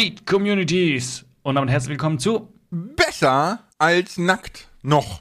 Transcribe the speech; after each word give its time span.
Hate 0.00 0.24
Communities. 0.24 1.26
Und 1.42 1.56
damit 1.56 1.68
herzlich 1.68 1.90
willkommen 1.90 2.18
zu 2.18 2.50
Besser 2.70 3.64
als 3.76 4.16
nackt. 4.16 4.70
Noch. 4.80 5.20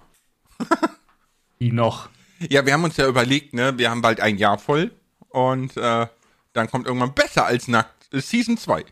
Wie 1.58 1.74
noch. 1.74 2.10
Ja, 2.50 2.66
wir 2.66 2.72
haben 2.72 2.86
uns 2.86 2.96
ja 2.96 3.06
überlegt, 3.06 3.54
ne, 3.54 3.78
wir 3.78 3.92
haben 3.92 4.02
bald 4.02 4.22
ein 4.22 4.38
Jahr 4.38 4.58
voll 4.58 4.92
und 5.28 5.76
äh, 5.76 6.08
dann 6.54 6.70
kommt 6.70 6.88
irgendwann 6.88 7.14
besser 7.14 7.46
als 7.46 7.68
nackt. 7.68 8.08
Ist 8.14 8.30
Season 8.30 8.56
2. 8.56 8.86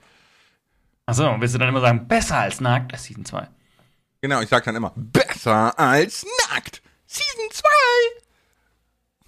Achso, 1.05 1.33
willst 1.39 1.55
du 1.55 1.59
dann 1.59 1.69
immer 1.69 1.79
sagen, 1.79 2.05
besser 2.05 2.39
als 2.39 2.59
nackt? 2.59 2.91
Ist 2.91 3.05
Season 3.05 3.23
2. 3.23 3.47
Genau, 4.19 4.41
ich 4.41 4.49
sag 4.49 4.65
dann 4.65 4.75
immer, 4.75 4.91
besser 4.93 5.79
als 5.79 6.25
nackt. 6.49 6.81
Season 7.05 7.49
2. 7.49 7.63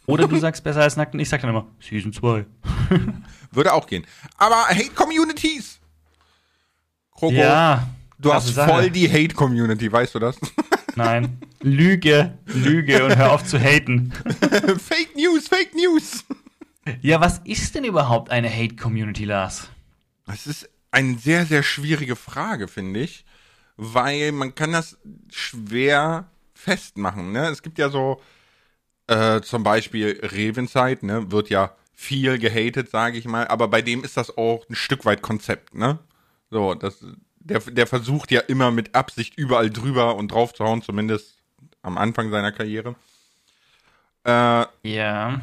Oder 0.07 0.27
du 0.27 0.37
sagst 0.39 0.63
besser 0.65 0.81
als 0.81 0.97
nackt 0.97 1.13
und 1.13 1.21
ich 1.21 1.29
sag 1.29 1.39
dann 1.39 1.51
immer 1.51 1.67
Season 1.79 2.11
2. 2.11 2.45
Würde 3.51 3.73
auch 3.73 3.87
gehen. 3.87 4.05
Aber 4.37 4.67
Hate 4.67 4.91
Communities. 4.95 5.58
Kroko, 7.19 7.33
Ja. 7.33 7.87
du 8.17 8.33
hast 8.33 8.47
Sache. 8.53 8.69
voll 8.69 8.89
die 8.89 9.09
Hate 9.11 9.35
Community, 9.35 9.91
weißt 9.91 10.15
du 10.15 10.19
das? 10.19 10.37
Nein. 10.95 11.37
Lüge, 11.61 12.37
Lüge 12.45 13.03
und 13.05 13.15
hör 13.17 13.33
auf 13.33 13.43
zu 13.43 13.59
haten. 13.59 14.11
Fake 14.79 15.15
News, 15.15 15.47
Fake 15.47 15.75
News. 15.75 16.23
Ja, 17.01 17.19
was 17.21 17.39
ist 17.43 17.75
denn 17.75 17.83
überhaupt 17.83 18.31
eine 18.31 18.49
Hate 18.49 18.75
Community, 18.75 19.25
Lars? 19.25 19.69
Das 20.25 20.47
ist 20.47 20.69
eine 20.91 21.17
sehr, 21.17 21.45
sehr 21.45 21.61
schwierige 21.63 22.15
Frage, 22.15 22.67
finde 22.67 23.01
ich, 23.01 23.25
weil 23.77 24.31
man 24.31 24.55
kann 24.55 24.71
das 24.71 24.97
schwer 25.29 26.29
festmachen. 26.53 27.31
Ne? 27.31 27.47
Es 27.49 27.61
gibt 27.61 27.77
ja 27.77 27.89
so 27.89 28.21
äh, 29.07 29.41
zum 29.41 29.63
Beispiel 29.63 30.19
Revenside, 30.23 31.05
ne, 31.05 31.31
wird 31.31 31.49
ja 31.49 31.75
viel 31.93 32.39
gehatet, 32.39 32.89
sage 32.89 33.17
ich 33.17 33.25
mal, 33.25 33.47
aber 33.47 33.67
bei 33.67 33.81
dem 33.81 34.03
ist 34.03 34.17
das 34.17 34.37
auch 34.37 34.63
ein 34.69 34.75
Stück 34.75 35.03
weit 35.05 35.21
Konzept, 35.21 35.75
ne? 35.75 35.99
So, 36.51 36.73
das, 36.73 37.03
der, 37.39 37.59
der 37.59 37.87
versucht 37.87 38.31
ja 38.31 38.41
immer 38.41 38.71
mit 38.71 38.95
Absicht 38.95 39.37
überall 39.37 39.69
drüber 39.69 40.15
und 40.15 40.31
drauf 40.31 40.53
zu 40.53 40.63
hauen, 40.65 40.81
zumindest 40.81 41.35
am 41.81 41.97
Anfang 41.97 42.29
seiner 42.31 42.51
Karriere. 42.51 42.95
Äh, 44.25 44.65
Ja. 44.83 45.41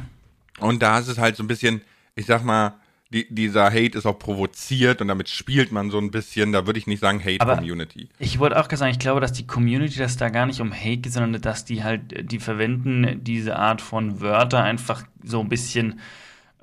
und 0.59 0.81
da 0.81 0.99
ist 0.99 1.07
es 1.07 1.17
halt 1.17 1.35
so 1.35 1.43
ein 1.43 1.47
bisschen, 1.47 1.81
ich 2.15 2.25
sag 2.25 2.43
mal, 2.43 2.73
die, 3.09 3.25
dieser 3.33 3.65
Hate 3.71 3.97
ist 3.97 4.05
auch 4.05 4.19
provoziert 4.19 4.99
und 5.01 5.07
damit 5.07 5.29
spielt 5.29 5.71
man 5.71 5.89
so 5.91 5.97
ein 5.97 6.11
bisschen, 6.11 6.51
da 6.51 6.65
würde 6.67 6.77
ich 6.77 6.87
nicht 6.87 6.99
sagen 6.99 7.21
Aber- 7.39 7.53
Hate-Community. 7.53 8.09
Ich 8.19 8.37
wollte 8.37 8.59
auch 8.59 8.69
sagen, 8.69 8.91
ich 8.91 8.99
glaube, 8.99 9.21
dass 9.21 9.31
die 9.31 9.47
Community, 9.47 9.97
dass 9.97 10.17
da 10.17 10.27
gar 10.29 10.45
nicht 10.45 10.59
um 10.59 10.73
Hate 10.73 10.97
geht, 10.97 11.13
sondern 11.13 11.41
dass 11.41 11.63
die 11.63 11.83
halt, 11.83 12.29
die 12.31 12.39
verwenden 12.39 13.23
diese 13.23 13.55
Art 13.55 13.81
von 13.81 14.19
Wörter 14.19 14.61
einfach 14.61 15.03
so 15.23 15.39
ein 15.39 15.47
bisschen, 15.49 15.99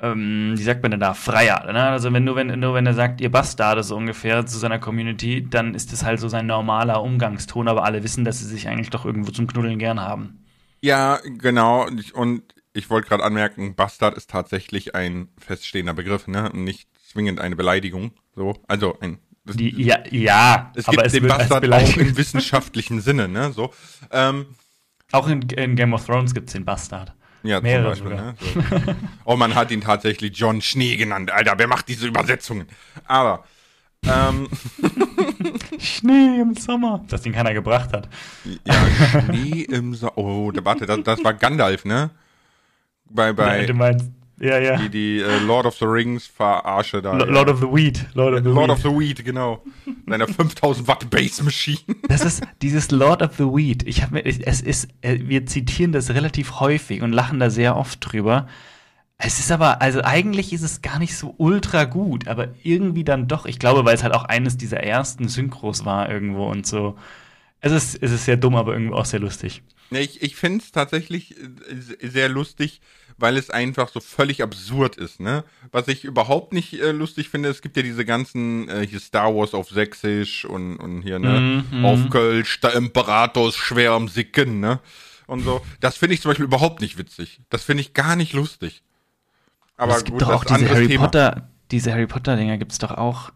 ähm, 0.05 0.53
wie 0.57 0.63
sagt 0.63 0.83
man 0.83 0.91
denn 0.91 1.01
da, 1.01 1.15
freier. 1.15 1.73
Ne? 1.73 1.83
Also 1.83 2.13
wenn 2.13 2.25
nur 2.25 2.37
wenn, 2.37 2.59
nur 2.61 2.75
wenn 2.75 2.87
er 2.87 2.95
sagt, 2.95 3.21
ihr 3.23 3.31
Bastarde 3.31 3.83
so 3.83 3.97
ungefähr 3.97 4.45
zu 4.45 4.59
seiner 4.59 4.79
Community, 4.79 5.47
dann 5.49 5.75
ist 5.75 5.93
das 5.93 6.05
halt 6.05 6.21
so 6.21 6.29
sein 6.29 6.47
normaler 6.47 7.03
Umgangston, 7.03 7.69
aber 7.69 7.85
alle 7.85 8.03
wissen, 8.03 8.25
dass 8.25 8.41
sie 8.41 8.47
sich 8.47 8.69
eigentlich 8.69 8.91
doch 8.91 9.07
irgendwo 9.07 9.31
zum 9.31 9.47
Knuddeln 9.47 9.79
gern 9.79 10.01
haben. 10.01 10.45
Ja, 10.83 11.21
genau. 11.39 11.87
Und 12.13 12.45
ich, 12.75 12.91
wollte 12.91 13.09
gerade 13.09 13.25
anmerken, 13.25 13.75
Bastard 13.75 14.17
ist 14.17 14.29
tatsächlich 14.29 14.95
ein 14.95 15.29
feststehender 15.39 15.95
Begriff, 15.95 16.29
ne? 16.29 16.51
Nicht 16.53 16.89
zwingend 17.09 17.41
eine 17.41 17.57
Beleidigung. 17.57 18.13
So, 18.37 18.55
also 18.69 18.99
ein. 19.01 19.19
Das, 19.47 19.57
Die, 19.57 19.83
ja, 19.83 19.99
ja, 20.11 20.73
es 20.75 20.87
aber 20.87 20.97
gibt 20.97 21.07
es 21.07 21.13
den 21.15 21.29
Bastard 21.29 21.71
auch 21.73 21.97
im 21.97 22.17
wissenschaftlichen 22.17 23.01
Sinne, 23.01 23.29
ne? 23.29 23.53
So. 23.53 23.73
Ähm, 24.11 24.47
Auch 25.13 25.29
in, 25.29 25.43
in 25.43 25.77
Game 25.77 25.95
of 25.95 26.05
Thrones 26.05 26.35
gibt 26.35 26.49
es 26.49 26.53
den 26.53 26.67
Bastard. 26.67 27.15
Ja, 27.45 27.61
Mehrere 27.61 27.95
zum 27.95 28.09
Beispiel, 28.09 28.25
ne? 28.25 28.35
So. 28.41 28.95
Oh, 29.25 29.37
man 29.37 29.55
hat 29.55 29.71
ihn 29.71 29.81
tatsächlich 29.81 30.37
John 30.37 30.61
Schnee 30.61 30.97
genannt. 30.97 31.31
Alter, 31.31 31.55
wer 31.57 31.69
macht 31.69 31.89
diese 31.89 32.07
Übersetzungen? 32.07 32.67
Aber, 33.07 33.45
ähm, 34.07 34.49
Schnee 35.79 36.41
im 36.41 36.55
Sommer. 36.55 37.05
Das 37.09 37.23
den 37.23 37.33
keiner 37.33 37.55
gebracht 37.55 37.93
hat. 37.93 38.09
Ja, 38.65 38.75
Schnee 39.23 39.63
im 39.63 39.95
Sa 39.95 40.13
Oh, 40.17 40.51
warte, 40.63 40.87
das, 40.87 41.03
das 41.05 41.25
war 41.25 41.35
Gandalf, 41.35 41.85
ne? 41.85 42.11
Bei, 43.09 43.33
bei 43.33 43.67
du 43.67 43.75
meinst, 43.75 44.11
ja, 44.41 44.59
ja. 44.59 44.77
die, 44.77 44.89
die 44.89 45.21
äh, 45.21 45.39
Lord 45.41 45.67
of 45.67 45.77
the 45.77 45.85
Rings 45.85 46.27
verarsche 46.27 47.01
da. 47.03 47.13
Lo- 47.17 47.25
Lord 47.25 47.49
of 47.49 47.61
the 47.61 47.67
Weed. 47.67 48.05
Lord 48.15 48.35
of 48.35 48.43
the 48.45 48.51
Lord 48.51 48.69
Weed. 48.69 48.71
of 48.71 48.83
the 48.83 48.89
Weed, 48.89 49.25
genau. 49.25 49.63
Seiner 50.07 50.27
5000 50.29 50.89
Watt 50.89 51.09
Bass 51.11 51.43
Machine. 51.43 51.79
Das 52.09 52.25
ist 52.25 52.43
dieses 52.63 52.91
Lord 52.91 53.23
of 53.23 53.37
the 53.37 53.45
Weed. 53.45 53.87
Ich 53.87 54.03
habe 54.03 54.15
mir, 54.15 54.25
es 54.27 54.61
ist, 54.61 54.89
äh, 55.03 55.19
wir 55.23 55.47
zitieren 55.47 55.93
das 55.93 56.11
relativ 56.11 56.61
häufig 56.61 57.03
und 57.03 57.13
lachen 57.13 57.39
da 57.41 57.51
sehr 57.51 57.77
oft 57.77 57.99
drüber. 58.01 58.49
Es 59.17 59.39
ist 59.39 59.53
aber, 59.53 59.81
also 59.81 60.03
eigentlich 60.03 60.53
ist 60.53 60.63
es 60.63 60.83
gar 60.83 60.99
nicht 60.99 61.17
so 61.17 61.35
ultra 61.39 61.85
gut, 61.85 62.27
aber 62.27 62.49
irgendwie 62.63 63.05
dann 63.05 63.29
doch. 63.29 63.47
Ich 63.47 63.59
glaube, 63.59 63.85
weil 63.85 63.95
es 63.95 64.03
halt 64.03 64.13
auch 64.13 64.25
eines 64.25 64.57
dieser 64.57 64.79
ersten 64.81 65.29
Synchros 65.29 65.85
war 65.85 66.11
irgendwo 66.11 66.47
und 66.47 66.67
so. 66.67 66.97
Es 67.61 67.73
ist, 67.73 68.03
es 68.03 68.11
ist 68.11 68.25
sehr 68.25 68.37
dumm, 68.37 68.57
aber 68.57 68.73
irgendwie 68.75 68.93
auch 68.95 69.07
sehr 69.07 69.21
lustig. 69.21 69.63
Ich 69.91 70.23
ich 70.23 70.35
finde 70.37 70.59
es 70.65 70.73
tatsächlich 70.73 71.37
äh, 71.39 72.09
sehr 72.09 72.29
lustig, 72.29 72.81
weil 73.17 73.37
es 73.37 73.51
einfach 73.51 73.89
so 73.89 74.01
völlig 74.01 74.43
absurd 74.43 74.97
ist, 74.97 75.21
ne? 75.21 75.45
Was 75.71 75.89
ich 75.89 76.05
überhaupt 76.05 76.53
nicht 76.53 76.75
äh, 76.75 76.91
lustig 76.93 77.29
finde, 77.29 77.49
es 77.49 77.63
gibt 77.63 77.77
ja 77.77 77.83
diese 77.83 78.05
ganzen 78.05 78.69
äh, 78.69 78.87
hier 78.87 79.01
Star 79.01 79.35
Wars 79.35 79.55
auf 79.55 79.69
Sächsisch 79.69 80.45
und, 80.45 80.77
und 80.77 81.03
hier, 81.03 81.19
ne? 81.19 81.65
Mhm, 81.71 81.85
auf 81.85 82.11
Kölsch, 82.11 82.61
der 82.61 82.75
Imperator 82.75 83.49
ist 83.49 83.57
schwer 83.57 83.93
am 83.93 84.09
Sicken, 84.09 84.61
ne? 84.61 84.81
Und 85.27 85.41
so. 85.41 85.63
Das 85.81 85.97
finde 85.97 86.15
ich 86.15 86.21
zum 86.21 86.31
Beispiel 86.31 86.45
überhaupt 86.45 86.81
nicht 86.81 86.99
witzig. 86.99 87.41
Das 87.49 87.65
finde 87.65 87.81
ich 87.81 87.95
gar 87.95 88.17
nicht 88.17 88.33
lustig. 88.33 88.83
Aber 89.77 89.97
es 89.97 90.05
gibt 90.05 90.19
gut, 90.19 90.23
doch 90.23 90.35
auch 90.35 90.45
diese 90.45 90.69
Harry 90.69 90.87
Thema. 90.87 91.05
Potter, 91.05 91.49
diese 91.71 91.93
Harry 91.93 92.07
Potter-Dinger 92.07 92.59
gibt 92.59 92.73
es 92.73 92.79
doch 92.79 92.91
auch. 92.91 93.31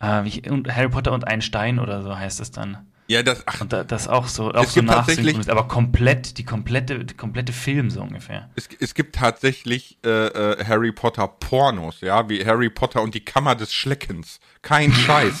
Äh, 0.00 0.24
wie, 0.24 0.50
und 0.50 0.74
Harry 0.74 0.88
Potter 0.88 1.12
und 1.12 1.26
ein 1.26 1.42
Stein 1.42 1.78
oder 1.78 2.02
so 2.02 2.16
heißt 2.16 2.40
es 2.40 2.50
dann. 2.50 2.89
Ja, 3.10 3.24
das, 3.24 3.42
ach, 3.44 3.60
Und 3.60 3.72
da, 3.72 3.82
das 3.82 4.06
auch 4.06 4.28
so, 4.28 4.54
auch 4.54 4.66
so 4.66 4.82
nachsynchronisiert, 4.82 5.50
aber 5.50 5.66
komplett, 5.66 6.38
die 6.38 6.44
komplette, 6.44 7.04
die 7.04 7.14
komplette 7.14 7.52
Film 7.52 7.90
so 7.90 8.02
ungefähr. 8.02 8.48
es, 8.54 8.68
es 8.78 8.94
gibt 8.94 9.16
tatsächlich 9.16 9.98
äh, 10.06 10.28
äh, 10.28 10.64
Harry 10.64 10.92
Potter 10.92 11.26
Pornos, 11.26 12.02
ja, 12.02 12.28
wie 12.28 12.46
Harry 12.46 12.70
Potter 12.70 13.02
und 13.02 13.16
die 13.16 13.24
Kammer 13.24 13.56
des 13.56 13.72
Schleckens. 13.72 14.38
Kein 14.62 14.92
Scheiß. 14.94 15.40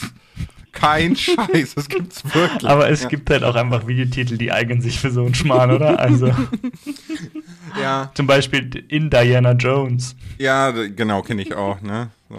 Kein 0.72 1.14
Scheiß, 1.14 1.76
das 1.76 1.88
gibt's 1.88 2.24
wirklich. 2.34 2.68
Aber 2.68 2.90
es 2.90 3.02
ja. 3.04 3.08
gibt 3.08 3.30
halt 3.30 3.44
auch 3.44 3.54
einfach 3.54 3.86
Videotitel, 3.86 4.36
die 4.36 4.50
eignen 4.50 4.80
sich 4.80 4.98
für 4.98 5.12
so 5.12 5.24
einen 5.24 5.36
Schmarrn, 5.36 5.70
oder? 5.70 6.00
Also 6.00 6.34
Ja, 7.80 8.10
zum 8.14 8.26
Beispiel 8.26 8.84
in 8.88 9.10
Diana 9.10 9.52
Jones. 9.52 10.16
ja, 10.38 10.72
genau, 10.72 11.22
kenne 11.22 11.42
ich 11.42 11.54
auch, 11.54 11.80
ne? 11.82 12.10
So. 12.28 12.36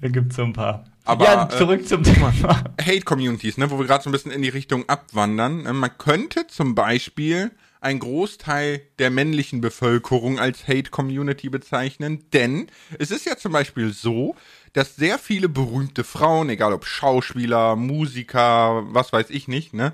Da 0.00 0.08
gibt 0.08 0.30
es 0.30 0.36
so 0.36 0.44
ein 0.44 0.54
paar. 0.54 0.84
Aber, 1.04 1.24
ja, 1.24 1.44
äh, 1.44 1.48
zurück 1.48 1.86
zum 1.86 2.02
Thema. 2.02 2.32
Hate-Communities, 2.80 3.58
ne, 3.58 3.70
wo 3.70 3.78
wir 3.78 3.86
gerade 3.86 4.04
so 4.04 4.10
ein 4.10 4.12
bisschen 4.12 4.30
in 4.30 4.42
die 4.42 4.48
Richtung 4.48 4.88
abwandern. 4.88 5.62
Ne? 5.62 5.72
Man 5.72 5.90
könnte 5.98 6.46
zum 6.46 6.74
Beispiel 6.74 7.50
einen 7.80 7.98
Großteil 7.98 8.82
der 9.00 9.10
männlichen 9.10 9.60
Bevölkerung 9.60 10.38
als 10.38 10.68
Hate-Community 10.68 11.48
bezeichnen, 11.48 12.24
denn 12.32 12.68
es 12.98 13.10
ist 13.10 13.26
ja 13.26 13.36
zum 13.36 13.52
Beispiel 13.52 13.92
so, 13.92 14.36
dass 14.72 14.94
sehr 14.94 15.18
viele 15.18 15.48
berühmte 15.48 16.04
Frauen, 16.04 16.48
egal 16.48 16.72
ob 16.72 16.86
Schauspieler, 16.86 17.74
Musiker, 17.74 18.84
was 18.94 19.12
weiß 19.12 19.30
ich 19.30 19.48
nicht, 19.48 19.74
ne, 19.74 19.92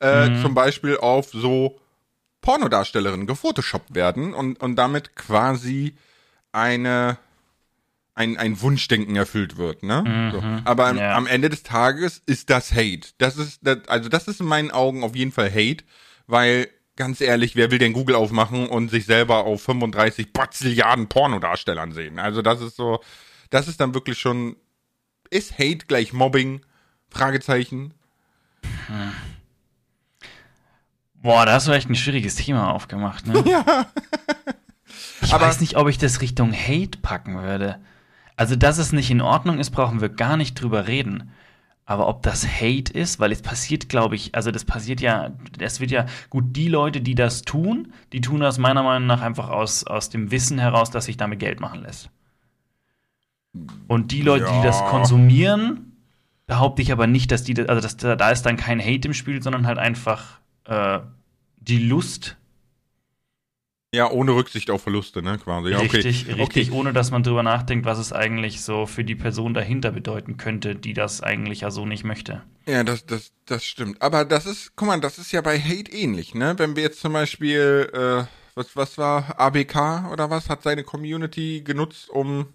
äh, 0.00 0.40
zum 0.42 0.54
Beispiel 0.54 0.98
auf 0.98 1.30
so 1.32 1.78
Pornodarstellerinnen 2.42 3.26
gefotoshoppt 3.26 3.94
werden 3.94 4.34
und, 4.34 4.60
und 4.60 4.76
damit 4.76 5.16
quasi 5.16 5.94
eine 6.52 7.18
ein, 8.14 8.36
ein 8.36 8.60
Wunschdenken 8.60 9.16
erfüllt 9.16 9.56
wird, 9.56 9.82
ne? 9.82 10.30
So. 10.32 10.42
Aber 10.68 10.86
am, 10.88 10.98
ja. 10.98 11.14
am 11.16 11.26
Ende 11.26 11.48
des 11.48 11.62
Tages 11.62 12.22
ist 12.26 12.50
das 12.50 12.72
Hate. 12.72 13.08
Das 13.18 13.36
ist, 13.36 13.60
das, 13.62 13.78
also 13.88 14.08
das 14.08 14.28
ist 14.28 14.40
in 14.40 14.46
meinen 14.46 14.70
Augen 14.70 15.04
auf 15.04 15.14
jeden 15.16 15.32
Fall 15.32 15.50
Hate, 15.50 15.84
weil 16.26 16.68
ganz 16.96 17.20
ehrlich, 17.20 17.56
wer 17.56 17.70
will 17.70 17.78
denn 17.78 17.92
Google 17.94 18.14
aufmachen 18.16 18.68
und 18.68 18.90
sich 18.90 19.06
selber 19.06 19.44
auf 19.44 19.62
35 19.62 20.32
Bazilliarden 20.32 21.08
Pornodarstellern 21.08 21.92
sehen? 21.92 22.18
Also 22.18 22.42
das 22.42 22.60
ist 22.60 22.76
so, 22.76 23.00
das 23.48 23.68
ist 23.68 23.80
dann 23.80 23.94
wirklich 23.94 24.18
schon, 24.18 24.56
ist 25.30 25.54
Hate 25.58 25.86
gleich 25.86 26.12
Mobbing? 26.12 26.60
Fragezeichen. 27.08 27.94
Boah, 31.14 31.44
da 31.46 31.52
hast 31.52 31.68
du 31.68 31.72
echt 31.72 31.88
ein 31.88 31.94
schwieriges 31.96 32.36
Thema 32.36 32.72
aufgemacht, 32.72 33.26
ne? 33.26 33.42
Ja. 33.46 33.86
Ich 35.22 35.32
Aber- 35.34 35.46
weiß 35.46 35.60
nicht, 35.60 35.76
ob 35.76 35.88
ich 35.88 35.98
das 35.98 36.20
Richtung 36.20 36.52
Hate 36.52 36.98
packen 37.00 37.40
würde. 37.42 37.78
Also, 38.40 38.56
dass 38.56 38.78
es 38.78 38.92
nicht 38.92 39.10
in 39.10 39.20
Ordnung 39.20 39.58
ist, 39.58 39.68
brauchen 39.68 40.00
wir 40.00 40.08
gar 40.08 40.38
nicht 40.38 40.54
drüber 40.54 40.86
reden. 40.88 41.30
Aber 41.84 42.08
ob 42.08 42.22
das 42.22 42.46
Hate 42.46 42.90
ist, 42.90 43.20
weil 43.20 43.32
es 43.32 43.42
passiert, 43.42 43.90
glaube 43.90 44.14
ich, 44.14 44.34
also 44.34 44.50
das 44.50 44.64
passiert 44.64 45.02
ja, 45.02 45.32
es 45.58 45.78
wird 45.78 45.90
ja, 45.90 46.06
gut, 46.30 46.56
die 46.56 46.68
Leute, 46.68 47.02
die 47.02 47.14
das 47.14 47.42
tun, 47.42 47.92
die 48.14 48.22
tun 48.22 48.40
das 48.40 48.56
meiner 48.56 48.82
Meinung 48.82 49.06
nach 49.06 49.20
einfach 49.20 49.50
aus, 49.50 49.84
aus 49.84 50.08
dem 50.08 50.30
Wissen 50.30 50.58
heraus, 50.58 50.90
dass 50.90 51.04
sich 51.04 51.18
damit 51.18 51.38
Geld 51.38 51.60
machen 51.60 51.82
lässt. 51.82 52.08
Und 53.88 54.10
die 54.10 54.22
Leute, 54.22 54.46
die 54.50 54.62
das 54.62 54.80
Ja. 54.80 54.86
konsumieren, 54.86 55.92
behaupte 56.46 56.80
ich 56.80 56.92
aber 56.92 57.06
nicht, 57.06 57.32
dass 57.32 57.42
die, 57.44 57.52
das- 57.52 57.68
also 57.68 57.82
das, 57.82 57.98
da 57.98 58.30
ist 58.30 58.46
dann 58.46 58.56
kein 58.56 58.80
Hate 58.80 59.06
im 59.08 59.12
Spiel, 59.12 59.42
sondern 59.42 59.66
halt 59.66 59.76
einfach 59.78 60.38
äh, 60.64 61.00
die 61.58 61.78
Lust 61.78 62.38
Ja, 63.92 64.08
ohne 64.08 64.36
Rücksicht 64.36 64.70
auf 64.70 64.82
Verluste, 64.82 65.20
ne, 65.20 65.36
quasi. 65.38 65.70
Ja, 65.70 65.78
richtig, 65.78 66.26
okay. 66.28 66.40
richtig, 66.40 66.70
okay. 66.70 66.78
ohne 66.78 66.92
dass 66.92 67.10
man 67.10 67.24
drüber 67.24 67.42
nachdenkt, 67.42 67.84
was 67.84 67.98
es 67.98 68.12
eigentlich 68.12 68.62
so 68.62 68.86
für 68.86 69.02
die 69.02 69.16
Person 69.16 69.52
dahinter 69.52 69.90
bedeuten 69.90 70.36
könnte, 70.36 70.76
die 70.76 70.92
das 70.92 71.22
eigentlich 71.22 71.62
ja 71.62 71.72
so 71.72 71.84
nicht 71.86 72.04
möchte. 72.04 72.42
Ja, 72.66 72.84
das, 72.84 73.04
das, 73.04 73.32
das 73.46 73.64
stimmt. 73.64 74.00
Aber 74.00 74.24
das 74.24 74.46
ist, 74.46 74.76
guck 74.76 74.86
mal, 74.86 75.00
das 75.00 75.18
ist 75.18 75.32
ja 75.32 75.40
bei 75.40 75.58
Hate 75.58 75.90
ähnlich, 75.90 76.34
ne? 76.34 76.54
Wenn 76.56 76.76
wir 76.76 76.84
jetzt 76.84 77.00
zum 77.00 77.12
Beispiel, 77.14 77.90
äh, 77.92 78.24
was, 78.54 78.76
was 78.76 78.96
war, 78.96 79.40
ABK 79.40 80.12
oder 80.12 80.30
was, 80.30 80.48
hat 80.48 80.62
seine 80.62 80.84
Community 80.84 81.62
genutzt, 81.64 82.10
um 82.10 82.46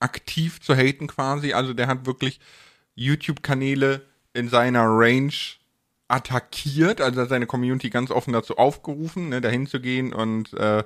aktiv 0.00 0.60
zu 0.60 0.74
haten 0.74 1.06
quasi. 1.06 1.54
Also 1.54 1.72
der 1.72 1.86
hat 1.86 2.04
wirklich 2.04 2.40
YouTube-Kanäle 2.94 4.02
in 4.34 4.50
seiner 4.50 4.84
Range 4.86 5.32
attackiert, 6.08 7.00
also 7.00 7.20
hat 7.20 7.28
seine 7.28 7.46
Community 7.46 7.90
ganz 7.90 8.10
offen 8.10 8.32
dazu 8.32 8.58
aufgerufen, 8.58 9.28
ne, 9.28 9.40
dahin 9.40 9.66
zu 9.66 9.80
gehen 9.80 10.12
und 10.12 10.52
äh, 10.54 10.84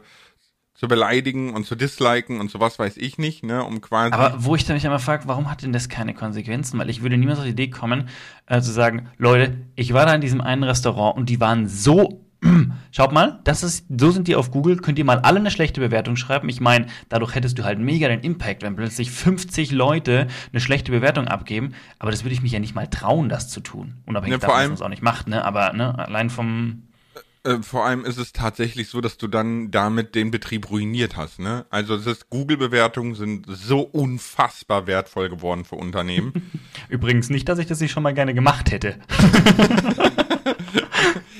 zu 0.74 0.88
beleidigen 0.88 1.52
und 1.52 1.66
zu 1.66 1.76
disliken 1.76 2.40
und 2.40 2.50
sowas 2.50 2.78
weiß 2.78 2.96
ich 2.96 3.18
nicht, 3.18 3.44
ne, 3.44 3.62
um 3.62 3.82
quasi. 3.82 4.12
Aber 4.12 4.42
wo 4.44 4.54
ich 4.54 4.64
dann 4.64 4.76
mich 4.76 4.84
einmal 4.86 4.98
frage, 4.98 5.24
warum 5.26 5.50
hat 5.50 5.62
denn 5.62 5.74
das 5.74 5.90
keine 5.90 6.14
Konsequenzen? 6.14 6.78
Weil 6.78 6.88
ich 6.88 7.02
würde 7.02 7.18
niemals 7.18 7.38
auf 7.38 7.44
die 7.44 7.50
Idee 7.50 7.68
kommen, 7.68 8.08
äh, 8.46 8.62
zu 8.62 8.72
sagen, 8.72 9.10
Leute, 9.18 9.58
ich 9.76 9.92
war 9.92 10.06
da 10.06 10.14
in 10.14 10.22
diesem 10.22 10.40
einen 10.40 10.62
Restaurant 10.62 11.18
und 11.18 11.28
die 11.28 11.38
waren 11.38 11.68
so 11.68 12.24
Schaut 12.90 13.12
mal, 13.12 13.40
das 13.44 13.62
ist, 13.62 13.86
so 13.88 14.10
sind 14.10 14.28
die 14.28 14.36
auf 14.36 14.50
Google, 14.50 14.76
könnt 14.76 14.98
ihr 14.98 15.04
mal 15.04 15.18
alle 15.18 15.40
eine 15.40 15.50
schlechte 15.50 15.80
Bewertung 15.80 16.16
schreiben. 16.16 16.48
Ich 16.48 16.60
meine, 16.60 16.86
dadurch 17.08 17.34
hättest 17.34 17.58
du 17.58 17.64
halt 17.64 17.78
mega 17.78 18.08
den 18.08 18.20
Impact, 18.20 18.62
wenn 18.62 18.76
plötzlich 18.76 19.10
50 19.10 19.70
Leute 19.72 20.26
eine 20.52 20.60
schlechte 20.60 20.90
Bewertung 20.90 21.28
abgeben. 21.28 21.74
Aber 21.98 22.10
das 22.10 22.24
würde 22.24 22.34
ich 22.34 22.42
mich 22.42 22.52
ja 22.52 22.58
nicht 22.58 22.74
mal 22.74 22.86
trauen, 22.86 23.28
das 23.28 23.48
zu 23.48 23.60
tun. 23.60 23.98
Unabhängig 24.06 24.40
ja, 24.40 24.46
davon, 24.46 24.56
dass 24.56 24.68
man 24.68 24.74
es 24.74 24.82
auch 24.82 24.88
nicht 24.88 25.02
macht, 25.02 25.28
ne? 25.28 25.44
Aber 25.44 25.72
ne, 25.72 25.98
allein 25.98 26.30
vom. 26.30 26.84
Äh, 27.42 27.62
vor 27.62 27.86
allem 27.86 28.04
ist 28.04 28.18
es 28.18 28.32
tatsächlich 28.32 28.88
so, 28.88 29.00
dass 29.00 29.16
du 29.16 29.26
dann 29.26 29.70
damit 29.70 30.14
den 30.14 30.30
Betrieb 30.30 30.70
ruiniert 30.70 31.16
hast, 31.16 31.40
ne? 31.40 31.66
Also 31.70 31.98
Google-Bewertungen 32.30 33.14
sind 33.14 33.46
so 33.48 33.80
unfassbar 33.80 34.86
wertvoll 34.86 35.28
geworden 35.28 35.64
für 35.64 35.76
Unternehmen. 35.76 36.50
Übrigens 36.88 37.30
nicht, 37.30 37.48
dass 37.48 37.58
ich 37.58 37.66
das 37.66 37.80
nicht 37.80 37.92
schon 37.92 38.02
mal 38.02 38.14
gerne 38.14 38.34
gemacht 38.34 38.70
hätte. 38.70 38.96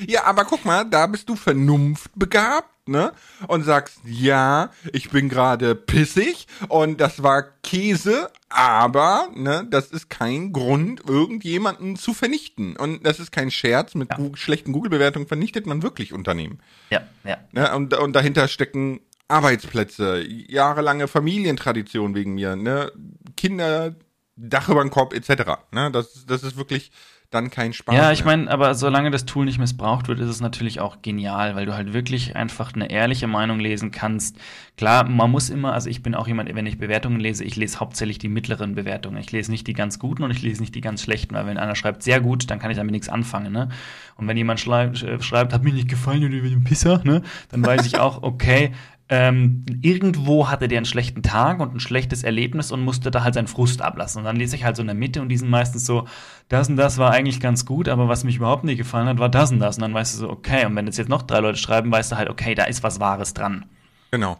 Ja, 0.07 0.25
aber 0.25 0.45
guck 0.45 0.65
mal, 0.65 0.83
da 0.83 1.07
bist 1.07 1.29
du 1.29 1.35
vernunftbegabt, 1.35 2.87
ne? 2.87 3.11
Und 3.47 3.63
sagst, 3.63 3.99
ja, 4.05 4.71
ich 4.93 5.09
bin 5.09 5.29
gerade 5.29 5.75
pissig 5.75 6.47
und 6.67 6.99
das 6.99 7.23
war 7.23 7.43
Käse, 7.63 8.29
aber, 8.49 9.29
ne, 9.35 9.65
das 9.69 9.91
ist 9.91 10.09
kein 10.09 10.51
Grund, 10.51 11.01
irgendjemanden 11.07 11.95
zu 11.95 12.13
vernichten. 12.13 12.75
Und 12.75 13.05
das 13.05 13.19
ist 13.19 13.31
kein 13.31 13.51
Scherz, 13.51 13.95
mit 13.95 14.09
ja. 14.11 14.17
Google, 14.17 14.37
schlechten 14.37 14.71
Google-Bewertungen 14.73 15.27
vernichtet 15.27 15.65
man 15.65 15.83
wirklich 15.83 16.13
Unternehmen. 16.13 16.59
Ja, 16.89 17.01
ja. 17.23 17.37
Ne? 17.51 17.73
Und, 17.75 17.93
und 17.93 18.13
dahinter 18.13 18.47
stecken 18.47 19.01
Arbeitsplätze, 19.27 20.25
jahrelange 20.27 21.07
Familientradition 21.07 22.15
wegen 22.15 22.33
mir, 22.33 22.55
ne? 22.55 22.91
Kinder, 23.37 23.95
Dach 24.35 24.69
über 24.69 24.81
den 24.81 24.89
Kopf, 24.89 25.13
etc. 25.13 25.59
Ne? 25.71 25.91
Das, 25.91 26.25
das 26.25 26.43
ist 26.43 26.57
wirklich 26.57 26.91
dann 27.31 27.49
kein 27.49 27.71
Spaß. 27.71 27.95
Ja, 27.95 28.11
ich 28.11 28.25
meine, 28.25 28.51
aber 28.51 28.75
solange 28.75 29.09
das 29.09 29.25
Tool 29.25 29.45
nicht 29.45 29.57
missbraucht 29.57 30.09
wird, 30.09 30.19
ist 30.19 30.27
es 30.27 30.41
natürlich 30.41 30.81
auch 30.81 31.01
genial, 31.01 31.55
weil 31.55 31.65
du 31.65 31.73
halt 31.73 31.93
wirklich 31.93 32.35
einfach 32.35 32.73
eine 32.75 32.91
ehrliche 32.91 33.25
Meinung 33.25 33.59
lesen 33.59 33.91
kannst. 33.91 34.37
Klar, 34.75 35.07
man 35.07 35.31
muss 35.31 35.49
immer, 35.49 35.73
also 35.73 35.89
ich 35.89 36.03
bin 36.03 36.13
auch 36.13 36.27
jemand, 36.27 36.53
wenn 36.53 36.65
ich 36.65 36.77
Bewertungen 36.77 37.19
lese, 37.19 37.45
ich 37.45 37.55
lese 37.55 37.79
hauptsächlich 37.79 38.17
die 38.17 38.27
mittleren 38.27 38.75
Bewertungen. 38.75 39.17
Ich 39.17 39.31
lese 39.31 39.49
nicht 39.49 39.65
die 39.67 39.73
ganz 39.73 39.97
guten 39.97 40.23
und 40.23 40.31
ich 40.31 40.41
lese 40.41 40.61
nicht 40.61 40.75
die 40.75 40.81
ganz 40.81 41.03
schlechten, 41.03 41.33
weil 41.33 41.45
wenn 41.45 41.57
einer 41.57 41.75
schreibt 41.75 42.03
sehr 42.03 42.19
gut, 42.19 42.51
dann 42.51 42.59
kann 42.59 42.69
ich 42.69 42.77
damit 42.77 42.91
nichts 42.91 43.07
anfangen, 43.07 43.53
ne? 43.53 43.69
Und 44.17 44.27
wenn 44.27 44.37
jemand 44.37 44.59
schreibt, 44.59 45.01
äh, 45.01 45.21
schreibt 45.21 45.53
hat 45.53 45.63
mir 45.63 45.73
nicht 45.73 45.87
gefallen, 45.87 46.21
du 46.21 46.29
bist 46.29 46.53
ein 46.53 46.63
Pisser, 46.63 47.01
ne? 47.05 47.23
Dann 47.49 47.65
weiß 47.65 47.85
ich 47.85 47.97
auch, 47.97 48.23
okay, 48.23 48.71
ähm, 49.11 49.65
irgendwo 49.81 50.47
hatte 50.49 50.69
der 50.69 50.77
einen 50.77 50.85
schlechten 50.85 51.21
Tag 51.21 51.59
und 51.59 51.75
ein 51.75 51.81
schlechtes 51.81 52.23
Erlebnis 52.23 52.71
und 52.71 52.81
musste 52.81 53.11
da 53.11 53.25
halt 53.25 53.33
seinen 53.33 53.47
Frust 53.47 53.81
ablassen. 53.81 54.19
Und 54.19 54.23
dann 54.23 54.37
lese 54.37 54.55
ich 54.55 54.63
halt 54.63 54.77
so 54.77 54.81
in 54.81 54.87
der 54.87 54.95
Mitte 54.95 55.21
und 55.21 55.27
die 55.27 55.35
sind 55.35 55.49
meistens 55.49 55.85
so, 55.85 56.07
das 56.47 56.69
und 56.69 56.77
das 56.77 56.97
war 56.97 57.11
eigentlich 57.11 57.41
ganz 57.41 57.65
gut, 57.65 57.89
aber 57.89 58.07
was 58.07 58.23
mich 58.23 58.37
überhaupt 58.37 58.63
nicht 58.63 58.77
gefallen 58.77 59.09
hat, 59.09 59.19
war 59.19 59.27
das 59.27 59.51
und 59.51 59.59
das. 59.59 59.75
Und 59.75 59.81
dann 59.81 59.93
weißt 59.93 60.13
du 60.13 60.19
so, 60.19 60.29
okay, 60.29 60.65
und 60.65 60.77
wenn 60.77 60.85
jetzt, 60.85 60.97
jetzt 60.97 61.09
noch 61.09 61.23
drei 61.23 61.41
Leute 61.41 61.57
schreiben, 61.57 61.91
weißt 61.91 62.13
du 62.13 62.15
halt, 62.15 62.29
okay, 62.29 62.55
da 62.55 62.63
ist 62.63 62.83
was 62.83 63.01
Wahres 63.01 63.33
dran. 63.33 63.65
Genau. 64.11 64.37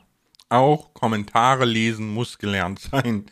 Auch 0.48 0.94
Kommentare 0.94 1.66
lesen 1.66 2.14
muss 2.14 2.38
gelernt 2.38 2.80
sein. 2.80 3.26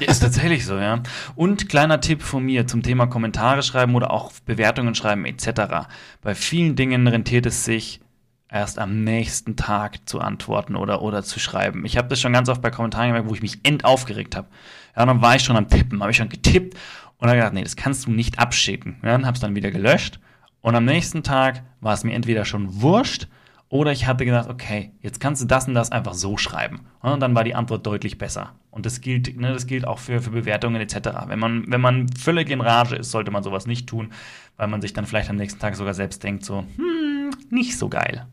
ist 0.00 0.20
tatsächlich 0.20 0.64
so, 0.64 0.78
ja. 0.78 1.02
Und 1.34 1.68
kleiner 1.68 2.00
Tipp 2.00 2.22
von 2.22 2.44
mir 2.44 2.66
zum 2.66 2.82
Thema 2.82 3.06
Kommentare 3.06 3.62
schreiben 3.62 3.94
oder 3.94 4.10
auch 4.10 4.32
Bewertungen 4.46 4.94
schreiben 4.94 5.26
etc. 5.26 5.86
Bei 6.22 6.34
vielen 6.34 6.76
Dingen 6.76 7.06
rentiert 7.06 7.44
es 7.44 7.66
sich, 7.66 8.00
erst 8.50 8.78
am 8.78 9.04
nächsten 9.04 9.56
Tag 9.56 10.08
zu 10.08 10.20
antworten 10.20 10.74
oder, 10.74 11.02
oder 11.02 11.22
zu 11.22 11.38
schreiben. 11.38 11.84
Ich 11.84 11.96
habe 11.96 12.08
das 12.08 12.20
schon 12.20 12.32
ganz 12.32 12.48
oft 12.48 12.62
bei 12.62 12.70
Kommentaren 12.70 13.08
gemerkt, 13.08 13.28
wo 13.28 13.34
ich 13.34 13.42
mich 13.42 13.60
endaufgeregt 13.62 14.36
habe. 14.36 14.48
Ja, 14.96 15.04
dann 15.04 15.20
war 15.20 15.36
ich 15.36 15.42
schon 15.42 15.56
am 15.56 15.68
Tippen, 15.68 16.00
habe 16.00 16.10
ich 16.10 16.16
schon 16.16 16.28
getippt 16.28 16.76
und 17.18 17.28
dann 17.28 17.36
gedacht, 17.36 17.52
nee, 17.52 17.62
das 17.62 17.76
kannst 17.76 18.06
du 18.06 18.10
nicht 18.10 18.38
abschicken. 18.38 18.96
Ja, 19.02 19.10
dann 19.10 19.26
habe 19.26 19.34
es 19.34 19.40
dann 19.40 19.54
wieder 19.54 19.70
gelöscht 19.70 20.18
und 20.60 20.74
am 20.74 20.84
nächsten 20.84 21.22
Tag 21.22 21.62
war 21.80 21.94
es 21.94 22.04
mir 22.04 22.14
entweder 22.14 22.44
schon 22.44 22.80
wurscht 22.80 23.28
oder 23.68 23.92
ich 23.92 24.06
hatte 24.06 24.24
gedacht, 24.24 24.48
okay, 24.48 24.92
jetzt 25.02 25.20
kannst 25.20 25.42
du 25.42 25.46
das 25.46 25.68
und 25.68 25.74
das 25.74 25.92
einfach 25.92 26.14
so 26.14 26.38
schreiben. 26.38 26.86
Und 27.00 27.20
dann 27.20 27.34
war 27.34 27.44
die 27.44 27.54
Antwort 27.54 27.86
deutlich 27.86 28.16
besser. 28.16 28.54
Und 28.70 28.86
das 28.86 29.02
gilt, 29.02 29.38
ne, 29.38 29.52
das 29.52 29.66
gilt 29.66 29.86
auch 29.86 29.98
für, 29.98 30.22
für 30.22 30.30
Bewertungen 30.30 30.80
etc. 30.80 31.10
Wenn 31.26 31.38
man, 31.38 31.64
wenn 31.68 31.82
man 31.82 32.08
völlig 32.08 32.48
in 32.48 32.62
Rage 32.62 32.96
ist, 32.96 33.10
sollte 33.10 33.30
man 33.30 33.42
sowas 33.42 33.66
nicht 33.66 33.86
tun, 33.86 34.12
weil 34.56 34.68
man 34.68 34.80
sich 34.80 34.94
dann 34.94 35.04
vielleicht 35.04 35.28
am 35.28 35.36
nächsten 35.36 35.60
Tag 35.60 35.76
sogar 35.76 35.92
selbst 35.92 36.24
denkt, 36.24 36.46
so, 36.46 36.64
hm, 36.76 37.30
nicht 37.50 37.76
so 37.76 37.90
geil 37.90 38.26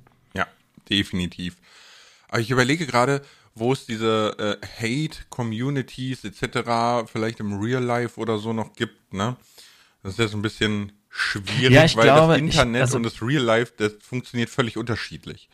definitiv. 0.90 1.58
Aber 2.28 2.40
ich 2.40 2.52
überlege 2.52 2.86
gerade, 2.86 3.22
wo 3.54 3.72
es 3.72 3.86
diese 3.86 4.60
äh, 4.62 5.08
Hate-Communities 5.08 6.26
etc. 6.26 7.10
vielleicht 7.12 7.40
im 7.40 7.60
Real 7.60 7.84
Life 7.84 8.20
oder 8.20 8.38
so 8.38 8.54
noch 8.54 8.74
gibt, 8.74 9.14
ne? 9.14 9.38
Das 10.04 10.14
ist 10.14 10.20
ja 10.20 10.28
so 10.28 10.38
ein 10.38 10.42
bisschen 10.42 10.92
schwierig, 11.10 11.72
ja, 11.72 11.98
weil 11.98 12.04
glaube, 12.04 12.34
das 12.34 12.42
Internet 12.42 12.76
ich, 12.76 12.82
also, 12.82 12.98
und 12.98 13.04
das 13.04 13.22
Real 13.22 13.42
Life, 13.42 13.74
das 13.78 13.94
funktioniert 14.02 14.50
völlig 14.50 14.78
unterschiedlich. 14.78 15.50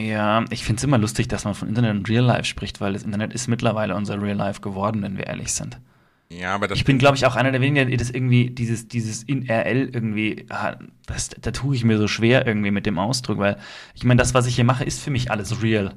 Ja, 0.00 0.44
ich 0.50 0.64
finde 0.64 0.80
es 0.80 0.84
immer 0.84 0.98
lustig, 0.98 1.28
dass 1.28 1.44
man 1.44 1.54
von 1.54 1.68
Internet 1.68 1.94
und 1.94 2.08
Real 2.08 2.24
Life 2.24 2.44
spricht, 2.44 2.80
weil 2.80 2.94
das 2.94 3.04
Internet 3.04 3.34
ist 3.34 3.46
mittlerweile 3.46 3.94
unser 3.94 4.20
Real 4.20 4.36
Life 4.36 4.60
geworden, 4.60 5.02
wenn 5.02 5.16
wir 5.16 5.26
ehrlich 5.26 5.52
sind. 5.52 5.78
Ja, 6.38 6.54
aber 6.54 6.68
das 6.68 6.78
ich 6.78 6.84
bin, 6.84 6.98
glaube 6.98 7.16
ich, 7.16 7.26
auch 7.26 7.36
einer 7.36 7.52
der 7.52 7.60
wenigen, 7.60 7.90
die 7.90 7.96
das 7.96 8.10
irgendwie, 8.10 8.50
dieses, 8.50 8.88
dieses 8.88 9.22
in 9.22 9.48
RL 9.48 9.90
irgendwie, 9.92 10.46
das, 11.06 11.30
da 11.30 11.50
tue 11.50 11.76
ich 11.76 11.84
mir 11.84 11.98
so 11.98 12.08
schwer 12.08 12.46
irgendwie 12.46 12.70
mit 12.70 12.86
dem 12.86 12.98
Ausdruck, 12.98 13.38
weil 13.38 13.58
ich 13.94 14.04
meine, 14.04 14.18
das, 14.18 14.34
was 14.34 14.46
ich 14.46 14.54
hier 14.54 14.64
mache, 14.64 14.84
ist 14.84 15.02
für 15.02 15.10
mich 15.10 15.30
alles 15.30 15.62
real. 15.62 15.94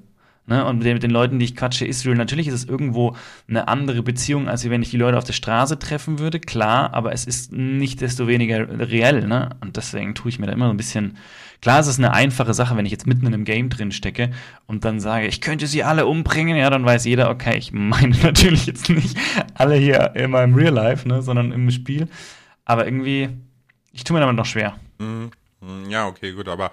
Ne? 0.48 0.64
Und 0.66 0.84
mit 0.84 1.04
den 1.04 1.12
Leuten, 1.12 1.40
die 1.40 1.46
ich 1.46 1.56
quatsche, 1.56 1.86
ist 1.86 2.06
real. 2.06 2.16
Natürlich 2.16 2.48
ist 2.48 2.54
es 2.54 2.66
irgendwo 2.66 3.16
eine 3.48 3.68
andere 3.68 4.04
Beziehung, 4.04 4.48
als 4.48 4.70
wenn 4.70 4.82
ich 4.82 4.92
die 4.92 4.98
Leute 4.98 5.18
auf 5.18 5.24
der 5.24 5.34
Straße 5.34 5.80
treffen 5.80 6.20
würde, 6.20 6.40
klar, 6.40 6.94
aber 6.94 7.14
es 7.14 7.26
ist 7.26 7.52
nicht 7.52 8.02
desto 8.02 8.28
weniger 8.28 8.68
reell, 8.92 9.28
ne? 9.28 9.50
Und 9.62 9.78
deswegen 9.78 10.14
tue 10.14 10.30
ich 10.30 10.40
mir 10.40 10.46
da 10.48 10.54
immer 10.54 10.68
so 10.68 10.74
ein 10.74 10.78
bisschen. 10.78 11.18
Klar, 11.66 11.80
es 11.80 11.88
ist 11.88 11.98
eine 11.98 12.14
einfache 12.14 12.54
Sache, 12.54 12.78
wenn 12.78 12.86
ich 12.86 12.92
jetzt 12.92 13.08
mitten 13.08 13.26
in 13.26 13.34
einem 13.34 13.44
Game 13.44 13.72
drin 13.72 13.92
stecke 13.92 14.30
und 14.68 14.86
dann 14.86 15.00
sage, 15.00 15.26
ich 15.26 15.42
könnte 15.42 15.66
sie 15.66 15.82
alle 15.82 16.06
umbringen, 16.06 16.56
ja, 16.56 16.70
dann 16.70 16.86
weiß 16.86 17.06
jeder, 17.06 17.32
okay, 17.32 17.58
ich 17.58 17.72
meine 17.72 18.16
natürlich 18.22 18.68
jetzt 18.68 18.88
nicht 18.88 19.18
alle 19.56 19.74
hier 19.74 20.16
immer 20.16 20.44
im 20.44 20.54
Real 20.54 20.76
Life, 20.76 21.08
ne, 21.08 21.24
sondern 21.24 21.52
im 21.52 21.72
Spiel. 21.72 22.08
Aber 22.66 22.86
irgendwie, 22.86 23.30
ich 23.92 24.04
tue 24.04 24.14
mir 24.14 24.20
damit 24.20 24.36
noch 24.36 24.46
schwer. 24.46 24.80
Mhm. 25.00 25.32
Ja, 25.90 26.06
okay, 26.06 26.34
gut, 26.34 26.48
aber 26.50 26.72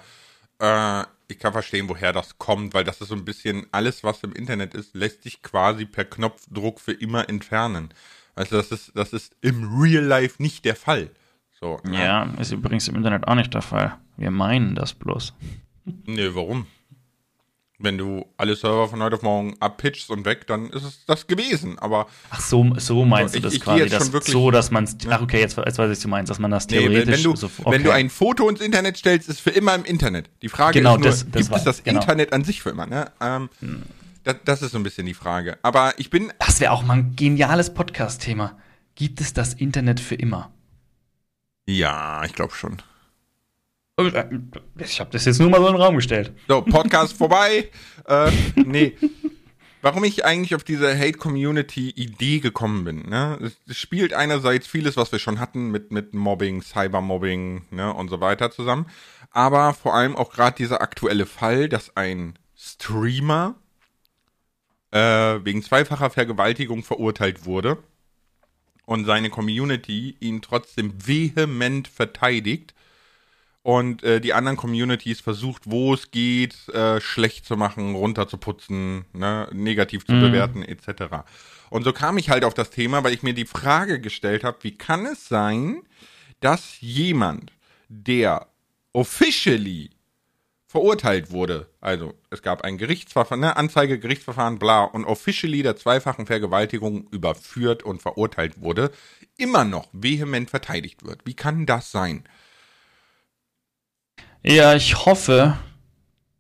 äh, 0.59 1.05
ich 1.27 1.39
kann 1.39 1.55
verstehen, 1.55 1.89
woher 1.89 2.13
das 2.13 2.37
kommt, 2.37 2.75
weil 2.75 2.85
das 2.85 3.01
ist 3.01 3.09
so 3.09 3.15
ein 3.15 3.25
bisschen 3.25 3.67
alles, 3.73 4.05
was 4.05 4.23
im 4.23 4.35
Internet 4.35 4.75
ist, 4.75 4.95
lässt 4.95 5.23
sich 5.23 5.41
quasi 5.41 5.87
per 5.87 6.05
Knopfdruck 6.05 6.81
für 6.81 6.93
immer 6.93 7.31
entfernen. 7.31 7.95
Also 8.35 8.59
das 8.59 8.71
ist, 8.71 8.93
das 8.95 9.15
ist 9.15 9.35
im 9.41 9.81
Real 9.81 10.05
Life 10.05 10.35
nicht 10.43 10.67
der 10.67 10.77
Fall. 10.77 11.09
So, 11.63 11.79
ne? 11.85 12.05
ja, 12.05 12.25
ist 12.41 12.51
übrigens 12.51 12.89
im 12.89 12.97
Internet 12.97 13.29
auch 13.29 13.37
nicht 13.37 13.55
der 13.55 13.63
Fall. 13.63 13.97
Wir 14.17 14.33
meinen 14.33 14.75
das 14.75 14.95
bloß. 14.95 15.33
Nee, 16.07 16.31
warum? 16.33 16.67
wenn 17.83 17.99
du 17.99 18.25
alle 18.37 18.55
Server 18.55 18.89
von 18.89 19.03
heute 19.03 19.17
auf 19.17 19.23
morgen 19.23 19.57
abpitchst 19.61 20.11
und 20.11 20.25
weg, 20.25 20.47
dann 20.47 20.71
ist 20.71 20.85
es 20.85 21.05
das 21.07 21.27
gewesen. 21.27 21.79
Aber 21.79 22.07
ach 22.31 22.41
so, 22.41 22.73
so 22.77 23.05
meinst 23.05 23.35
ich, 23.35 23.43
du 23.43 23.49
das 23.49 23.61
quasi, 23.61 23.89
das 23.89 24.09
so, 24.27 24.51
dass 24.51 24.71
man 24.71 24.85
es. 24.85 24.97
Ach 25.09 25.21
okay, 25.21 25.41
jetzt, 25.41 25.57
jetzt 25.57 25.79
weiß 25.79 25.87
ich, 25.87 25.97
was 25.97 26.01
du 26.01 26.09
meinst, 26.09 26.31
dass 26.31 26.39
man 26.39 26.51
das 26.51 26.67
theoretisch. 26.67 27.07
Nee, 27.07 27.13
wenn, 27.13 27.23
du, 27.23 27.37
so, 27.37 27.47
okay. 27.47 27.71
wenn 27.71 27.83
du 27.83 27.91
ein 27.91 28.09
Foto 28.09 28.49
ins 28.49 28.61
Internet 28.61 28.99
stellst, 28.99 29.29
ist 29.29 29.41
für 29.41 29.51
immer 29.51 29.75
im 29.75 29.85
Internet. 29.85 30.31
Die 30.43 30.49
Frage 30.49 30.79
genau, 30.79 30.95
ist 30.95 31.01
nur, 31.01 31.09
das, 31.09 31.19
das 31.25 31.33
gibt 31.33 31.51
war, 31.51 31.59
es 31.59 31.65
das 31.65 31.83
genau. 31.83 32.01
Internet 32.01 32.33
an 32.33 32.45
sich 32.45 32.63
für 32.63 32.71
immer? 32.71 32.87
Ne? 32.87 33.11
Ähm, 33.21 33.51
hm. 33.59 33.83
das, 34.25 34.37
das, 34.45 34.63
ist 34.63 34.73
so 34.73 34.79
ein 34.79 34.85
bisschen 34.85 35.07
die 35.07 35.15
Frage. 35.15 35.59
Aber 35.63 35.95
ich 35.97 36.09
bin. 36.09 36.33
Das 36.39 36.61
wäre 36.61 36.73
auch 36.73 36.85
mal 36.85 36.99
ein 36.99 37.17
geniales 37.17 37.75
Podcast-Thema. 37.75 38.57
Gibt 38.95 39.21
es 39.21 39.33
das 39.33 39.55
Internet 39.55 39.99
für 39.99 40.15
immer? 40.15 40.53
Ja, 41.67 42.25
ich 42.25 42.33
glaube 42.33 42.55
schon. 42.55 42.83
Ich 44.79 45.01
habe 45.01 45.11
das 45.11 45.25
jetzt 45.25 45.39
nur 45.39 45.51
mal 45.51 45.61
so 45.61 45.67
in 45.69 45.75
den 45.75 45.83
Raum 45.83 45.97
gestellt. 45.97 46.33
So, 46.49 46.63
Podcast 46.63 47.17
vorbei. 47.17 47.71
Äh, 48.07 48.31
nee. 48.57 48.97
warum 49.83 50.05
ich 50.05 50.25
eigentlich 50.25 50.55
auf 50.55 50.65
diese 50.65 50.99
Hate-Community-Idee 50.99 52.41
gekommen 52.41 52.85
bin. 52.85 53.09
Ne? 53.09 53.39
Es, 53.43 53.59
es, 53.69 53.77
spielt 53.77 54.15
einerseits 54.15 54.67
vieles, 54.67 54.97
was 54.97 55.13
wir 55.13 55.19
schon 55.19 55.41
hatten 55.41 55.71
mit, 55.71 55.93
mit 55.93 56.15
Mobbing, 56.15 56.63
Cybermobbing 56.63 57.67
ne, 57.71 57.93
und 57.93 58.09
so 58.09 58.21
weiter 58.21 58.51
zusammen. 58.51 58.87
Aber 59.31 59.75
vor 59.75 59.95
allem 59.95 60.17
auch 60.17 60.33
gerade 60.33 60.57
dieser 60.57 60.81
aktuelle 60.81 61.27
Fall, 61.27 61.69
dass 61.69 61.97
ein 61.97 62.39
Streamer 62.57 63.57
äh, 64.93 64.99
wegen 65.45 65.63
zweifacher 65.63 66.11
Vergewaltigung 66.11 66.83
verurteilt 66.83 67.45
wurde 67.45 67.79
und 68.93 69.07
seine 69.07 69.31
Community 69.31 70.17
ihn 70.21 70.43
trotzdem 70.43 70.93
vehement 71.07 71.89
verteidigt 71.89 72.75
und 73.63 74.03
äh, 74.03 74.21
die 74.21 74.35
anderen 74.35 74.57
Communities 74.57 75.21
versucht, 75.21 75.63
wo 75.65 75.95
es 75.95 76.11
geht, 76.11 76.69
äh, 76.69 77.01
schlecht 77.01 77.47
zu 77.47 77.57
machen, 77.57 77.95
runterzuputzen, 77.95 79.05
ne, 79.13 79.49
negativ 79.53 80.05
zu 80.05 80.13
mhm. 80.13 80.21
bewerten, 80.21 80.63
etc. 80.63 81.25
Und 81.71 81.85
so 81.85 81.93
kam 81.93 82.19
ich 82.19 82.29
halt 82.29 82.45
auf 82.45 82.55
das 82.55 82.71
Thema, 82.71 83.03
weil 83.05 83.15
ich 83.15 83.23
mir 83.23 83.35
die 83.35 83.47
Frage 83.47 84.01
gestellt 84.01 84.45
habe, 84.45 84.59
wie 84.63 84.77
kann 84.77 85.07
es 85.07 85.29
sein, 85.29 85.83
dass 86.41 86.81
jemand, 86.81 87.53
der 87.89 88.49
officially 88.93 89.91
verurteilt 90.73 91.31
wurde, 91.31 91.69
also 91.83 92.15
es 92.31 92.41
gab 92.41 92.63
ein 92.63 92.79
Gerichtsverfahren, 92.79 93.41
ne, 93.41 93.57
Anzeige, 93.59 93.99
Gerichtsverfahren, 93.99 94.59
bla, 94.59 94.85
und 94.85 95.05
officially 95.05 95.63
der 95.63 95.77
zweifachen 95.77 96.25
Vergewaltigung 96.25 97.07
überführt 97.11 97.83
und 97.83 98.01
verurteilt 98.01 98.63
wurde, 98.63 98.91
immer 99.37 99.65
noch 99.65 99.91
vehement 99.93 100.49
verteidigt 100.49 101.05
wird. 101.05 101.27
Wie 101.27 101.35
kann 101.35 101.67
das 101.67 101.93
sein? 101.93 102.25
Ja, 104.43 104.75
ich 104.75 105.05
hoffe, 105.05 105.59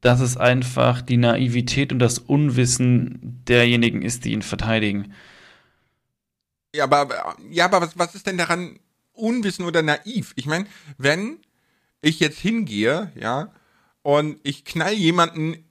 dass 0.00 0.20
es 0.20 0.38
einfach 0.38 1.02
die 1.02 1.18
Naivität 1.18 1.92
und 1.92 1.98
das 1.98 2.18
Unwissen 2.18 3.42
derjenigen 3.46 4.00
ist, 4.00 4.24
die 4.24 4.32
ihn 4.32 4.40
verteidigen. 4.40 5.12
Ja, 6.74 6.84
aber, 6.84 7.36
ja, 7.50 7.66
aber 7.66 7.82
was, 7.82 7.98
was 7.98 8.14
ist 8.14 8.26
denn 8.26 8.38
daran 8.38 8.78
Unwissen 9.12 9.66
oder 9.66 9.82
naiv? 9.82 10.32
Ich 10.36 10.46
meine, 10.46 10.64
wenn 10.96 11.40
ich 12.00 12.18
jetzt 12.18 12.38
hingehe, 12.38 13.12
ja, 13.14 13.52
und 14.02 14.38
ich 14.42 14.64
knall 14.64 14.94
jemanden 14.94 15.64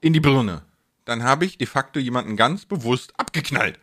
in 0.00 0.12
die 0.12 0.20
Birne, 0.20 0.62
dann 1.04 1.22
habe 1.22 1.44
ich 1.44 1.58
de 1.58 1.66
facto 1.66 1.98
jemanden 1.98 2.36
ganz 2.36 2.66
bewusst 2.66 3.12
abgeknallt. 3.18 3.78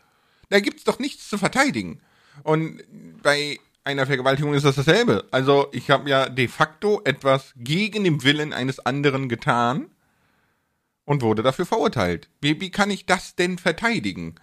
Da 0.49 0.59
gibt's 0.59 0.83
doch 0.83 0.99
nichts 0.99 1.29
zu 1.29 1.37
verteidigen. 1.37 2.01
Und 2.43 2.81
bei 3.21 3.59
einer 3.83 4.05
Vergewaltigung 4.05 4.53
ist 4.53 4.65
das 4.65 4.75
dasselbe. 4.75 5.25
Also 5.31 5.67
ich 5.71 5.89
habe 5.89 6.09
ja 6.09 6.29
de 6.29 6.47
facto 6.47 7.01
etwas 7.05 7.53
gegen 7.55 8.03
den 8.03 8.23
Willen 8.23 8.53
eines 8.53 8.79
anderen 8.79 9.29
getan 9.29 9.89
und 11.05 11.21
wurde 11.21 11.41
dafür 11.41 11.65
verurteilt. 11.65 12.29
Wie, 12.41 12.59
wie 12.59 12.69
kann 12.69 12.91
ich 12.91 13.05
das 13.05 13.35
denn 13.35 13.57
verteidigen? 13.57 14.35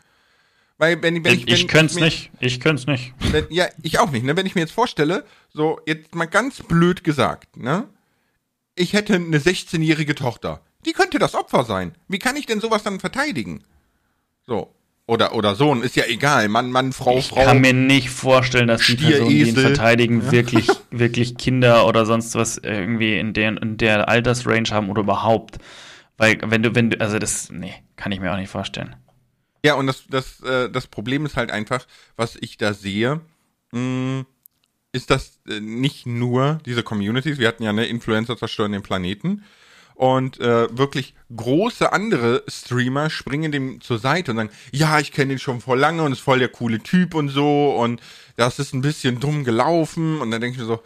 Weil 0.79 1.01
wenn, 1.03 1.23
wenn 1.25 1.35
ich, 1.35 1.47
wenn 1.47 1.55
ich 1.55 1.69
könnte 1.69 1.95
es 1.95 2.01
nicht, 2.01 2.31
ich 2.41 2.59
könnte 2.59 2.81
es 2.81 2.87
nicht. 2.87 3.15
Wenn, 3.33 3.47
ja, 3.51 3.69
ich 3.83 3.99
auch 3.99 4.11
nicht. 4.11 4.25
Ne? 4.25 4.37
Wenn 4.37 4.47
ich 4.47 4.55
mir 4.55 4.63
jetzt 4.63 4.73
vorstelle, 4.73 5.25
so 5.53 5.81
jetzt 5.87 6.15
mal 6.15 6.27
ganz 6.27 6.63
blöd 6.63 7.05
gesagt, 7.05 7.57
ne, 7.57 7.89
ich 8.75 8.93
hätte 8.93 9.15
eine 9.15 9.39
16-jährige 9.39 10.15
Tochter, 10.15 10.61
die 10.85 10.93
könnte 10.93 11.19
das 11.19 11.35
Opfer 11.35 11.65
sein. 11.65 11.95
Wie 12.09 12.19
kann 12.19 12.37
ich 12.37 12.47
denn 12.47 12.61
sowas 12.61 12.83
dann 12.83 13.01
verteidigen? 13.01 13.65
So, 14.47 14.75
oder, 15.07 15.35
oder 15.35 15.55
Sohn, 15.55 15.83
ist 15.83 15.97
ja 15.97 16.05
egal. 16.07 16.49
Mann, 16.49 16.71
Mann, 16.71 16.93
Frau, 16.93 17.19
ich 17.19 17.29
Frau. 17.29 17.41
Ich 17.41 17.47
kann 17.47 17.61
mir 17.61 17.75
nicht 17.75 18.09
vorstellen, 18.09 18.69
dass 18.69 18.87
die 18.87 18.97
Personen, 18.97 19.29
die 19.29 19.41
ihn 19.41 19.57
verteidigen, 19.57 20.23
ja. 20.23 20.33
wirklich, 20.33 20.67
wirklich 20.91 21.37
Kinder 21.37 21.87
oder 21.87 22.07
sonst 22.07 22.35
was 22.35 22.57
irgendwie 22.59 23.19
in 23.19 23.35
der, 23.35 23.61
in 23.61 23.77
der 23.77 24.09
Altersrange 24.09 24.71
haben 24.71 24.89
oder 24.89 25.03
überhaupt. 25.03 25.59
Weil, 26.17 26.39
wenn 26.45 26.63
du, 26.63 26.75
wenn 26.75 26.91
du, 26.91 27.01
also 27.01 27.19
das, 27.19 27.51
nee, 27.51 27.75
kann 27.97 28.13
ich 28.13 28.21
mir 28.21 28.33
auch 28.33 28.37
nicht 28.39 28.51
vorstellen. 28.51 28.97
Ja, 29.65 29.75
und 29.75 29.87
das, 29.87 30.05
das, 30.09 30.41
äh, 30.41 30.71
das 30.71 30.87
Problem 30.87 31.27
ist 31.27 31.37
halt 31.37 31.51
einfach, 31.51 31.87
was 32.17 32.37
ich 32.41 32.57
da 32.57 32.73
sehe, 32.73 33.21
mh, 33.73 33.81
mm, 33.81 34.27
ist 34.95 35.11
das 35.11 35.41
äh, 35.49 35.61
nicht 35.61 36.07
nur 36.07 36.59
diese 36.65 36.83
Communities, 36.83 37.39
wir 37.39 37.49
hatten 37.49 37.63
ja 37.63 37.71
eine 37.71 37.87
Influencer 37.87 38.37
zerstören 38.37 38.73
den 38.73 38.83
Planeten, 38.83 39.45
und 39.95 40.41
äh, 40.41 40.77
wirklich 40.77 41.15
große 41.35 41.93
andere 41.93 42.43
Streamer 42.49 43.11
springen 43.11 43.53
dem 43.53 43.81
zur 43.81 43.99
Seite 43.99 44.33
und 44.33 44.39
sagen, 44.39 44.51
ja, 44.73 44.99
ich 44.99 45.13
kenne 45.13 45.35
ihn 45.35 45.39
schon 45.39 45.61
vor 45.61 45.77
lange 45.77 46.03
und 46.03 46.13
ist 46.13 46.21
voll 46.21 46.41
der 46.41 46.49
coole 46.49 46.81
Typ 46.81 47.15
und 47.15 47.29
so 47.29 47.77
und 47.77 48.01
das 48.37 48.59
ist 48.59 48.75
ein 48.75 48.81
bisschen 48.81 49.21
dumm 49.21 49.45
gelaufen 49.45 50.21
und 50.21 50.31
dann 50.31 50.41
denke 50.41 50.57
ich 50.57 50.61
mir 50.61 50.67
so, 50.67 50.83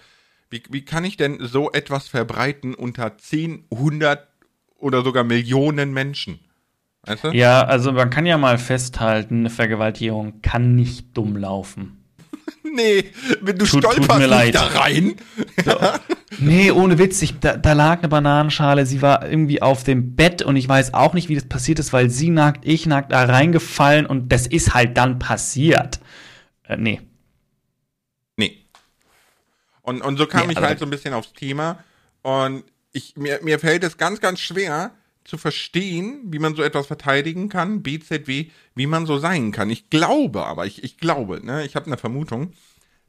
wie, 0.51 0.63
wie 0.69 0.85
kann 0.85 1.05
ich 1.05 1.17
denn 1.17 1.39
so 1.41 1.73
etwas 1.73 2.09
verbreiten 2.09 2.75
unter 2.75 3.17
10, 3.17 3.65
100 3.71 4.29
oder 4.79 5.03
sogar 5.03 5.25
Millionen 5.25 5.93
Menschen? 5.93 6.41
Weißt 7.03 7.25
du? 7.25 7.29
Ja, 7.29 7.63
also 7.63 7.93
man 7.93 8.11
kann 8.11 8.27
ja 8.27 8.37
mal 8.37 8.59
festhalten, 8.59 9.41
eine 9.41 9.51
Vergewaltigung 9.51 10.43
kann 10.43 10.75
nicht 10.75 11.17
dumm 11.17 11.37
laufen. 11.37 11.98
nee, 12.63 13.11
wenn 13.41 13.59
du 13.59 13.67
tut, 13.67 13.85
stolperst 13.85 14.09
tut 14.09 14.19
nicht 14.19 14.55
da 14.55 14.67
rein. 14.67 15.17
So. 15.65 15.77
Nee, 16.39 16.71
ohne 16.71 16.99
Witz, 16.99 17.21
ich, 17.23 17.39
da, 17.41 17.57
da, 17.57 17.73
lag 17.73 17.99
eine 17.99 18.09
Bananenschale, 18.09 18.87
sie 18.87 19.03
war 19.03 19.29
irgendwie 19.29 19.63
auf 19.63 19.85
dem 19.85 20.15
Bett 20.15 20.43
und 20.43 20.57
ich 20.57 20.69
weiß 20.69 20.95
auch 20.95 21.15
nicht, 21.15 21.29
wie 21.29 21.35
das 21.35 21.45
passiert 21.45 21.79
ist, 21.79 21.93
weil 21.93 22.11
sie 22.11 22.31
nackt, 22.31 22.67
ich 22.67 22.87
nackt 22.87 23.13
da 23.13 23.25
reingefallen 23.25 24.07
und 24.07 24.31
das 24.31 24.47
ist 24.47 24.75
halt 24.75 24.97
dann 24.97 25.19
passiert. 25.19 26.01
Äh, 26.65 26.77
nee. 26.77 27.01
Nee. 28.37 28.65
Und, 29.83 30.03
und 30.03 30.17
so 30.17 30.27
kam 30.27 30.47
nee, 30.47 30.53
ich 30.53 30.57
also 30.59 30.69
halt 30.69 30.79
so 30.79 30.87
ein 30.87 30.91
bisschen 30.91 31.15
aufs 31.15 31.33
Thema 31.33 31.83
und 32.23 32.65
ich, 32.93 33.17
mir, 33.17 33.41
mir 33.43 33.59
fällt 33.59 33.85
es 33.85 33.97
ganz, 33.97 34.21
ganz 34.21 34.41
schwer, 34.41 34.93
zu 35.29 35.37
verstehen, 35.37 36.23
wie 36.25 36.39
man 36.39 36.55
so 36.55 36.63
etwas 36.63 36.87
verteidigen 36.87 37.51
kann, 37.51 37.83
BZW, 37.83 38.47
wie 38.75 38.87
man 38.87 39.05
so 39.05 39.19
sein 39.19 39.53
kann. 39.53 39.69
Ich 39.69 39.91
glaube 39.91 40.47
aber, 40.47 40.65
ich, 40.65 40.83
ich 40.83 40.97
glaube, 40.97 41.45
ne, 41.45 41.67
ich 41.67 41.77
habe 41.77 41.87
eine 41.87 41.99
Vermutung, 41.99 42.55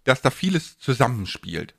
dass 0.03 0.21
da 0.21 0.29
vieles 0.29 0.77
zusammenspielt. 0.79 1.75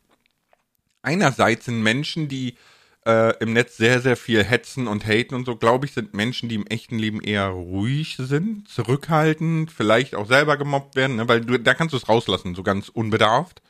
Einerseits 1.02 1.66
sind 1.66 1.82
Menschen, 1.82 2.28
die 2.28 2.56
äh, 3.04 3.36
im 3.40 3.52
Netz 3.52 3.76
sehr, 3.76 4.00
sehr 4.00 4.16
viel 4.16 4.42
hetzen 4.42 4.88
und 4.88 5.06
haten 5.06 5.34
und 5.34 5.44
so, 5.44 5.56
glaube 5.56 5.84
ich, 5.84 5.92
sind 5.92 6.14
Menschen, 6.14 6.48
die 6.48 6.54
im 6.54 6.66
echten 6.66 6.98
Leben 6.98 7.20
eher 7.20 7.48
ruhig 7.48 8.16
sind, 8.18 8.66
zurückhaltend, 8.66 9.70
vielleicht 9.70 10.14
auch 10.14 10.26
selber 10.26 10.56
gemobbt 10.56 10.96
werden, 10.96 11.16
ne? 11.16 11.28
weil 11.28 11.42
du, 11.42 11.58
da 11.58 11.74
kannst 11.74 11.92
du 11.92 11.98
es 11.98 12.08
rauslassen, 12.08 12.54
so 12.54 12.62
ganz 12.62 12.88
unbedarft. 12.88 13.60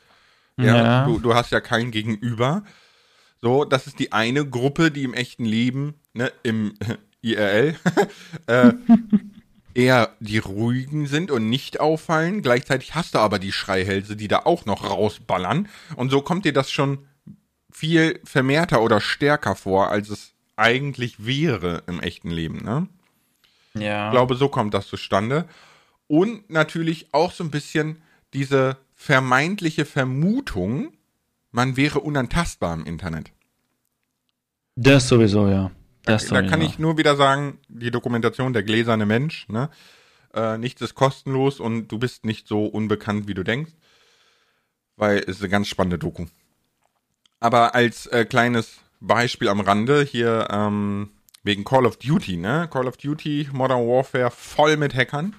Ja, 0.55 0.77
ja. 0.77 1.05
Du, 1.05 1.19
du 1.19 1.33
hast 1.33 1.51
ja 1.51 1.59
kein 1.59 1.91
Gegenüber. 1.91 2.63
So, 3.41 3.65
das 3.65 3.87
ist 3.87 3.99
die 3.99 4.13
eine 4.13 4.47
Gruppe, 4.47 4.91
die 4.91 5.03
im 5.03 5.13
echten 5.13 5.43
Leben, 5.43 5.95
ne, 6.13 6.31
im 6.43 6.73
IRL, 7.21 7.75
äh, 8.47 8.73
eher 9.73 10.15
die 10.19 10.39
ruhigen 10.39 11.07
sind 11.07 11.31
und 11.31 11.49
nicht 11.49 11.79
auffallen. 11.79 12.41
Gleichzeitig 12.41 12.95
hast 12.95 13.15
du 13.15 13.19
aber 13.19 13.39
die 13.39 13.51
Schreihälse, 13.51 14.15
die 14.15 14.27
da 14.27 14.39
auch 14.39 14.65
noch 14.65 14.89
rausballern. 14.89 15.69
Und 15.95 16.09
so 16.09 16.21
kommt 16.21 16.45
dir 16.45 16.53
das 16.53 16.71
schon 16.71 17.05
viel 17.71 18.19
vermehrter 18.23 18.81
oder 18.81 18.99
stärker 18.99 19.55
vor, 19.55 19.89
als 19.89 20.09
es 20.09 20.33
eigentlich 20.55 21.25
wäre 21.25 21.83
im 21.87 21.99
echten 21.99 22.29
Leben, 22.29 22.63
ne? 22.63 22.87
Ja. 23.73 24.07
Ich 24.07 24.11
glaube, 24.11 24.35
so 24.35 24.49
kommt 24.49 24.73
das 24.73 24.87
zustande. 24.87 25.45
Und 26.07 26.49
natürlich 26.49 27.13
auch 27.13 27.31
so 27.31 27.43
ein 27.43 27.51
bisschen 27.51 28.01
diese 28.33 28.77
vermeintliche 28.95 29.85
Vermutung, 29.85 30.91
man 31.51 31.77
wäre 31.77 32.01
unantastbar 32.01 32.73
im 32.73 32.85
Internet. 32.85 33.31
Das 34.75 35.07
sowieso, 35.07 35.47
ja. 35.47 35.71
Da, 36.03 36.17
da 36.17 36.41
kann 36.41 36.61
ich 36.61 36.79
nur 36.79 36.97
wieder 36.97 37.15
sagen, 37.15 37.59
die 37.67 37.91
Dokumentation 37.91 38.53
Der 38.53 38.63
gläserne 38.63 39.05
Mensch, 39.05 39.47
ne? 39.49 39.69
Äh, 40.33 40.57
nichts 40.57 40.81
ist 40.81 40.95
kostenlos 40.95 41.59
und 41.59 41.89
du 41.89 41.99
bist 41.99 42.25
nicht 42.25 42.47
so 42.47 42.65
unbekannt, 42.65 43.27
wie 43.27 43.33
du 43.33 43.43
denkst. 43.43 43.71
Weil 44.95 45.19
es 45.19 45.37
ist 45.37 45.41
eine 45.41 45.49
ganz 45.49 45.67
spannende 45.67 45.99
Doku. 45.99 46.25
Aber 47.39 47.75
als 47.75 48.07
äh, 48.07 48.25
kleines 48.25 48.77
Beispiel 48.99 49.49
am 49.49 49.59
Rande 49.59 50.03
hier 50.03 50.47
ähm, 50.51 51.09
wegen 51.43 51.63
Call 51.63 51.85
of 51.85 51.97
Duty, 51.97 52.37
ne? 52.37 52.69
Call 52.71 52.87
of 52.87 52.97
Duty, 52.97 53.49
Modern 53.51 53.87
Warfare 53.87 54.31
voll 54.31 54.77
mit 54.77 54.95
Hackern. 54.95 55.35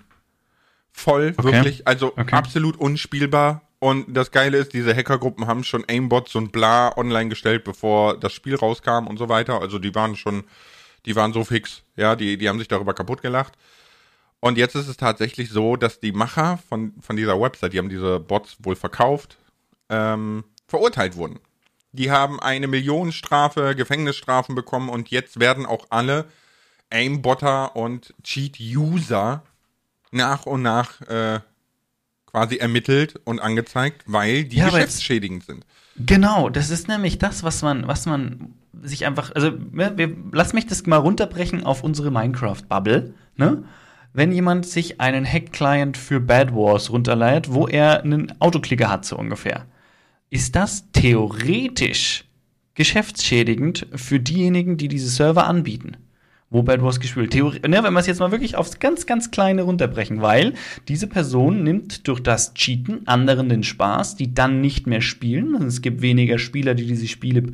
Voll, 0.92 1.34
okay. 1.36 1.52
wirklich. 1.52 1.86
Also 1.86 2.08
okay. 2.16 2.34
absolut 2.34 2.76
unspielbar. 2.76 3.62
Und 3.82 4.14
das 4.16 4.30
Geile 4.30 4.58
ist, 4.58 4.74
diese 4.74 4.94
Hackergruppen 4.94 5.48
haben 5.48 5.64
schon 5.64 5.84
Aimbots 5.88 6.36
und 6.36 6.52
bla 6.52 6.96
online 6.96 7.28
gestellt, 7.28 7.64
bevor 7.64 8.16
das 8.16 8.32
Spiel 8.32 8.54
rauskam 8.54 9.08
und 9.08 9.16
so 9.16 9.28
weiter. 9.28 9.60
Also 9.60 9.80
die 9.80 9.92
waren 9.92 10.14
schon, 10.14 10.44
die 11.04 11.16
waren 11.16 11.32
so 11.32 11.42
fix. 11.42 11.82
Ja, 11.96 12.14
die, 12.14 12.38
die 12.38 12.48
haben 12.48 12.60
sich 12.60 12.68
darüber 12.68 12.94
kaputt 12.94 13.22
gelacht. 13.22 13.54
Und 14.38 14.56
jetzt 14.56 14.76
ist 14.76 14.86
es 14.86 14.98
tatsächlich 14.98 15.50
so, 15.50 15.74
dass 15.74 15.98
die 15.98 16.12
Macher 16.12 16.60
von, 16.68 16.92
von 17.00 17.16
dieser 17.16 17.40
Website, 17.40 17.72
die 17.72 17.78
haben 17.78 17.88
diese 17.88 18.20
Bots 18.20 18.56
wohl 18.60 18.76
verkauft, 18.76 19.36
ähm, 19.88 20.44
verurteilt 20.68 21.16
wurden. 21.16 21.40
Die 21.90 22.12
haben 22.12 22.38
eine 22.38 22.68
Millionenstrafe, 22.68 23.74
Gefängnisstrafen 23.74 24.54
bekommen 24.54 24.90
und 24.90 25.10
jetzt 25.10 25.40
werden 25.40 25.66
auch 25.66 25.86
alle 25.90 26.26
Aimbotter 26.88 27.74
und 27.74 28.14
Cheat-User 28.22 29.42
nach 30.12 30.46
und 30.46 30.62
nach 30.62 31.00
äh, 31.00 31.40
quasi 32.32 32.56
ermittelt 32.56 33.20
und 33.24 33.40
angezeigt, 33.40 34.04
weil 34.06 34.44
die 34.44 34.56
ja, 34.56 34.66
geschäftsschädigend 34.66 35.44
sind. 35.44 35.66
Genau, 35.96 36.48
das 36.48 36.70
ist 36.70 36.88
nämlich 36.88 37.18
das, 37.18 37.42
was 37.42 37.62
man, 37.62 37.86
was 37.86 38.06
man 38.06 38.54
sich 38.82 39.04
einfach, 39.06 39.34
also 39.34 39.50
ne, 39.50 39.92
wir, 39.96 40.16
lass 40.32 40.54
mich 40.54 40.66
das 40.66 40.86
mal 40.86 40.96
runterbrechen 40.96 41.64
auf 41.64 41.84
unsere 41.84 42.10
Minecraft-Bubble, 42.10 43.14
ne? 43.36 43.64
wenn 44.14 44.32
jemand 44.32 44.66
sich 44.66 45.00
einen 45.00 45.26
Hack-Client 45.26 45.96
für 45.96 46.20
Bad 46.20 46.54
Wars 46.54 46.90
runterleiht, 46.90 47.52
wo 47.52 47.66
er 47.66 48.02
einen 48.02 48.32
Autoklicker 48.40 48.90
hat, 48.90 49.04
so 49.04 49.16
ungefähr. 49.16 49.66
Ist 50.30 50.56
das 50.56 50.90
theoretisch 50.92 52.24
geschäftsschädigend 52.74 53.86
für 53.94 54.20
diejenigen, 54.20 54.78
die 54.78 54.88
diese 54.88 55.10
Server 55.10 55.46
anbieten? 55.46 55.98
Wo 56.52 56.62
Bad 56.62 56.82
Wars 56.82 57.00
gespielt. 57.00 57.30
Theorie, 57.30 57.60
ne, 57.66 57.82
wenn 57.82 57.92
wir 57.94 58.00
es 58.00 58.06
jetzt 58.06 58.20
mal 58.20 58.30
wirklich 58.30 58.56
aufs 58.56 58.78
ganz, 58.78 59.06
ganz 59.06 59.30
Kleine 59.30 59.62
runterbrechen, 59.62 60.20
weil 60.20 60.52
diese 60.86 61.06
Person 61.06 61.64
nimmt 61.64 62.06
durch 62.06 62.20
das 62.20 62.52
Cheaten 62.54 63.06
anderen 63.08 63.48
den 63.48 63.62
Spaß, 63.62 64.16
die 64.16 64.34
dann 64.34 64.60
nicht 64.60 64.86
mehr 64.86 65.00
spielen. 65.00 65.54
Also 65.54 65.66
es 65.66 65.80
gibt 65.80 66.02
weniger 66.02 66.38
Spieler, 66.38 66.74
die 66.74 66.86
diese 66.86 67.08
Spiele, 67.08 67.52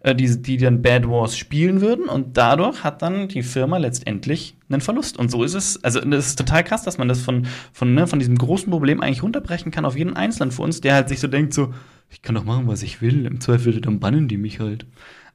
äh, 0.00 0.14
die, 0.14 0.42
die 0.42 0.56
dann 0.56 0.82
Bad 0.82 1.08
Wars 1.08 1.38
spielen 1.38 1.80
würden 1.80 2.06
und 2.06 2.36
dadurch 2.36 2.82
hat 2.82 3.02
dann 3.02 3.28
die 3.28 3.44
Firma 3.44 3.78
letztendlich 3.78 4.56
einen 4.68 4.80
Verlust. 4.80 5.16
Und 5.16 5.30
so 5.30 5.44
ist 5.44 5.54
es, 5.54 5.82
also 5.84 6.00
das 6.00 6.26
ist 6.26 6.38
total 6.38 6.64
krass, 6.64 6.82
dass 6.82 6.98
man 6.98 7.06
das 7.06 7.20
von, 7.20 7.46
von, 7.72 7.94
ne, 7.94 8.08
von 8.08 8.18
diesem 8.18 8.36
großen 8.36 8.70
Problem 8.70 9.00
eigentlich 9.00 9.22
runterbrechen 9.22 9.70
kann 9.70 9.84
auf 9.84 9.96
jeden 9.96 10.16
Einzelnen 10.16 10.50
von 10.50 10.66
uns, 10.66 10.80
der 10.80 10.94
halt 10.94 11.08
sich 11.08 11.20
so 11.20 11.28
denkt, 11.28 11.54
so, 11.54 11.72
ich 12.10 12.22
kann 12.22 12.34
doch 12.34 12.44
machen, 12.44 12.66
was 12.66 12.82
ich 12.82 13.00
will, 13.00 13.24
im 13.26 13.40
Zweifel 13.40 13.80
dann 13.80 14.00
bannen 14.00 14.26
die 14.26 14.36
mich 14.38 14.58
halt. 14.58 14.86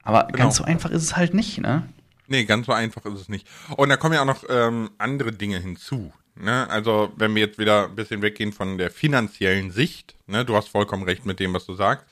Aber 0.02 0.24
genau. 0.24 0.44
ganz 0.44 0.56
so 0.56 0.64
einfach 0.64 0.90
ist 0.90 1.02
es 1.02 1.16
halt 1.16 1.32
nicht, 1.32 1.60
ne? 1.60 1.82
Nee, 2.28 2.44
ganz 2.44 2.66
so 2.66 2.72
einfach 2.72 3.04
ist 3.06 3.20
es 3.20 3.28
nicht. 3.28 3.46
Und 3.76 3.88
da 3.88 3.96
kommen 3.96 4.14
ja 4.14 4.22
auch 4.22 4.26
noch 4.26 4.44
ähm, 4.48 4.90
andere 4.98 5.32
Dinge 5.32 5.58
hinzu. 5.58 6.12
Ne? 6.34 6.68
Also, 6.68 7.12
wenn 7.16 7.34
wir 7.34 7.42
jetzt 7.46 7.58
wieder 7.58 7.84
ein 7.86 7.94
bisschen 7.94 8.22
weggehen 8.22 8.52
von 8.52 8.78
der 8.78 8.90
finanziellen 8.90 9.70
Sicht, 9.70 10.16
ne? 10.26 10.44
du 10.44 10.54
hast 10.54 10.68
vollkommen 10.68 11.04
recht 11.04 11.24
mit 11.24 11.40
dem, 11.40 11.54
was 11.54 11.66
du 11.66 11.74
sagst. 11.74 12.04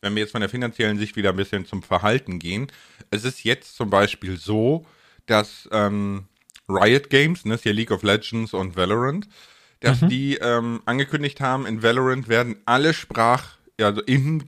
Wenn 0.00 0.14
wir 0.14 0.22
jetzt 0.22 0.32
von 0.32 0.40
der 0.40 0.50
finanziellen 0.50 0.98
Sicht 0.98 1.16
wieder 1.16 1.30
ein 1.30 1.36
bisschen 1.36 1.66
zum 1.66 1.82
Verhalten 1.82 2.38
gehen, 2.38 2.68
es 3.10 3.24
ist 3.24 3.44
jetzt 3.44 3.76
zum 3.76 3.90
Beispiel 3.90 4.36
so, 4.36 4.86
dass 5.24 5.68
ähm, 5.72 6.26
Riot 6.68 7.10
Games, 7.10 7.44
ne, 7.44 7.54
ist 7.54 7.64
ja 7.64 7.72
League 7.72 7.90
of 7.90 8.02
Legends 8.02 8.54
und 8.54 8.76
Valorant, 8.76 9.26
dass 9.80 10.02
mhm. 10.02 10.08
die 10.08 10.36
ähm, 10.36 10.82
angekündigt 10.84 11.40
haben, 11.40 11.66
in 11.66 11.82
Valorant 11.82 12.28
werden 12.28 12.56
alle 12.66 12.94
Sprach, 12.94 13.56
also 13.80 14.02
in, 14.02 14.44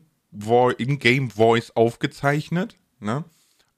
in 0.78 0.98
Game 0.98 1.30
Voice 1.30 1.70
aufgezeichnet, 1.74 2.76
ne? 3.00 3.24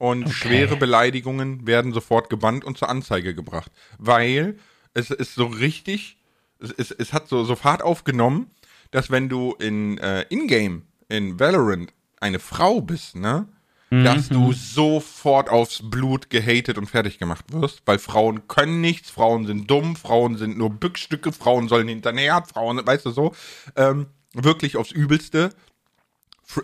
Und 0.00 0.25
okay. 0.25 0.33
schwere 0.33 0.76
Beleidigungen 0.76 1.66
werden 1.66 1.92
sofort 1.92 2.30
gebannt 2.30 2.64
und 2.64 2.78
zur 2.78 2.88
Anzeige 2.88 3.35
gebracht. 3.35 3.71
Weil 3.99 4.57
es 4.95 5.11
ist 5.11 5.35
so 5.35 5.45
richtig, 5.45 6.16
es, 6.59 6.73
es, 6.73 6.90
es 6.90 7.12
hat 7.12 7.28
so, 7.28 7.45
so 7.45 7.54
Fahrt 7.54 7.83
aufgenommen, 7.83 8.50
dass 8.92 9.11
wenn 9.11 9.28
du 9.28 9.54
in 9.59 9.99
äh, 9.99 10.25
Ingame, 10.30 10.83
in 11.11 11.38
Valorant, 11.38 11.92
eine 12.19 12.38
Frau 12.38 12.80
bist, 12.80 13.14
ne? 13.14 13.47
Mhm. 13.90 14.04
Dass 14.04 14.28
du 14.30 14.54
sofort 14.54 15.50
aufs 15.50 15.83
Blut 15.83 16.30
gehatet 16.30 16.78
und 16.78 16.87
fertig 16.87 17.19
gemacht 17.19 17.52
wirst, 17.52 17.83
weil 17.85 17.99
Frauen 17.99 18.49
können 18.49 18.80
nichts, 18.80 19.11
Frauen 19.11 19.47
sind 19.47 19.71
dumm, 19.71 19.97
Frauen 19.97 20.38
sind 20.38 20.57
nur 20.57 20.71
Bückstücke, 20.71 21.30
Frauen 21.30 21.69
sollen 21.69 21.88
hinterher, 21.88 22.42
Frauen, 22.50 22.87
weißt 22.87 23.04
du 23.04 23.11
so, 23.11 23.35
ähm, 23.76 24.07
wirklich 24.33 24.78
aufs 24.78 24.92
Übelste. 24.92 25.50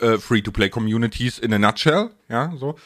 Äh, 0.00 0.18
Free-to-Play-Communities 0.18 1.38
in 1.38 1.52
a 1.52 1.58
nutshell, 1.58 2.10
ja, 2.28 2.52
so. 2.56 2.76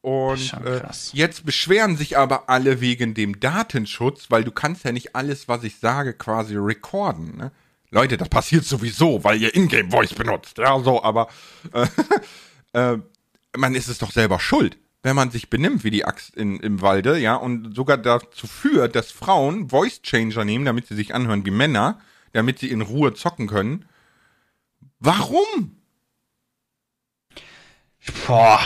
Und 0.00 0.52
äh, 0.64 0.82
jetzt 1.12 1.44
beschweren 1.44 1.96
sich 1.96 2.16
aber 2.16 2.48
alle 2.48 2.80
wegen 2.80 3.14
dem 3.14 3.40
Datenschutz, 3.40 4.30
weil 4.30 4.44
du 4.44 4.52
kannst 4.52 4.84
ja 4.84 4.92
nicht 4.92 5.16
alles, 5.16 5.48
was 5.48 5.64
ich 5.64 5.78
sage, 5.78 6.14
quasi 6.14 6.56
recorden. 6.56 7.36
Ne? 7.36 7.52
Leute, 7.90 8.16
das 8.16 8.28
passiert 8.28 8.64
sowieso, 8.64 9.24
weil 9.24 9.40
ihr 9.42 9.54
Ingame 9.54 9.90
Voice 9.90 10.14
benutzt. 10.14 10.58
Ja, 10.58 10.78
so, 10.80 11.02
aber 11.02 11.28
äh, 11.72 11.86
äh, 12.94 12.98
man 13.56 13.74
ist 13.74 13.88
es 13.88 13.98
doch 13.98 14.12
selber 14.12 14.38
schuld, 14.38 14.78
wenn 15.02 15.16
man 15.16 15.30
sich 15.30 15.50
benimmt 15.50 15.82
wie 15.84 15.90
die 15.90 16.04
Axt 16.04 16.36
in, 16.36 16.60
im 16.60 16.80
Walde, 16.80 17.18
ja, 17.18 17.34
und 17.34 17.74
sogar 17.74 17.98
dazu 17.98 18.46
führt, 18.46 18.94
dass 18.94 19.10
Frauen 19.10 19.68
Voice 19.70 20.02
Changer 20.02 20.44
nehmen, 20.44 20.64
damit 20.64 20.86
sie 20.86 20.94
sich 20.94 21.14
anhören 21.14 21.44
wie 21.44 21.50
Männer, 21.50 21.98
damit 22.32 22.60
sie 22.60 22.70
in 22.70 22.82
Ruhe 22.82 23.14
zocken 23.14 23.48
können. 23.48 23.86
Warum? 25.00 25.76
Boah, 28.26 28.60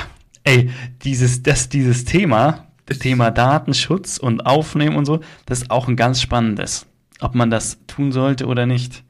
ey, 0.44 0.70
dieses, 1.02 1.42
das, 1.42 1.68
dieses 1.68 2.04
Thema, 2.04 2.68
das 2.86 2.98
Thema 2.98 3.30
Datenschutz 3.30 4.18
und 4.18 4.46
Aufnehmen 4.46 4.96
und 4.96 5.04
so, 5.04 5.20
das 5.46 5.62
ist 5.62 5.70
auch 5.70 5.88
ein 5.88 5.96
ganz 5.96 6.20
spannendes. 6.20 6.86
Ob 7.20 7.34
man 7.34 7.50
das 7.50 7.78
tun 7.86 8.12
sollte 8.12 8.46
oder 8.46 8.66
nicht. 8.66 9.04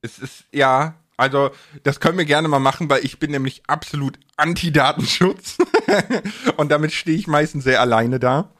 Es 0.00 0.18
ist, 0.18 0.44
ja, 0.52 0.94
also, 1.16 1.50
das 1.82 2.00
können 2.00 2.18
wir 2.18 2.24
gerne 2.24 2.48
mal 2.48 2.58
machen, 2.58 2.90
weil 2.90 3.04
ich 3.04 3.18
bin 3.18 3.30
nämlich 3.30 3.62
absolut 3.66 4.18
anti-Datenschutz. 4.36 5.58
und 6.56 6.70
damit 6.70 6.92
stehe 6.92 7.16
ich 7.16 7.26
meistens 7.26 7.64
sehr 7.64 7.80
alleine 7.80 8.18
da. 8.18 8.50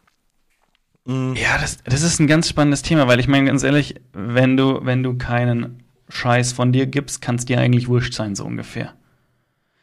Mhm. 1.05 1.35
Ja, 1.37 1.59
das, 1.59 1.79
das 1.85 2.03
ist 2.03 2.19
ein 2.19 2.27
ganz 2.27 2.49
spannendes 2.49 2.83
Thema, 2.83 3.09
weil 3.09 3.21
ich 3.21 3.29
meine, 3.29 3.47
ganz 3.47 3.63
ehrlich, 3.63 3.97
wenn 4.13 4.57
du, 4.57 4.81
wenn 4.85 5.03
du 5.03 5.17
keinen 5.17 5.83
Scheiß 6.09 6.53
von 6.53 6.73
dir 6.73 6.87
gibst, 6.87 7.21
kann 7.21 7.37
es 7.37 7.45
dir 7.45 7.61
eigentlich 7.61 7.89
wurscht 7.89 8.15
sein, 8.15 8.35
so 8.35 8.45
ungefähr. 8.45 8.95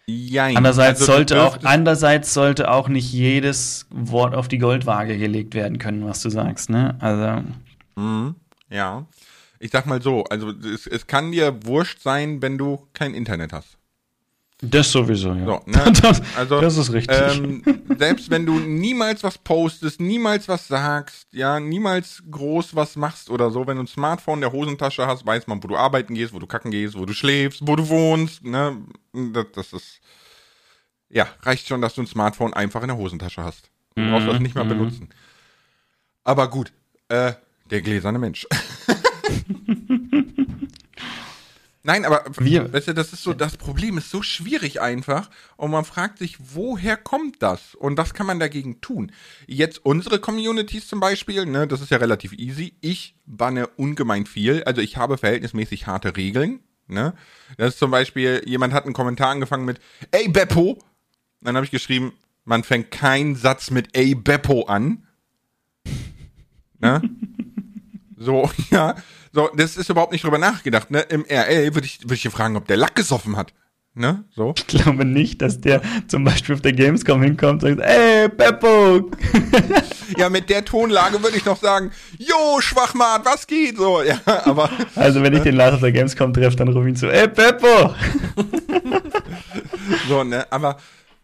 Jein. 0.05 0.57
Andererseits, 0.57 0.99
also, 1.01 1.13
sollte 1.13 1.41
auch, 1.41 1.57
andererseits 1.63 2.33
sollte 2.33 2.69
auch 2.69 2.89
nicht 2.89 3.11
jedes 3.13 3.85
Wort 3.89 4.35
auf 4.35 4.47
die 4.47 4.57
Goldwaage 4.57 5.17
gelegt 5.17 5.55
werden 5.55 5.77
können, 5.77 6.05
was 6.05 6.21
du 6.21 6.29
sagst, 6.29 6.69
ne? 6.69 6.97
Also. 6.99 7.43
Mhm, 7.95 8.35
ja. 8.69 9.05
Ich 9.59 9.71
sag 9.71 9.85
mal 9.85 10.01
so, 10.01 10.25
also 10.25 10.49
es, 10.49 10.87
es 10.87 11.07
kann 11.07 11.31
dir 11.31 11.65
wurscht 11.65 12.01
sein, 12.01 12.41
wenn 12.41 12.57
du 12.57 12.85
kein 12.93 13.13
Internet 13.13 13.53
hast. 13.53 13.77
Das 14.65 14.91
sowieso, 14.91 15.34
ja. 15.34 15.45
So, 15.45 15.62
ne? 15.65 15.91
das, 16.02 16.21
also, 16.38 16.62
das 16.62 16.78
ist 16.78 16.93
richtig. 16.93 17.17
Ähm, 17.19 17.62
selbst 17.97 18.30
wenn 18.30 18.45
du 18.45 18.54
niemals 18.54 19.21
was 19.21 19.38
postest, 19.38 19.99
niemals 19.99 20.47
was 20.47 20.69
sagst, 20.69 21.28
ja, 21.32 21.60
niemals 21.60 22.23
groß 22.32 22.73
was 22.73 22.95
machst 22.95 23.30
oder 23.30 23.52
so, 23.52 23.67
wenn 23.67 23.76
du 23.76 23.84
ein 23.84 23.88
Smartphone 23.88 24.36
in 24.36 24.41
der 24.41 24.54
Hosentasche 24.54 25.06
hast, 25.06 25.26
weiß 25.26 25.47
man, 25.47 25.62
wo 25.62 25.67
du 25.67 25.76
arbeiten 25.76 26.13
gehst, 26.13 26.34
wo 26.34 26.39
du 26.39 26.47
kacken 26.47 26.71
gehst, 26.71 26.97
wo 26.97 27.06
du 27.06 27.13
schläfst, 27.13 27.60
wo 27.67 27.76
du 27.76 27.89
wohnst, 27.89 28.45
ne? 28.45 28.78
Das, 29.12 29.47
das 29.54 29.73
ist, 29.73 29.99
ja, 31.10 31.28
reicht 31.41 31.67
schon, 31.67 31.82
dass 31.82 31.95
du 31.95 32.02
ein 32.02 32.08
Smartphone 32.08 32.54
einfach 32.54 32.82
in 32.82 32.88
der 32.88 32.97
Hosentasche 32.97 33.43
hast. 33.43 33.69
Du 33.95 34.10
brauchst 34.10 34.28
das 34.28 34.39
nicht 34.39 34.56
mal 34.56 34.63
mhm. 34.63 34.69
benutzen. 34.69 35.10
Aber 36.23 36.49
gut, 36.49 36.71
äh, 37.10 37.34
der 37.69 37.82
gläserne 37.82 38.17
Mensch. 38.17 38.47
Nein, 41.85 42.05
aber 42.05 42.23
wir, 42.39 42.71
weißt 42.71 42.87
du, 42.87 42.93
das 42.93 43.11
ist 43.11 43.23
so, 43.23 43.33
das 43.33 43.57
Problem 43.57 43.97
ist 43.97 44.09
so 44.09 44.23
schwierig 44.23 44.79
einfach 44.79 45.29
und 45.57 45.69
man 45.69 45.83
fragt 45.83 46.17
sich, 46.17 46.37
woher 46.39 46.95
kommt 46.95 47.41
das 47.41 47.75
und 47.75 47.97
was 47.97 48.13
kann 48.13 48.25
man 48.25 48.39
dagegen 48.39 48.79
tun? 48.79 49.11
Jetzt 49.47 49.85
unsere 49.85 50.19
Communities 50.19 50.87
zum 50.87 51.01
Beispiel, 51.01 51.45
ne, 51.45 51.67
das 51.67 51.81
ist 51.81 51.91
ja 51.91 51.97
relativ 51.97 52.31
easy. 52.33 52.73
Ich 52.79 53.15
banne 53.25 53.67
ungemein 53.67 54.25
viel, 54.25 54.63
also 54.63 54.79
ich 54.79 54.95
habe 54.95 55.17
verhältnismäßig 55.17 55.85
harte 55.85 56.15
Regeln, 56.15 56.61
ne. 56.87 57.13
Das 57.57 57.73
ist 57.73 57.79
zum 57.79 57.91
Beispiel, 57.91 58.41
jemand 58.45 58.73
hat 58.73 58.85
einen 58.85 58.93
Kommentar 58.93 59.31
angefangen 59.31 59.65
mit, 59.65 59.81
ey 60.11 60.29
Beppo, 60.29 60.79
dann 61.41 61.55
habe 61.57 61.65
ich 61.65 61.71
geschrieben, 61.71 62.13
man 62.45 62.63
fängt 62.63 62.91
keinen 62.91 63.35
Satz 63.35 63.71
mit 63.71 63.89
ey 63.97 64.15
Beppo 64.15 64.63
an, 64.67 65.05
ne. 66.79 67.01
So, 68.23 68.49
ja. 68.71 68.95
So, 69.33 69.49
das 69.55 69.77
ist 69.77 69.89
überhaupt 69.89 70.11
nicht 70.11 70.23
drüber 70.23 70.37
nachgedacht. 70.37 70.91
Ne? 70.91 71.01
Im 71.09 71.25
RL 71.27 71.73
würde 71.73 71.87
ich, 71.87 71.99
würd 72.07 72.23
ich 72.23 72.31
fragen, 72.31 72.55
ob 72.55 72.67
der 72.67 72.77
Lack 72.77 72.95
gesoffen 72.95 73.35
hat. 73.35 73.51
Ne? 73.95 74.23
So. 74.35 74.53
Ich 74.55 74.67
glaube 74.67 75.05
nicht, 75.05 75.41
dass 75.41 75.59
der 75.59 75.81
zum 76.07 76.23
Beispiel 76.23 76.55
auf 76.55 76.61
der 76.61 76.73
Gamescom 76.73 77.21
hinkommt 77.21 77.63
und 77.63 77.77
sagt, 77.77 77.89
ey, 77.89 78.27
Beppo! 78.27 79.11
ja, 80.17 80.29
mit 80.29 80.49
der 80.49 80.65
Tonlage 80.65 81.21
würde 81.21 81.37
ich 81.37 81.45
noch 81.45 81.59
sagen, 81.59 81.91
Jo, 82.17 82.59
Schwachmat, 82.59 83.25
was 83.25 83.45
geht? 83.45 83.77
So, 83.77 84.01
ja, 84.03 84.19
aber. 84.25 84.69
Also, 84.95 85.21
wenn 85.21 85.33
ich 85.33 85.41
den 85.41 85.55
Lars 85.55 85.75
auf 85.75 85.81
der 85.81 85.91
Gamescom 85.91 86.33
treffe, 86.33 86.55
dann 86.55 86.69
rufe 86.69 86.87
ich 86.87 86.93
ihn 86.93 86.95
zu, 86.95 87.07
ey, 87.11 87.27
Beppo! 87.27 87.93
so, 90.07 90.23
ne, 90.23 90.45
aber 90.51 90.77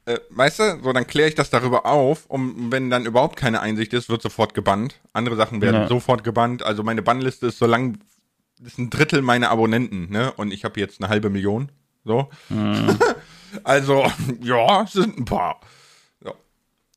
äh, 0.10 0.20
weißt 0.32 0.60
du, 0.60 0.80
so 0.84 0.92
dann 0.92 1.06
kläre 1.06 1.30
ich 1.30 1.36
das 1.36 1.52
darüber 1.52 1.86
auf, 1.86 2.26
um 2.28 2.72
wenn 2.72 2.90
dann 2.90 3.06
überhaupt 3.06 3.36
keine 3.36 3.62
Einsicht 3.62 3.94
ist, 3.94 4.10
wird 4.10 4.24
sofort 4.24 4.56
gebannt. 4.56 5.00
Andere 5.14 5.36
Sachen 5.36 5.62
werden 5.62 5.82
ja. 5.82 5.88
sofort 5.88 6.24
gebannt. 6.24 6.64
Also 6.64 6.82
meine 6.82 7.04
Bannliste 7.04 7.48
ist 7.48 7.60
so 7.60 7.68
lang, 7.68 8.00
ist 8.66 8.80
ein 8.80 8.90
Drittel 8.90 9.22
meiner 9.22 9.52
Abonnenten, 9.52 10.10
ne? 10.10 10.32
Und 10.34 10.52
ich 10.52 10.66
habe 10.66 10.80
jetzt 10.80 11.00
eine 11.00 11.10
halbe 11.10 11.30
Million. 11.30 11.72
So. 12.06 12.28
Mhm. 12.50 12.98
also, 13.64 14.12
ja, 14.42 14.88
sind 14.88 15.20
ein 15.20 15.26
paar. 15.26 15.60
So. 16.24 16.34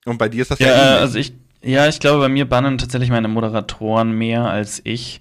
Und 0.06 0.16
bei 0.16 0.30
dir 0.30 0.40
ist 0.40 0.50
das 0.50 0.58
ja. 0.58 0.68
Ja, 0.68 0.98
also 0.98 1.18
ich, 1.18 1.34
ja, 1.60 1.86
ich 1.88 2.00
glaube, 2.00 2.20
bei 2.20 2.28
mir 2.30 2.48
bannen 2.48 2.78
tatsächlich 2.78 3.10
meine 3.10 3.28
Moderatoren 3.28 4.12
mehr 4.12 4.46
als 4.46 4.80
ich. 4.84 5.20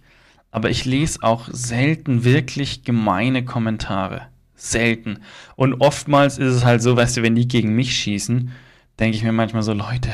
Aber 0.49 0.69
ich 0.69 0.85
lese 0.85 1.23
auch 1.23 1.49
selten 1.51 2.23
wirklich 2.23 2.83
gemeine 2.83 3.43
Kommentare 3.43 4.30
selten. 4.61 5.19
Und 5.55 5.81
oftmals 5.81 6.37
ist 6.37 6.53
es 6.53 6.65
halt 6.65 6.81
so, 6.81 6.95
weißt 6.95 7.17
du, 7.17 7.23
wenn 7.23 7.35
die 7.35 7.47
gegen 7.47 7.75
mich 7.75 7.95
schießen, 7.95 8.51
denke 8.99 9.17
ich 9.17 9.23
mir 9.23 9.31
manchmal 9.31 9.63
so, 9.63 9.73
Leute, 9.73 10.11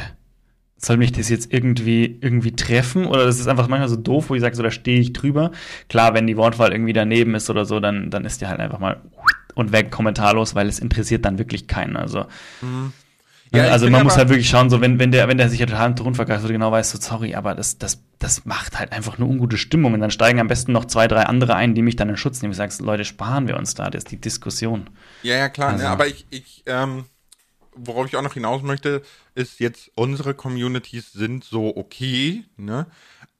soll 0.77 0.97
mich 0.97 1.11
das 1.11 1.29
jetzt 1.29 1.51
irgendwie, 1.51 2.17
irgendwie 2.21 2.55
treffen? 2.55 3.05
Oder 3.05 3.25
das 3.25 3.39
ist 3.39 3.47
einfach 3.47 3.67
manchmal 3.67 3.89
so 3.89 3.95
doof, 3.95 4.29
wo 4.29 4.35
ich 4.35 4.41
sage, 4.41 4.55
so, 4.55 4.63
da 4.63 4.71
stehe 4.71 4.99
ich 4.99 5.11
drüber. 5.11 5.51
Klar, 5.89 6.13
wenn 6.13 6.27
die 6.27 6.37
Wortwahl 6.37 6.71
irgendwie 6.71 6.93
daneben 6.93 7.35
ist 7.35 7.49
oder 7.49 7.65
so, 7.65 7.79
dann, 7.79 8.09
dann 8.09 8.25
ist 8.25 8.41
die 8.41 8.47
halt 8.47 8.59
einfach 8.59 8.79
mal 8.79 9.01
und 9.55 9.71
weg 9.71 9.91
kommentarlos, 9.91 10.55
weil 10.55 10.67
es 10.67 10.79
interessiert 10.79 11.25
dann 11.25 11.39
wirklich 11.39 11.67
keinen. 11.67 11.97
Also. 11.97 12.25
Mhm. 12.61 12.93
Ja, 13.53 13.65
ich 13.65 13.71
also 13.71 13.89
man 13.89 14.03
muss 14.03 14.17
halt 14.17 14.29
wirklich 14.29 14.49
schauen, 14.49 14.69
so 14.69 14.81
wenn, 14.81 14.99
wenn 14.99 15.11
der, 15.11 15.27
wenn 15.27 15.37
der 15.37 15.49
sich 15.49 15.59
ja 15.59 15.65
total 15.65 15.89
im 15.91 15.95
Ton 15.95 16.15
vergeigt, 16.15 16.41
so 16.41 16.47
genau 16.49 16.71
weiß, 16.71 16.91
so 16.91 16.99
sorry, 16.99 17.33
aber 17.35 17.55
das, 17.55 17.77
das, 17.77 18.03
das 18.19 18.45
macht 18.45 18.77
halt 18.77 18.91
einfach 18.91 19.17
nur 19.17 19.29
ungute 19.29 19.57
Stimmung. 19.57 19.93
Und 19.93 20.01
dann 20.01 20.11
steigen 20.11 20.39
am 20.39 20.47
besten 20.47 20.71
noch 20.73 20.85
zwei, 20.85 21.07
drei 21.07 21.23
andere 21.23 21.55
ein, 21.55 21.73
die 21.75 21.81
mich 21.81 21.95
dann 21.95 22.09
in 22.09 22.17
Schutz 22.17 22.41
nehmen. 22.41 22.51
Ich 22.51 22.57
sagst, 22.57 22.81
Leute, 22.81 23.05
sparen 23.05 23.47
wir 23.47 23.57
uns 23.57 23.73
da, 23.73 23.89
das 23.89 24.03
ist 24.03 24.11
die 24.11 24.19
Diskussion. 24.21 24.89
Ja, 25.23 25.35
ja, 25.37 25.49
klar. 25.49 25.69
Also- 25.69 25.83
Ne, 25.83 25.89
aber 25.89 26.07
ich, 26.07 26.25
ich 26.29 26.63
ähm, 26.65 27.05
worauf 27.79 28.07
ich 28.07 28.15
auch 28.17 28.21
noch 28.23 28.33
hinaus 28.33 28.63
möchte, 28.63 29.01
ist 29.35 29.59
jetzt, 29.59 29.91
unsere 29.95 30.33
Communities 30.33 31.11
sind 31.13 31.43
so 31.43 31.75
okay, 31.77 32.43
ne? 32.57 32.87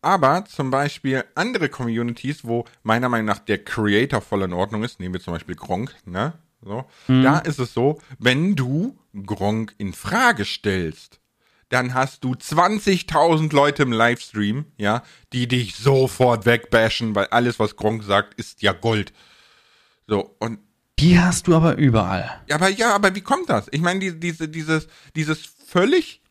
Aber 0.01 0.45
zum 0.45 0.69
Beispiel 0.69 1.23
andere 1.35 1.69
Communities, 1.69 2.45
wo 2.45 2.65
meiner 2.83 3.09
Meinung 3.09 3.25
nach 3.25 3.39
der 3.39 3.57
Creator 3.63 4.21
voll 4.21 4.43
in 4.43 4.53
Ordnung 4.53 4.83
ist, 4.83 4.99
nehmen 4.99 5.15
wir 5.15 5.21
zum 5.21 5.33
Beispiel 5.33 5.55
Gronk, 5.55 5.95
ne? 6.05 6.33
So, 6.61 6.85
da 7.07 7.39
ist 7.39 7.59
es 7.59 7.73
so, 7.73 7.99
wenn 8.19 8.55
du 8.55 8.97
Gronk 9.25 9.75
in 9.77 9.93
Frage 9.93 10.43
stellst, 10.43 11.19
dann 11.69 11.93
hast 11.93 12.23
du 12.23 12.33
20.000 12.33 13.53
Leute 13.53 13.83
im 13.83 13.91
Livestream, 13.91 14.65
ja, 14.77 15.03
die 15.33 15.47
dich 15.47 15.75
sofort 15.75 16.45
wegbashen, 16.45 17.13
weil 17.15 17.27
alles, 17.27 17.59
was 17.59 17.75
Gronk 17.75 18.03
sagt, 18.03 18.33
ist 18.35 18.61
ja 18.61 18.73
Gold. 18.73 19.13
So, 20.07 20.35
und 20.39 20.59
Die 20.99 21.19
hast 21.19 21.47
du 21.47 21.55
aber 21.55 21.75
überall. 21.77 22.41
ja, 22.49 22.55
aber 22.55 22.69
ja, 22.69 22.95
aber 22.95 23.13
wie 23.15 23.21
kommt 23.21 23.49
das? 23.49 23.67
Ich 23.71 23.81
meine, 23.81 23.99
die, 23.99 24.19
diese, 24.19 24.47
dieses, 24.47 24.87
dieses 25.15 25.45
völlig 25.67 26.21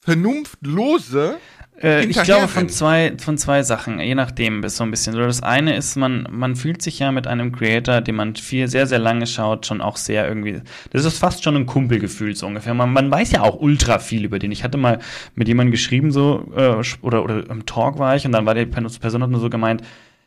vernunftlose. 0.00 1.38
Äh, 1.82 2.04
ich 2.04 2.22
glaube 2.22 2.48
von 2.48 2.68
zwei, 2.68 3.14
von 3.18 3.38
zwei 3.38 3.62
Sachen, 3.62 4.00
je 4.00 4.14
nachdem, 4.14 4.62
ist 4.64 4.76
so 4.76 4.84
ein 4.84 4.90
bisschen. 4.90 5.14
So, 5.14 5.20
das 5.20 5.42
eine 5.42 5.76
ist, 5.76 5.96
man, 5.96 6.26
man 6.30 6.56
fühlt 6.56 6.82
sich 6.82 6.98
ja 6.98 7.10
mit 7.12 7.26
einem 7.26 7.52
Creator, 7.52 8.00
den 8.00 8.16
man 8.16 8.36
viel, 8.36 8.68
sehr, 8.68 8.86
sehr 8.86 8.98
lange 8.98 9.26
schaut, 9.26 9.66
schon 9.66 9.80
auch 9.80 9.96
sehr 9.96 10.28
irgendwie. 10.28 10.60
Das 10.90 11.04
ist 11.04 11.18
fast 11.18 11.42
schon 11.42 11.56
ein 11.56 11.66
Kumpelgefühl, 11.66 12.34
so 12.34 12.46
ungefähr. 12.46 12.74
Man, 12.74 12.92
man 12.92 13.10
weiß 13.10 13.32
ja 13.32 13.42
auch 13.42 13.60
ultra 13.60 13.98
viel 13.98 14.24
über 14.24 14.38
den. 14.38 14.52
Ich 14.52 14.64
hatte 14.64 14.78
mal 14.78 14.98
mit 15.34 15.48
jemandem 15.48 15.72
geschrieben, 15.72 16.12
so, 16.12 16.52
äh, 16.54 16.82
oder, 17.02 17.24
oder 17.24 17.48
im 17.48 17.66
Talk 17.66 17.98
war 17.98 18.16
ich, 18.16 18.26
und 18.26 18.32
dann 18.32 18.46
war 18.46 18.54
die 18.54 18.66
Person 18.66 19.22
hat 19.22 19.30
nur 19.30 19.40
so 19.40 19.50
gemeint, 19.50 19.82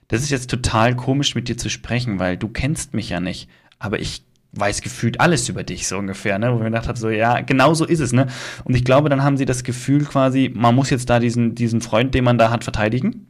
das 0.08 0.22
ist 0.22 0.32
jetzt 0.32 0.50
total 0.50 0.96
komisch, 0.96 1.36
mit 1.36 1.48
dir 1.50 1.58
zu 1.58 1.70
sprechen, 1.70 2.20
weil 2.20 2.38
du 2.38 2.48
kennst 2.48 2.94
mich 2.94 3.10
ja 3.10 3.20
nicht. 3.20 3.50
Aber 3.80 4.00
ich 4.00 4.24
weiß 4.54 4.82
gefühlt 4.82 5.20
alles 5.20 5.50
über 5.50 5.64
dich, 5.64 5.88
so 5.88 5.98
ungefähr, 5.98 6.38
ne? 6.40 6.52
Wo 6.52 6.56
ich 6.58 6.60
mir 6.60 6.70
gedacht 6.70 6.88
habe, 6.88 6.98
so, 7.00 7.10
ja, 7.10 7.42
genau 7.42 7.74
so 7.74 7.86
ist 7.86 8.00
es, 8.00 8.14
ne? 8.14 8.28
Und 8.64 8.76
ich 8.76 8.84
glaube, 8.86 9.10
dann 9.10 9.24
haben 9.24 9.36
sie 9.38 9.46
das 9.46 9.64
Gefühl 9.64 10.06
quasi, 10.06 10.52
man 10.54 10.76
muss 10.76 10.90
jetzt 10.92 11.10
da 11.10 11.20
diesen, 11.20 11.56
diesen 11.56 11.82
Freund, 11.82 12.14
den 12.14 12.24
man 12.24 12.38
da 12.38 12.50
hat, 12.52 12.64
verteidigen. 12.64 13.28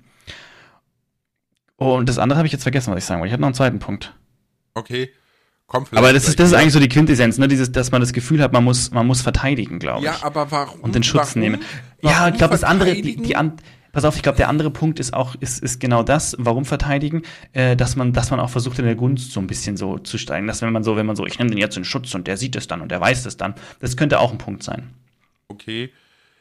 Und 1.78 2.08
das 2.10 2.18
andere 2.20 2.38
habe 2.38 2.46
ich 2.46 2.54
jetzt 2.54 2.64
vergessen, 2.64 2.92
was 2.92 3.00
ich 3.00 3.06
sagen 3.06 3.20
wollte. 3.20 3.30
Ich 3.30 3.34
hatte 3.34 3.42
noch 3.42 3.48
einen 3.48 3.56
zweiten 3.56 3.80
Punkt. 3.80 4.14
Okay, 4.74 5.10
komm 5.68 5.86
vielleicht. 5.86 5.98
Aber 6.04 6.14
das 6.14 6.28
ist, 6.28 6.40
das 6.40 6.48
ist 6.50 6.54
eigentlich 6.54 6.74
so 6.74 6.80
die 6.80 6.90
Quintessenz, 6.90 7.38
ne? 7.38 7.48
Dieses, 7.48 7.72
dass 7.72 7.92
man 7.92 8.02
das 8.02 8.14
Gefühl 8.14 8.42
hat, 8.42 8.54
man 8.54 8.64
muss, 8.64 8.92
man 8.92 9.08
muss 9.08 9.22
verteidigen, 9.22 9.80
glaube 9.80 10.04
Ja, 10.06 10.16
ich. 10.18 10.24
aber 10.24 10.52
warum? 10.52 10.82
und 10.82 10.96
den 10.96 11.04
Schutz 11.04 11.30
warum, 11.36 11.42
nehmen. 11.42 11.62
Ja, 12.02 12.12
warum 12.12 12.32
ich 12.34 12.38
glaube, 12.38 12.52
das 12.52 12.64
andere, 12.64 12.94
die, 12.96 13.16
die 13.18 13.36
an, 13.36 13.54
pass 13.94 14.04
auf, 14.04 14.18
ich 14.18 14.24
glaube, 14.24 14.38
der 14.38 14.50
andere 14.50 14.72
Punkt 14.72 15.00
ist 15.00 15.14
auch, 15.14 15.36
ist, 15.36 15.64
ist 15.64 15.80
genau 15.80 16.04
das, 16.04 16.36
warum 16.38 16.66
verteidigen, 16.66 17.22
äh, 17.54 17.78
dass 17.78 17.96
man, 17.96 18.12
dass 18.12 18.32
man 18.32 18.42
auch 18.42 18.50
versucht, 18.50 18.80
in 18.80 18.86
der 18.86 18.96
Gunst 18.96 19.32
so 19.32 19.40
ein 19.40 19.48
bisschen 19.48 19.78
so 19.78 19.98
zu 20.00 20.18
steigen. 20.18 20.48
Dass 20.48 20.62
wenn 20.62 20.74
man 20.74 20.84
so, 20.84 20.98
wenn 20.98 21.06
man 21.06 21.16
so, 21.16 21.26
ich 21.26 21.40
nehme 21.40 21.52
den 21.52 21.60
jetzt 21.60 21.78
in 21.78 21.86
Schutz 21.86 22.14
und 22.14 22.28
der 22.28 22.36
sieht 22.36 22.58
es 22.58 22.68
dann 22.68 22.82
und 22.82 22.92
der 22.92 23.00
weiß 23.00 23.26
es 23.26 23.38
dann, 23.38 23.56
das 23.80 23.96
könnte 23.96 24.20
auch 24.20 24.32
ein 24.32 24.38
Punkt 24.38 24.64
sein. 24.64 24.90
Okay. 25.48 25.92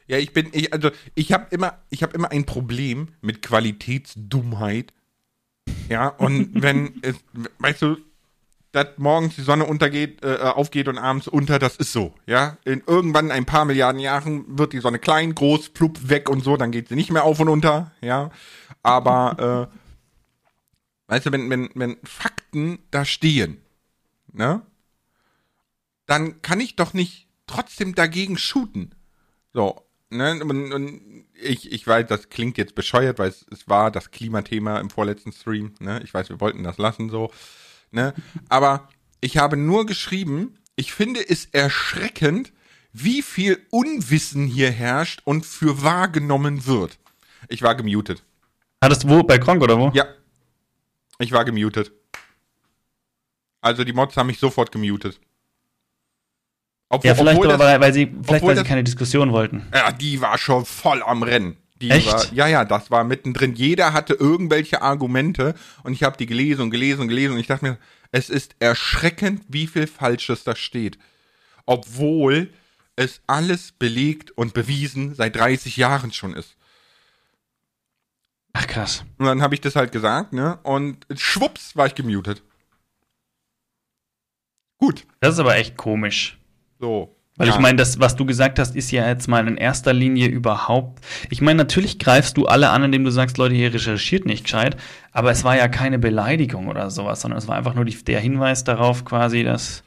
Ja, 0.07 0.17
ich 0.17 0.33
bin, 0.33 0.49
ich, 0.51 0.73
also 0.73 0.91
ich 1.15 1.31
habe 1.31 1.47
immer, 1.51 1.77
ich 1.89 2.03
habe 2.03 2.13
immer 2.13 2.31
ein 2.31 2.45
Problem 2.45 3.09
mit 3.21 3.41
Qualitätsdummheit. 3.41 4.91
Ja, 5.89 6.07
und 6.07 6.49
wenn 6.61 6.95
es, 7.03 7.15
weißt 7.59 7.83
du, 7.83 7.97
dass 8.73 8.87
morgens 8.97 9.35
die 9.35 9.43
Sonne 9.43 9.65
untergeht, 9.65 10.23
äh, 10.23 10.35
aufgeht 10.37 10.87
und 10.87 10.97
abends 10.97 11.27
unter, 11.27 11.59
das 11.59 11.75
ist 11.77 11.93
so, 11.93 12.15
ja. 12.25 12.57
In 12.65 12.81
irgendwann 12.85 13.31
ein 13.31 13.45
paar 13.45 13.65
Milliarden 13.65 14.01
Jahren 14.01 14.57
wird 14.57 14.73
die 14.73 14.79
Sonne 14.79 14.97
klein, 14.97 15.35
groß, 15.35 15.69
plupp, 15.69 16.09
weg 16.09 16.27
und 16.27 16.43
so, 16.43 16.57
dann 16.57 16.71
geht 16.71 16.89
sie 16.89 16.95
nicht 16.95 17.11
mehr 17.11 17.23
auf 17.23 17.39
und 17.39 17.49
unter, 17.49 17.91
ja. 18.01 18.31
Aber, 18.81 19.69
äh, 21.07 21.11
weißt 21.11 21.27
du, 21.27 21.31
wenn, 21.31 21.49
wenn, 21.51 21.69
wenn 21.75 21.97
Fakten 22.03 22.79
da 22.89 23.05
stehen, 23.05 23.61
ne, 24.31 24.63
dann 26.07 26.41
kann 26.41 26.59
ich 26.59 26.75
doch 26.75 26.93
nicht 26.93 27.27
trotzdem 27.45 27.93
dagegen 27.93 28.39
shooten. 28.39 28.95
So, 29.53 29.85
ne, 30.09 30.43
und, 30.43 30.73
und 30.73 31.25
ich, 31.39 31.71
ich 31.71 31.85
weiß, 31.85 32.07
das 32.07 32.29
klingt 32.29 32.57
jetzt 32.57 32.73
bescheuert, 32.73 33.19
weil 33.19 33.29
es, 33.29 33.45
es 33.51 33.69
war 33.69 33.91
das 33.91 34.09
Klimathema 34.09 34.79
im 34.79 34.89
vorletzten 34.89 35.31
Stream, 35.31 35.75
ne, 35.79 36.01
ich 36.03 36.11
weiß, 36.11 36.29
wir 36.29 36.41
wollten 36.41 36.63
das 36.63 36.79
lassen, 36.79 37.11
so, 37.11 37.31
ne, 37.93 38.13
aber 38.49 38.89
ich 39.21 39.37
habe 39.37 39.55
nur 39.55 39.85
geschrieben, 39.85 40.57
ich 40.75 40.93
finde 40.93 41.21
es 41.27 41.45
erschreckend, 41.45 42.51
wie 42.91 43.21
viel 43.21 43.65
Unwissen 43.71 44.45
hier 44.47 44.71
herrscht 44.71 45.21
und 45.23 45.45
für 45.45 45.81
wahrgenommen 45.81 46.65
wird. 46.65 46.99
Ich 47.47 47.61
war 47.61 47.75
gemutet. 47.75 48.23
Hattest 48.83 49.03
du 49.03 49.09
wo? 49.09 49.23
Bei 49.23 49.37
Kronk 49.37 49.61
oder 49.63 49.79
wo? 49.79 49.91
Ja. 49.93 50.05
Ich 51.19 51.31
war 51.31 51.45
gemutet. 51.45 51.91
Also 53.61 53.83
die 53.83 53.93
Mods 53.93 54.17
haben 54.17 54.27
mich 54.27 54.39
sofort 54.39 54.71
gemutet. 54.71 55.19
Obwohl, 56.89 57.07
Ja, 57.09 57.15
vielleicht, 57.15 57.43
das, 57.43 57.59
weil, 57.59 57.81
weil 57.81 57.93
sie, 57.93 58.05
vielleicht, 58.23 58.43
weil 58.45 58.55
sie 58.55 58.61
das- 58.61 58.67
keine 58.67 58.83
Diskussion 58.83 59.31
wollten. 59.31 59.65
ja, 59.73 59.91
die 59.91 60.21
war 60.21 60.37
schon 60.37 60.65
voll 60.65 61.01
am 61.01 61.23
Rennen. 61.23 61.57
Die 61.83 61.89
Echt? 61.89 62.07
War, 62.07 62.33
ja, 62.33 62.47
ja, 62.47 62.63
das 62.63 62.91
war 62.91 63.03
mittendrin. 63.03 63.55
Jeder 63.55 63.91
hatte 63.91 64.13
irgendwelche 64.13 64.81
Argumente 64.81 65.53
und 65.83 65.91
ich 65.91 66.03
habe 66.03 66.15
die 66.15 66.27
gelesen 66.27 66.61
und 66.61 66.71
gelesen 66.71 67.01
und 67.01 67.07
gelesen 67.09 67.33
und 67.33 67.39
ich 67.39 67.47
dachte 67.47 67.65
mir, 67.65 67.77
es 68.13 68.29
ist 68.29 68.55
erschreckend, 68.59 69.43
wie 69.49 69.67
viel 69.67 69.85
Falsches 69.85 70.45
da 70.45 70.55
steht. 70.55 70.97
Obwohl 71.65 72.53
es 72.95 73.19
alles 73.27 73.73
belegt 73.73 74.31
und 74.31 74.53
bewiesen 74.53 75.13
seit 75.13 75.35
30 75.35 75.75
Jahren 75.75 76.13
schon 76.13 76.33
ist. 76.33 76.55
Ach 78.53 78.65
krass. 78.65 79.03
Und 79.17 79.25
dann 79.25 79.41
habe 79.41 79.53
ich 79.53 79.59
das 79.59 79.75
halt 79.75 79.91
gesagt, 79.91 80.31
ne? 80.31 80.59
Und 80.63 81.05
schwupps 81.13 81.75
war 81.75 81.87
ich 81.87 81.95
gemutet. 81.95 82.43
Gut, 84.77 85.05
Das 85.19 85.33
ist 85.33 85.39
aber 85.39 85.57
echt 85.57 85.75
komisch. 85.75 86.37
so. 86.79 87.13
Weil 87.35 87.47
Ja. 87.47 87.53
ich 87.55 87.59
meine, 87.59 87.77
das, 87.77 87.99
was 87.99 88.15
du 88.15 88.25
gesagt 88.25 88.59
hast, 88.59 88.75
ist 88.75 88.91
ja 88.91 89.07
jetzt 89.07 89.27
mal 89.27 89.47
in 89.47 89.57
erster 89.57 89.91
Linie 89.91 90.27
überhaupt. 90.27 91.03
Ich 91.31 91.41
meine, 91.41 91.57
natürlich 91.57 91.97
greifst 91.97 92.37
du 92.37 92.45
alle 92.45 92.69
an, 92.69 92.83
indem 92.83 93.03
du 93.03 93.09
sagst, 93.11 93.37
Leute, 93.39 93.55
hier 93.55 93.73
recherchiert 93.73 94.25
nicht 94.25 94.43
gescheit, 94.43 94.77
aber 95.11 95.31
es 95.31 95.43
war 95.43 95.57
ja 95.57 95.67
keine 95.67 95.97
Beleidigung 95.97 96.67
oder 96.67 96.91
sowas, 96.91 97.21
sondern 97.21 97.39
es 97.39 97.47
war 97.47 97.55
einfach 97.55 97.73
nur 97.73 97.85
die, 97.85 97.95
der 98.03 98.19
Hinweis 98.19 98.63
darauf 98.63 99.03
quasi, 99.03 99.43
dass. 99.43 99.83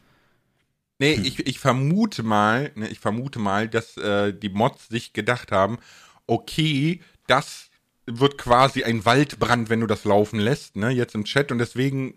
Nee, 0.99 1.13
ich, 1.13 1.47
ich 1.47 1.59
vermute 1.61 2.23
mal, 2.23 2.73
ne, 2.75 2.89
ich 2.89 2.99
vermute 3.01 3.39
mal, 3.39 3.69
dass 3.69 3.97
äh, 3.99 4.33
die 4.33 4.49
Mods 4.49 4.89
sich 4.89 5.13
gedacht 5.13 5.53
haben, 5.53 5.79
okay, 6.27 7.01
das 7.29 7.71
wird 8.07 8.39
quasi 8.39 8.83
ein 8.83 9.05
Waldbrand, 9.05 9.69
wenn 9.69 9.81
du 9.81 9.87
das 9.87 10.05
laufen 10.05 10.41
lässt, 10.41 10.75
ne, 10.77 10.91
jetzt 10.91 11.15
im 11.15 11.25
Chat 11.25 11.53
und 11.53 11.59
deswegen 11.59 12.15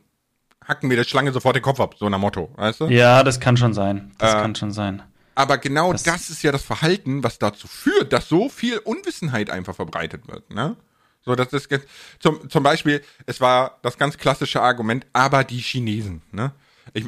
hacken 0.66 0.90
wir 0.90 0.98
der 0.98 1.04
Schlange 1.04 1.32
sofort 1.34 1.56
den 1.56 1.64
Kopf 1.64 1.80
ab, 1.80 1.96
so 2.00 2.08
nach 2.10 2.20
Motto, 2.20 2.52
weißt 2.56 2.82
du? 2.82 2.88
Ja, 2.88 3.24
das 3.24 3.40
kann 3.40 3.58
schon 3.58 3.74
sein. 3.74 4.12
Das 4.18 4.34
Äh, 4.34 4.42
kann 4.42 4.56
schon 4.56 4.72
sein. 4.72 5.02
Aber 5.40 5.58
genau 5.58 5.94
Das- 5.94 6.04
das, 6.04 6.30
ist 6.30 6.44
ja 6.44 6.52
das 6.52 6.64
Verhalten, 6.64 7.24
was 7.24 7.40
dazu 7.40 7.68
führt, 7.70 8.12
dass 8.12 8.28
so 8.28 8.50
viel 8.50 8.78
Unwissenheit 8.80 9.50
einfach 9.50 9.74
verbreitet 9.74 10.28
wird, 10.28 10.50
ne? 10.54 10.76
So, 11.24 11.34
das 11.36 11.54
ist 11.54 11.70
ge- 11.70 11.80
zum, 12.20 12.50
zum 12.50 12.62
Beispiel, 12.64 13.02
es 13.26 13.40
war 13.40 13.80
das 13.82 13.98
ganz 13.98 14.18
klassische 14.18 14.62
Argument, 14.62 15.06
aber 15.14 15.46
die 15.46 15.60
Chinesen, 15.60 16.22
ne? 16.34 16.52
Ich, 16.94 17.06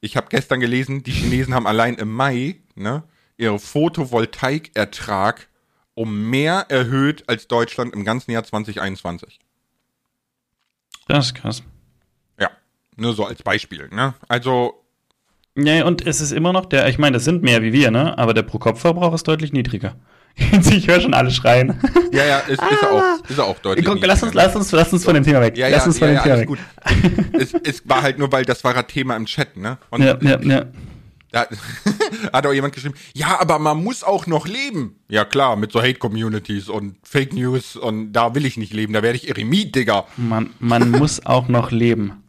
ich 0.00 0.16
habe 0.16 0.28
gestern 0.30 0.60
gelesen, 0.60 1.02
die 1.02 1.12
Chinesen 1.12 1.52
haben 1.54 1.66
allein 1.66 1.94
im 1.96 2.10
Mai, 2.10 2.56
ne, 2.74 3.02
ihre 3.36 3.58
Photovoltaikertrag 3.58 5.48
um 5.94 6.30
mehr 6.30 6.66
erhöht 6.70 7.28
als 7.28 7.48
Deutschland 7.48 7.92
im 7.94 8.04
ganzen 8.04 8.30
Jahr 8.30 8.44
2021. 8.44 9.40
Das 11.06 11.26
ist 11.26 11.34
krass. 11.34 11.62
Ja, 12.40 12.50
nur 12.96 13.14
so 13.14 13.26
als 13.26 13.42
Beispiel, 13.42 13.88
ne? 13.90 14.14
Also, 14.28 14.83
Ja, 15.56 15.84
und 15.84 16.04
es 16.06 16.20
ist 16.20 16.32
immer 16.32 16.52
noch 16.52 16.66
der, 16.66 16.88
ich 16.88 16.98
meine, 16.98 17.14
das 17.14 17.24
sind 17.24 17.42
mehr 17.42 17.62
wie 17.62 17.72
wir, 17.72 17.90
ne? 17.90 18.18
Aber 18.18 18.34
der 18.34 18.42
Pro-Kopf-Verbrauch 18.42 19.14
ist 19.14 19.28
deutlich 19.28 19.52
niedriger. 19.52 19.94
ich 20.36 20.88
höre 20.88 21.00
schon 21.00 21.14
alle 21.14 21.30
schreien. 21.30 21.78
ja, 22.12 22.24
ja, 22.24 22.38
ist, 22.38 22.60
ist 22.60 22.82
er 22.82 22.90
auch, 22.90 23.28
ist 23.28 23.38
er 23.38 23.44
auch 23.44 23.58
deutlich. 23.60 23.86
Guck, 23.86 24.04
lass 24.04 24.22
uns, 24.22 24.32
niedriger. 24.32 24.46
lass 24.48 24.56
uns, 24.56 24.72
lass 24.72 24.92
uns 24.92 25.04
von 25.04 25.14
dem 25.14 25.22
Thema 25.22 25.40
weg. 25.40 25.56
Ja, 25.56 25.68
lass 25.68 25.82
ja, 25.82 25.86
uns 25.86 25.98
von 26.00 26.08
ja, 26.08 26.14
dem 26.14 26.16
ja, 26.16 26.22
Thema 26.22 26.38
weg. 26.38 26.48
gut. 26.48 26.58
es, 27.40 27.54
es 27.62 27.88
war 27.88 28.02
halt 28.02 28.18
nur, 28.18 28.32
weil 28.32 28.44
das 28.44 28.64
war 28.64 28.76
ein 28.76 28.86
Thema 28.88 29.14
im 29.14 29.26
Chat, 29.26 29.56
ne? 29.56 29.78
Und 29.90 30.02
Ja, 30.02 30.18
ja, 30.20 30.40
ja. 30.40 30.64
da 31.30 31.46
hat 32.32 32.46
auch 32.48 32.52
jemand 32.52 32.74
geschrieben, 32.74 32.96
ja, 33.14 33.40
aber 33.40 33.60
man 33.60 33.80
muss 33.82 34.02
auch 34.02 34.26
noch 34.26 34.48
leben. 34.48 34.96
Ja 35.08 35.24
klar, 35.24 35.54
mit 35.54 35.70
so 35.70 35.80
Hate-Communities 35.80 36.68
und 36.68 36.96
Fake 37.04 37.32
News 37.32 37.76
und 37.76 38.12
da 38.12 38.34
will 38.34 38.44
ich 38.44 38.56
nicht 38.56 38.72
leben, 38.72 38.92
da 38.92 39.04
werde 39.04 39.16
ich 39.16 39.28
Eremit, 39.28 39.76
Digga. 39.76 40.06
Man, 40.16 40.50
man 40.58 40.90
muss 40.90 41.24
auch 41.24 41.46
noch 41.46 41.70
leben. 41.70 42.23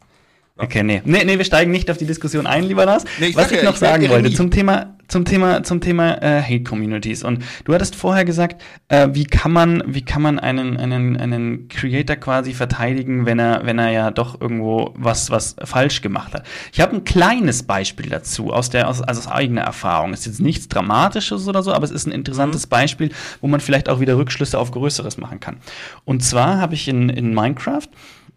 Okay, 0.58 0.82
nee. 0.82 1.02
nee. 1.04 1.22
Nee, 1.22 1.36
wir 1.36 1.44
steigen 1.44 1.70
nicht 1.70 1.90
auf 1.90 1.98
die 1.98 2.06
Diskussion 2.06 2.46
ein, 2.46 2.64
lieber 2.64 2.86
Lars. 2.86 3.04
Nee, 3.20 3.26
ich 3.26 3.36
Was 3.36 3.50
ich 3.50 3.58
ja, 3.58 3.64
noch 3.64 3.74
ich 3.74 3.78
sagen 3.78 4.08
wollte 4.08 4.32
zum 4.32 4.50
Thema, 4.50 4.96
zum 5.06 5.26
Thema, 5.26 5.62
zum 5.62 5.82
Thema 5.82 6.22
äh, 6.22 6.40
Hate 6.40 6.62
Communities. 6.62 7.24
Und 7.24 7.44
du 7.64 7.74
hattest 7.74 7.94
vorher 7.94 8.24
gesagt, 8.24 8.62
äh, 8.88 9.08
wie 9.12 9.24
kann 9.24 9.52
man, 9.52 9.82
wie 9.86 10.00
kann 10.00 10.22
man 10.22 10.38
einen, 10.38 10.78
einen, 10.78 11.18
einen 11.18 11.68
Creator 11.68 12.16
quasi 12.16 12.54
verteidigen, 12.54 13.26
wenn 13.26 13.38
er, 13.38 13.66
wenn 13.66 13.78
er 13.78 13.90
ja 13.90 14.10
doch 14.10 14.40
irgendwo 14.40 14.94
was, 14.96 15.30
was 15.30 15.56
falsch 15.62 16.00
gemacht 16.00 16.32
hat. 16.32 16.46
Ich 16.72 16.80
habe 16.80 16.96
ein 16.96 17.04
kleines 17.04 17.64
Beispiel 17.64 18.08
dazu 18.08 18.50
aus 18.50 18.70
der, 18.70 18.88
aus, 18.88 19.02
also 19.02 19.20
aus 19.20 19.28
eigener 19.28 19.60
Erfahrung. 19.62 20.14
Ist 20.14 20.24
jetzt 20.24 20.40
nichts 20.40 20.68
Dramatisches 20.68 21.46
oder 21.46 21.62
so, 21.62 21.74
aber 21.74 21.84
es 21.84 21.90
ist 21.90 22.06
ein 22.06 22.12
interessantes 22.12 22.64
mhm. 22.64 22.70
Beispiel, 22.70 23.10
wo 23.42 23.46
man 23.46 23.60
vielleicht 23.60 23.90
auch 23.90 24.00
wieder 24.00 24.16
Rückschlüsse 24.16 24.58
auf 24.58 24.70
Größeres 24.70 25.18
machen 25.18 25.38
kann. 25.38 25.58
Und 26.06 26.24
zwar 26.24 26.58
habe 26.58 26.72
ich 26.72 26.88
in, 26.88 27.10
in 27.10 27.34
Minecraft 27.34 27.88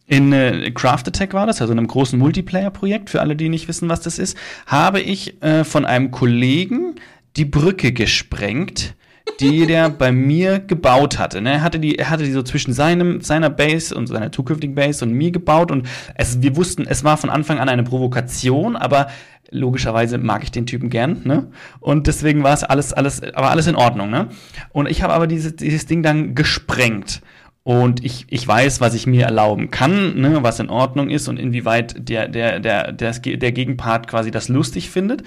in 0.09 0.33
äh, 0.33 0.71
Craft 0.71 1.03
Attack 1.07 1.33
war 1.33 1.45
das, 1.45 1.61
also 1.61 1.71
einem 1.71 1.87
großen 1.87 2.17
Multiplayer-Projekt, 2.17 3.11
für 3.11 3.21
alle, 3.21 3.35
die 3.35 3.47
nicht 3.47 3.67
wissen, 3.67 3.89
was 3.89 4.01
das 4.01 4.17
ist, 4.17 4.35
habe 4.65 4.99
ich 4.99 5.41
äh, 5.43 5.63
von 5.63 5.85
einem 5.85 6.09
Kollegen 6.09 6.95
die 7.37 7.45
Brücke 7.45 7.93
gesprengt, 7.93 8.95
die 9.39 9.65
der 9.67 9.91
bei 9.91 10.11
mir 10.11 10.57
gebaut 10.59 11.19
hatte. 11.19 11.41
Ne? 11.41 11.53
Er 11.53 11.61
hatte 11.61 11.79
die, 11.79 11.99
er 11.99 12.09
hatte 12.09 12.23
die 12.23 12.31
so 12.31 12.41
zwischen 12.41 12.73
seinem, 12.73 13.21
seiner 13.21 13.51
Base 13.51 13.93
und 13.93 14.07
seiner 14.07 14.31
zukünftigen 14.31 14.73
Base 14.73 15.05
und 15.05 15.13
mir 15.13 15.29
gebaut 15.29 15.69
und 15.69 15.87
es, 16.15 16.41
wir 16.41 16.55
wussten, 16.55 16.87
es 16.87 17.03
war 17.03 17.15
von 17.17 17.29
Anfang 17.29 17.59
an 17.59 17.69
eine 17.69 17.83
Provokation, 17.83 18.75
aber 18.75 19.09
logischerweise 19.51 20.17
mag 20.17 20.43
ich 20.43 20.51
den 20.51 20.65
Typen 20.65 20.89
gern, 20.89 21.21
ne? 21.23 21.51
Und 21.79 22.07
deswegen 22.07 22.43
war 22.43 22.53
es 22.53 22.63
alles, 22.63 22.93
alles, 22.93 23.21
aber 23.21 23.51
alles 23.51 23.67
in 23.67 23.75
Ordnung, 23.75 24.09
ne? 24.09 24.29
Und 24.71 24.89
ich 24.89 25.03
habe 25.03 25.13
aber 25.13 25.27
dieses, 25.27 25.55
dieses 25.55 25.85
Ding 25.85 26.01
dann 26.01 26.33
gesprengt. 26.33 27.21
Und 27.63 28.03
ich, 28.03 28.25
ich 28.29 28.47
weiß, 28.47 28.81
was 28.81 28.93
ich 28.93 29.05
mir 29.05 29.25
erlauben 29.25 29.69
kann, 29.69 30.19
ne, 30.19 30.41
was 30.41 30.59
in 30.59 30.69
Ordnung 30.69 31.09
ist 31.09 31.27
und 31.27 31.37
inwieweit 31.37 32.09
der, 32.09 32.27
der, 32.27 32.59
der, 32.59 32.91
der, 32.91 33.11
der 33.13 33.51
Gegenpart 33.51 34.07
quasi 34.07 34.31
das 34.31 34.49
lustig 34.49 34.89
findet. 34.89 35.23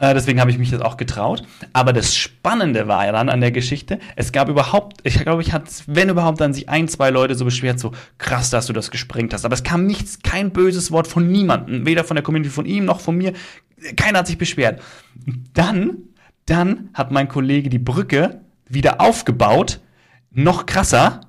Äh, 0.00 0.14
deswegen 0.14 0.40
habe 0.40 0.50
ich 0.50 0.58
mich 0.58 0.70
das 0.70 0.80
auch 0.80 0.96
getraut. 0.96 1.42
Aber 1.72 1.92
das 1.92 2.14
Spannende 2.14 2.86
war 2.86 3.04
ja 3.04 3.12
dann 3.12 3.28
an 3.28 3.40
der 3.40 3.50
Geschichte, 3.50 3.98
es 4.16 4.30
gab 4.32 4.48
überhaupt, 4.48 4.98
ich 5.02 5.18
glaube, 5.18 5.42
ich 5.42 5.52
hatte, 5.52 5.70
wenn 5.86 6.08
überhaupt, 6.08 6.40
dann 6.40 6.54
sich 6.54 6.68
ein, 6.68 6.88
zwei 6.88 7.10
Leute 7.10 7.34
so 7.34 7.44
beschwert, 7.44 7.80
so 7.80 7.92
krass, 8.16 8.50
dass 8.50 8.66
du 8.66 8.72
das 8.72 8.90
gesprengt 8.90 9.34
hast. 9.34 9.44
Aber 9.44 9.54
es 9.54 9.64
kam 9.64 9.86
nichts, 9.86 10.20
kein 10.22 10.52
böses 10.52 10.92
Wort 10.92 11.08
von 11.08 11.30
niemandem, 11.30 11.84
weder 11.84 12.04
von 12.04 12.14
der 12.14 12.22
Community 12.22 12.50
von 12.50 12.66
ihm 12.66 12.84
noch 12.84 13.00
von 13.00 13.16
mir. 13.16 13.32
Keiner 13.96 14.20
hat 14.20 14.28
sich 14.28 14.38
beschwert. 14.38 14.80
Dann, 15.52 15.98
dann 16.46 16.90
hat 16.94 17.10
mein 17.10 17.28
Kollege 17.28 17.68
die 17.68 17.78
Brücke 17.78 18.40
wieder 18.68 19.00
aufgebaut, 19.00 19.80
noch 20.30 20.66
krasser 20.66 21.22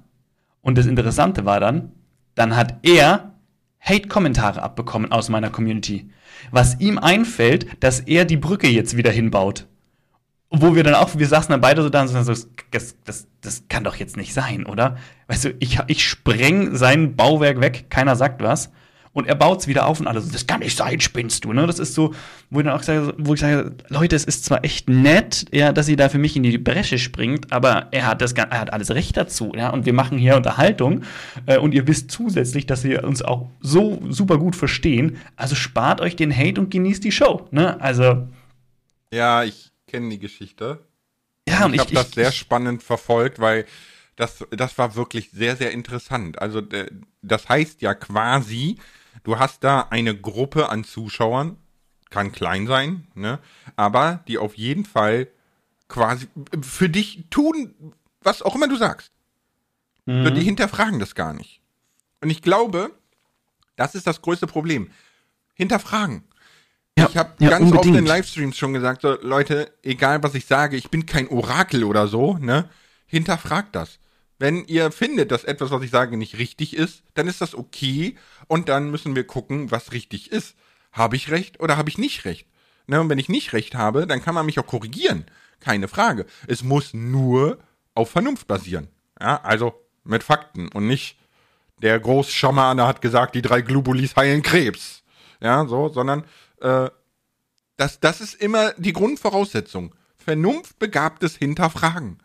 und 0.70 0.78
das 0.78 0.86
Interessante 0.86 1.46
war 1.46 1.60
dann, 1.60 1.92
dann 2.36 2.56
hat 2.56 2.78
er 2.84 3.34
Hate-Kommentare 3.82 4.62
abbekommen 4.62 5.12
aus 5.12 5.28
meiner 5.28 5.50
Community. 5.50 6.12
Was 6.52 6.80
ihm 6.80 7.00
einfällt, 7.00 7.84
dass 7.84 8.02
er 8.02 8.24
die 8.24 8.38
Brücke 8.38 8.68
jetzt 8.68 8.96
wieder 8.96 9.10
hinbaut. 9.10 9.66
Wo 10.52 10.76
wir 10.76 10.84
dann 10.84 10.94
auch, 10.94 11.18
wir 11.18 11.28
saßen 11.28 11.52
dann 11.52 11.62
beide 11.62 11.82
so 11.82 11.90
da 11.90 12.02
und 12.02 12.08
so, 12.08 12.34
das, 12.72 12.96
das, 13.04 13.28
das 13.42 13.64
kann 13.68 13.84
doch 13.84 13.96
jetzt 13.96 14.16
nicht 14.16 14.32
sein, 14.32 14.68
oder? 14.68 14.98
Weißt 15.28 15.46
du, 15.46 15.56
ich, 15.60 15.80
ich 15.88 16.08
spreng 16.08 16.76
sein 16.76 17.16
Bauwerk 17.16 17.62
weg, 17.62 17.88
keiner 17.90 18.16
sagt 18.16 18.44
was 18.44 18.72
und 19.14 19.28
er 19.28 19.36
baut 19.36 19.62
es 19.62 19.68
wieder 19.68 19.88
auf 19.88 20.00
und 20.00 20.08
alles. 20.08 20.30
Das 20.30 20.48
kann 20.48 20.60
nicht 20.60 20.78
sein, 20.78 21.00
spinnst 21.00 21.46
du, 21.46 21.54
ne? 21.54 21.66
Das 21.66 21.80
ist 21.80 21.94
so, 21.94 22.14
wo 22.50 22.60
ich 22.60 22.66
dann 22.66 22.76
auch 22.76 22.84
sage, 22.84 23.14
wo 23.18 23.34
ich 23.34 23.40
sage, 23.40 23.74
Leute, 23.90 24.16
es 24.16 24.26
ist 24.26 24.46
zwar 24.46 24.64
echt 24.64 24.90
nett, 24.90 25.46
ja, 25.52 25.72
dass 25.72 25.88
sie 25.88 25.96
da 25.96 26.10
für 26.10 26.18
mich 26.18 26.36
in 26.36 26.44
die 26.44 26.58
Bresche 26.58 26.98
springt, 26.98 27.52
aber 27.52 27.88
er 27.92 28.08
hat 28.08 28.22
das, 28.22 28.34
er 28.34 28.60
hat 28.60 28.74
alles 28.74 28.92
Recht 28.92 29.18
dazu, 29.18 29.54
ja, 29.56 29.70
und 29.70 29.86
wir 29.86 29.94
machen 29.94 30.18
hier 30.18 30.36
Unterhaltung 30.36 31.04
äh, 31.46 31.58
und 31.58 31.74
ihr 31.74 31.88
wisst 31.88 32.12
zusätzlich, 32.12 32.66
dass 32.66 32.84
wir 32.84 33.04
uns 33.04 33.22
auch 33.22 33.50
so 33.62 34.02
super 34.10 34.38
gut 34.38 34.56
verstehen. 34.56 35.18
Also 35.36 35.56
spart 35.56 36.02
euch 36.02 36.16
den 36.16 36.36
Hate 36.36 36.62
und 36.62 36.72
genießt 36.72 37.04
die 37.04 37.12
Show, 37.12 37.48
ne? 37.52 37.80
Also. 37.82 38.28
Ja, 39.12 39.44
ich 39.44 39.72
kenne 39.88 40.10
die 40.10 40.20
Geschichte. 40.20 40.80
Ja, 41.48 41.66
und 41.66 41.74
ich, 41.74 41.82
ich 41.82 41.82
habe 41.82 41.94
das 41.94 42.12
sehr 42.12 42.32
spannend 42.32 42.84
verfolgt, 42.84 43.40
weil 43.40 43.66
das, 44.16 44.46
das 44.52 44.78
war 44.78 44.96
wirklich 44.96 45.32
sehr, 45.32 45.56
sehr 45.56 45.72
interessant. 45.72 46.42
Also, 46.42 46.62
das 47.22 47.50
heißt 47.50 47.82
ja 47.82 47.94
quasi, 47.94 48.78
Du 49.30 49.38
hast 49.38 49.64
da 49.64 49.82
eine 49.92 50.18
Gruppe 50.20 50.70
an 50.70 50.84
Zuschauern, 50.84 51.58
kann 52.10 52.32
klein 52.32 52.66
sein, 52.66 53.06
ne? 53.14 53.38
Aber 53.76 54.24
die 54.28 54.40
auf 54.40 54.56
jeden 54.56 54.86
Fall 54.86 55.28
quasi 55.88 56.28
für 56.64 56.90
dich 56.90 57.26
tun, 57.30 57.94
was 58.24 58.42
auch 58.42 58.56
immer 58.56 58.68
du 58.68 58.76
sagst. 58.76 59.12
Mhm. 60.08 60.34
Die 60.34 60.42
hinterfragen 60.42 61.00
das 61.00 61.14
gar 61.14 61.36
nicht. 61.36 61.62
Und 62.22 62.32
ich 62.32 62.42
glaube, 62.42 62.90
das 63.76 63.94
ist 63.94 64.08
das 64.08 64.24
größte 64.24 64.48
Problem. 64.48 64.90
Hinterfragen. 65.54 66.24
Ja, 66.98 67.08
ich 67.08 67.16
habe 67.16 67.36
ja, 67.38 67.52
ganz 67.52 67.66
unbedingt. 67.66 67.98
oft 67.98 68.00
in 68.00 68.08
Livestreams 68.08 68.58
schon 68.58 68.74
gesagt, 68.74 69.04
so, 69.04 69.16
Leute, 69.22 69.72
egal 69.84 70.24
was 70.24 70.34
ich 70.34 70.48
sage, 70.48 70.76
ich 70.76 70.90
bin 70.90 71.06
kein 71.06 71.28
Orakel 71.28 71.84
oder 71.84 72.08
so, 72.08 72.40
ne? 72.40 72.68
Hinterfragt 73.06 73.76
das. 73.76 74.00
Wenn 74.40 74.66
ihr 74.66 74.92
findet, 74.92 75.32
dass 75.32 75.44
etwas, 75.44 75.70
was 75.70 75.84
ich 75.84 75.92
sage, 75.92 76.16
nicht 76.16 76.38
richtig 76.38 76.76
ist, 76.76 77.04
dann 77.14 77.28
ist 77.28 77.42
das 77.42 77.54
okay 77.54 78.16
und 78.48 78.70
dann 78.70 78.90
müssen 78.90 79.16
wir 79.16 79.26
gucken, 79.28 79.70
was 79.70 79.92
richtig 79.92 80.32
ist. 80.32 80.56
Habe 80.94 81.18
ich 81.18 81.30
recht 81.30 81.60
oder 81.60 81.78
habe 81.78 81.90
ich 81.90 81.98
nicht 81.98 82.26
recht? 82.26 82.48
Ne, 82.88 83.00
und 83.02 83.10
wenn 83.10 83.20
ich 83.20 83.30
nicht 83.30 83.54
recht 83.54 83.76
habe, 83.76 84.08
dann 84.08 84.24
kann 84.24 84.34
man 84.34 84.46
mich 84.46 84.58
auch 84.58 84.66
korrigieren. 84.66 85.26
Keine 85.60 85.88
Frage. 85.88 86.26
Es 86.48 86.64
muss 86.64 86.94
nur 86.94 87.60
auf 87.94 88.10
Vernunft 88.10 88.48
basieren. 88.48 88.88
Ja, 89.22 89.42
also 89.44 89.74
mit 90.06 90.24
Fakten 90.24 90.70
und 90.70 90.88
nicht 90.88 91.18
der 91.82 92.00
Großschamane 92.00 92.88
hat 92.88 93.02
gesagt, 93.02 93.36
die 93.36 93.42
drei 93.42 93.62
Globulis 93.62 94.16
heilen 94.16 94.42
Krebs. 94.42 95.04
Ja, 95.42 95.66
so, 95.66 95.90
sondern 95.90 96.24
äh, 96.62 96.90
das, 97.78 98.00
das 98.00 98.22
ist 98.22 98.36
immer 98.36 98.74
die 98.78 98.94
Grundvoraussetzung. 98.94 99.94
Vernunftbegabtes 100.18 101.36
Hinterfragen. 101.36 102.20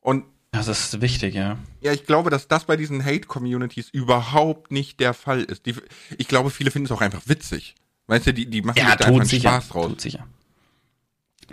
Und 0.00 0.24
das 0.50 0.68
ist 0.68 1.00
wichtig, 1.00 1.34
ja. 1.34 1.58
Ja, 1.80 1.92
ich 1.92 2.06
glaube, 2.06 2.30
dass 2.30 2.48
das 2.48 2.64
bei 2.64 2.76
diesen 2.76 3.04
Hate-Communities 3.04 3.90
überhaupt 3.90 4.72
nicht 4.72 4.98
der 5.00 5.14
Fall 5.14 5.42
ist. 5.42 5.66
Die, 5.66 5.74
ich 6.16 6.28
glaube, 6.28 6.50
viele 6.50 6.70
finden 6.70 6.86
es 6.86 6.92
auch 6.92 7.02
einfach 7.02 7.22
witzig. 7.26 7.74
Weißt 8.06 8.26
du, 8.26 8.34
die, 8.34 8.46
die 8.46 8.62
machen 8.62 8.78
ja, 8.78 8.96
da 8.96 9.06
einfach 9.06 9.24
sicher, 9.24 9.50
Spaß 9.50 9.68
draus. 9.68 9.88
Tut 9.88 10.00
sicher. 10.00 10.26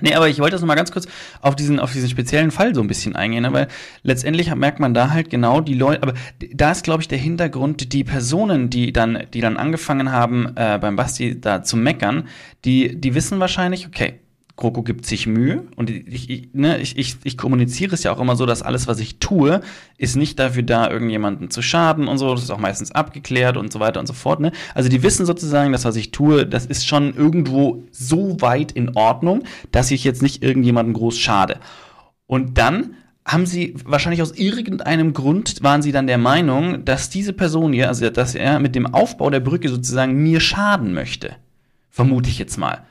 Nee, 0.02 0.14
aber 0.14 0.28
ich 0.28 0.40
wollte 0.40 0.54
das 0.54 0.62
nochmal 0.62 0.76
ganz 0.76 0.92
kurz 0.92 1.08
auf 1.42 1.56
diesen, 1.56 1.80
auf 1.80 1.94
diesen 1.94 2.10
speziellen 2.10 2.52
Fall 2.52 2.76
so 2.76 2.82
ein 2.82 2.88
bisschen 2.88 3.16
eingehen, 3.16 3.44
ne? 3.44 3.54
weil 3.54 3.68
letztendlich 4.04 4.54
merkt 4.54 4.80
man 4.80 4.94
da 4.94 5.12
halt 5.12 5.30
genau 5.30 5.62
die 5.62 5.74
Leute, 5.74 6.04
aber 6.04 6.14
da 6.54 6.72
ist, 6.72 6.84
glaube 6.84 7.02
ich, 7.02 7.08
der 7.08 7.18
Hintergrund, 7.18 7.94
die 7.94 8.04
Personen, 8.04 8.70
die 8.70 8.92
dann, 8.92 9.26
die 9.34 9.40
dann 9.40 9.56
angefangen 9.56 10.12
haben, 10.12 10.52
äh, 10.58 10.78
beim 10.82 10.98
Basti 10.98 11.40
da 11.40 11.64
zu 11.64 11.78
meckern, 11.78 12.28
die, 12.66 13.00
die 13.00 13.16
wissen 13.16 13.40
wahrscheinlich, 13.40 13.88
okay, 13.88 14.20
Kroko 14.58 14.84
gibt 14.84 15.06
sich 15.06 15.28
Mühe 15.28 15.66
und 15.76 15.90
ich, 15.90 16.30
ich, 16.30 16.50
ne, 16.54 16.80
ich, 16.80 16.98
ich, 16.98 17.18
ich 17.24 17.38
kommuniziere 17.38 17.94
es 17.94 18.04
ja 18.04 18.14
auch 18.14 18.22
immer 18.22 18.38
so, 18.38 18.46
dass 18.46 18.62
alles, 18.62 18.88
was 18.88 19.00
ich 19.00 19.20
tue, 19.20 19.60
ist 19.98 20.16
nicht 20.16 20.40
dafür 20.40 20.64
da, 20.64 20.90
irgendjemanden 20.90 21.50
zu 21.50 21.62
schaden 21.62 22.08
und 22.08 22.18
so. 22.18 22.34
Das 22.34 22.44
ist 22.44 22.52
auch 22.52 22.60
meistens 22.60 22.94
abgeklärt 22.94 23.58
und 23.58 23.74
so 23.74 23.82
weiter 23.82 24.00
und 24.00 24.08
so 24.08 24.14
fort. 24.14 24.40
Ne? 24.40 24.54
Also 24.74 24.88
die 24.88 25.04
wissen 25.04 25.26
sozusagen, 25.26 25.74
dass 25.74 25.84
was 25.84 25.98
ich 25.98 26.12
tue, 26.12 26.46
das 26.46 26.66
ist 26.66 26.88
schon 26.88 27.14
irgendwo 27.14 27.84
so 27.92 28.40
weit 28.40 28.72
in 28.72 28.96
Ordnung, 28.96 29.44
dass 29.72 29.92
ich 29.92 30.06
jetzt 30.06 30.22
nicht 30.22 30.42
irgendjemanden 30.42 30.94
groß 30.94 31.20
schade. 31.20 31.60
Und 32.26 32.58
dann 32.58 32.96
haben 33.26 33.46
sie 33.46 33.76
wahrscheinlich 33.84 34.22
aus 34.22 34.32
irgendeinem 34.32 35.12
Grund 35.12 35.64
waren 35.64 35.82
sie 35.82 35.92
dann 35.92 36.08
der 36.08 36.20
Meinung, 36.20 36.86
dass 36.86 37.10
diese 37.10 37.34
Person 37.34 37.74
hier, 37.74 37.90
also 37.90 38.10
dass 38.10 38.36
er 38.36 38.60
mit 38.60 38.76
dem 38.76 38.94
Aufbau 38.94 39.30
der 39.30 39.40
Brücke 39.42 39.68
sozusagen 39.68 40.24
mir 40.24 40.40
schaden 40.40 40.94
möchte. 40.94 41.36
Vermute 41.90 42.30
ich 42.30 42.40
jetzt 42.40 42.58
mal 42.58 42.84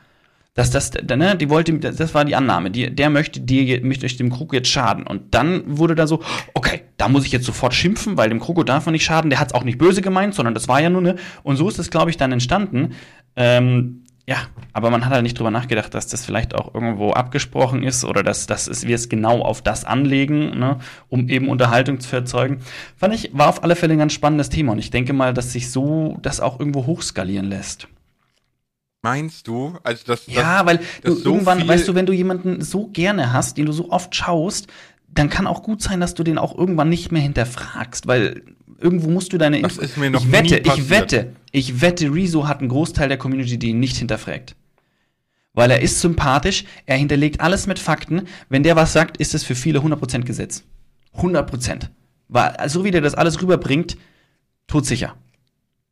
dass 0.54 0.70
das, 0.70 0.92
ne, 0.92 1.36
die 1.36 1.50
wollte, 1.50 1.76
das 1.78 2.14
war 2.14 2.24
die 2.24 2.36
Annahme, 2.36 2.70
die, 2.70 2.94
der 2.94 3.10
möchte 3.10 3.40
dir, 3.40 3.84
möchte 3.84 4.06
dem 4.06 4.30
Kroko 4.30 4.54
jetzt 4.54 4.68
schaden. 4.68 5.04
Und 5.04 5.34
dann 5.34 5.62
wurde 5.66 5.96
da 5.96 6.06
so, 6.06 6.22
okay, 6.54 6.82
da 6.96 7.08
muss 7.08 7.26
ich 7.26 7.32
jetzt 7.32 7.44
sofort 7.44 7.74
schimpfen, 7.74 8.16
weil 8.16 8.28
dem 8.28 8.38
Kroko 8.38 8.62
darf 8.62 8.86
man 8.86 8.92
nicht 8.92 9.04
schaden, 9.04 9.30
der 9.30 9.40
hat 9.40 9.48
es 9.48 9.54
auch 9.54 9.64
nicht 9.64 9.78
böse 9.78 10.00
gemeint, 10.00 10.34
sondern 10.34 10.54
das 10.54 10.68
war 10.68 10.80
ja 10.80 10.90
nur 10.90 11.02
ne. 11.02 11.16
Und 11.42 11.56
so 11.56 11.68
ist 11.68 11.80
es, 11.80 11.90
glaube 11.90 12.10
ich, 12.10 12.16
dann 12.16 12.30
entstanden. 12.30 12.94
Ähm, 13.34 14.04
ja, 14.26 14.38
aber 14.72 14.90
man 14.90 15.04
hat 15.04 15.12
halt 15.12 15.22
nicht 15.22 15.38
drüber 15.38 15.50
nachgedacht, 15.50 15.92
dass 15.92 16.06
das 16.06 16.24
vielleicht 16.24 16.54
auch 16.54 16.72
irgendwo 16.72 17.10
abgesprochen 17.10 17.82
ist 17.82 18.04
oder 18.04 18.22
dass, 18.22 18.46
dass 18.46 18.86
wir 18.86 18.94
es 18.94 19.08
genau 19.08 19.42
auf 19.42 19.60
das 19.60 19.84
anlegen, 19.84 20.58
ne, 20.58 20.78
um 21.08 21.28
eben 21.28 21.48
Unterhaltung 21.48 22.00
zu 22.00 22.14
erzeugen. 22.14 22.60
Fand 22.96 23.12
ich, 23.12 23.30
war 23.34 23.48
auf 23.48 23.64
alle 23.64 23.76
Fälle 23.76 23.94
ein 23.94 23.98
ganz 23.98 24.14
spannendes 24.14 24.48
Thema 24.48 24.72
und 24.72 24.78
ich 24.78 24.90
denke 24.90 25.12
mal, 25.12 25.34
dass 25.34 25.52
sich 25.52 25.70
so 25.70 26.16
das 26.22 26.40
auch 26.40 26.58
irgendwo 26.58 26.86
hochskalieren 26.86 27.46
lässt. 27.46 27.88
Meinst 29.04 29.48
du? 29.48 29.76
Also 29.82 30.02
das, 30.06 30.26
ja, 30.28 30.62
das, 30.62 30.66
weil 30.66 30.78
das 30.78 30.86
du 31.02 31.14
so 31.20 31.30
irgendwann, 31.32 31.68
weißt 31.68 31.86
du, 31.86 31.94
wenn 31.94 32.06
du 32.06 32.14
jemanden 32.14 32.62
so 32.62 32.86
gerne 32.86 33.34
hast, 33.34 33.58
den 33.58 33.66
du 33.66 33.72
so 33.72 33.90
oft 33.90 34.16
schaust, 34.16 34.68
dann 35.12 35.28
kann 35.28 35.46
auch 35.46 35.62
gut 35.62 35.82
sein, 35.82 36.00
dass 36.00 36.14
du 36.14 36.22
den 36.22 36.38
auch 36.38 36.56
irgendwann 36.56 36.88
nicht 36.88 37.12
mehr 37.12 37.20
hinterfragst, 37.20 38.06
weil 38.06 38.42
irgendwo 38.80 39.10
musst 39.10 39.34
du 39.34 39.36
deine 39.36 39.60
Das 39.60 39.76
ist 39.76 39.98
mir 39.98 40.08
noch 40.08 40.22
ich 40.22 40.32
wette, 40.32 40.56
ich 40.56 40.88
wette, 40.88 41.36
ich 41.52 41.82
wette, 41.82 42.14
Rezo 42.14 42.48
hat 42.48 42.60
einen 42.60 42.70
Großteil 42.70 43.08
der 43.08 43.18
Community, 43.18 43.58
die 43.58 43.68
ihn 43.68 43.78
nicht 43.78 43.98
hinterfragt. 43.98 44.56
Weil 45.52 45.70
er 45.70 45.82
ist 45.82 46.00
sympathisch, 46.00 46.64
er 46.86 46.96
hinterlegt 46.96 47.42
alles 47.42 47.66
mit 47.66 47.78
Fakten. 47.78 48.22
Wenn 48.48 48.62
der 48.62 48.74
was 48.74 48.94
sagt, 48.94 49.18
ist 49.18 49.34
es 49.34 49.44
für 49.44 49.54
viele 49.54 49.80
100% 49.80 50.22
Gesetz. 50.22 50.64
100%. 51.18 51.90
Weil, 52.28 52.56
so 52.70 52.84
wie 52.84 52.90
der 52.90 53.02
das 53.02 53.14
alles 53.14 53.42
rüberbringt, 53.42 53.98
todsicher. 54.66 55.14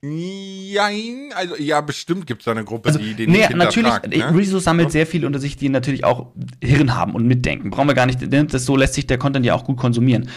Jein, 0.05 1.31
also 1.35 1.55
ja, 1.57 1.81
bestimmt 1.81 2.27
gibt 2.27 2.43
es 2.43 2.47
da 2.47 2.51
eine 2.51 2.65
Gruppe, 2.65 2.89
Also, 2.89 2.99
die 2.99 3.15
den 3.15 3.31
nee, 3.31 3.39
nicht 3.39 3.51
natürlich, 3.55 3.93
hinterfragt, 3.93 4.13
äh, 4.13 4.19
ne? 4.19 4.37
Rezo 4.37 4.59
sammelt 4.59 4.91
sehr 4.91 5.07
viel 5.07 5.25
unter 5.25 5.39
sich, 5.39 5.57
die 5.57 5.69
natürlich 5.69 6.05
auch 6.05 6.33
Hirn 6.63 6.97
haben 6.97 7.15
und 7.15 7.27
mitdenken. 7.27 7.71
Brauchen 7.71 7.87
wir 7.89 7.95
gar 7.95 8.07
nicht, 8.07 8.21
ne? 8.21 8.45
das, 8.45 8.65
so 8.65 8.77
lässt 8.77 8.95
sich 8.95 9.07
der 9.07 9.19
Content 9.19 9.47
ja 9.47 9.55
auch 9.55 9.65
gut 9.65 9.77
konsumieren. 9.77 10.29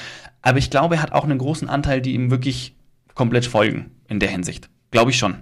Aber 0.44 0.60
ich 0.60 0.70
glaube, 0.70 0.96
er 0.96 1.02
hat 1.02 1.14
auch 1.14 1.24
einen 1.24 1.40
großen 1.40 1.68
Anteil, 1.68 2.00
die 2.02 2.14
ihm 2.14 2.30
wirklich 2.30 2.76
komplett 3.16 3.48
folgen 3.48 3.92
in 4.08 4.20
der 4.20 4.30
Hinsicht. 4.30 4.70
Glaube 4.92 5.10
ich 5.10 5.18
schon. 5.18 5.38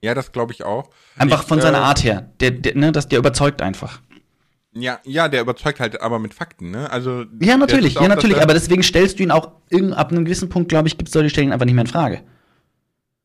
Ja, 0.00 0.14
das 0.14 0.32
glaube 0.32 0.52
ich 0.52 0.64
auch. 0.64 0.88
Einfach 1.18 1.42
ich, 1.42 1.48
von 1.48 1.60
seiner 1.60 1.78
äh, 1.78 1.82
Art 1.82 2.02
her. 2.04 2.30
Der, 2.40 2.52
der, 2.52 2.74
ne, 2.74 2.90
das, 2.92 3.08
der 3.08 3.18
überzeugt 3.18 3.60
einfach. 3.60 4.00
Ja, 4.72 5.00
ja, 5.04 5.28
der 5.28 5.42
überzeugt 5.42 5.80
halt 5.80 6.00
aber 6.00 6.18
mit 6.18 6.32
Fakten, 6.32 6.70
ne? 6.70 6.90
Also 6.90 7.24
Ja, 7.40 7.56
natürlich, 7.56 7.98
auch, 7.98 8.02
ja, 8.02 8.08
natürlich. 8.08 8.36
er- 8.38 8.44
Aber 8.44 8.54
deswegen 8.54 8.82
stellst 8.82 9.18
du 9.18 9.24
ihn 9.24 9.30
auch 9.30 9.52
ab 9.94 10.12
einem 10.12 10.24
gewissen 10.24 10.48
Punkt, 10.48 10.68
glaube 10.68 10.88
ich, 10.88 10.96
gibt 10.96 11.08
es 11.08 11.12
solche 11.12 11.30
Stellen 11.30 11.52
einfach 11.52 11.66
nicht 11.66 11.74
mehr 11.74 11.84
in 11.84 11.90
Frage. 11.90 12.22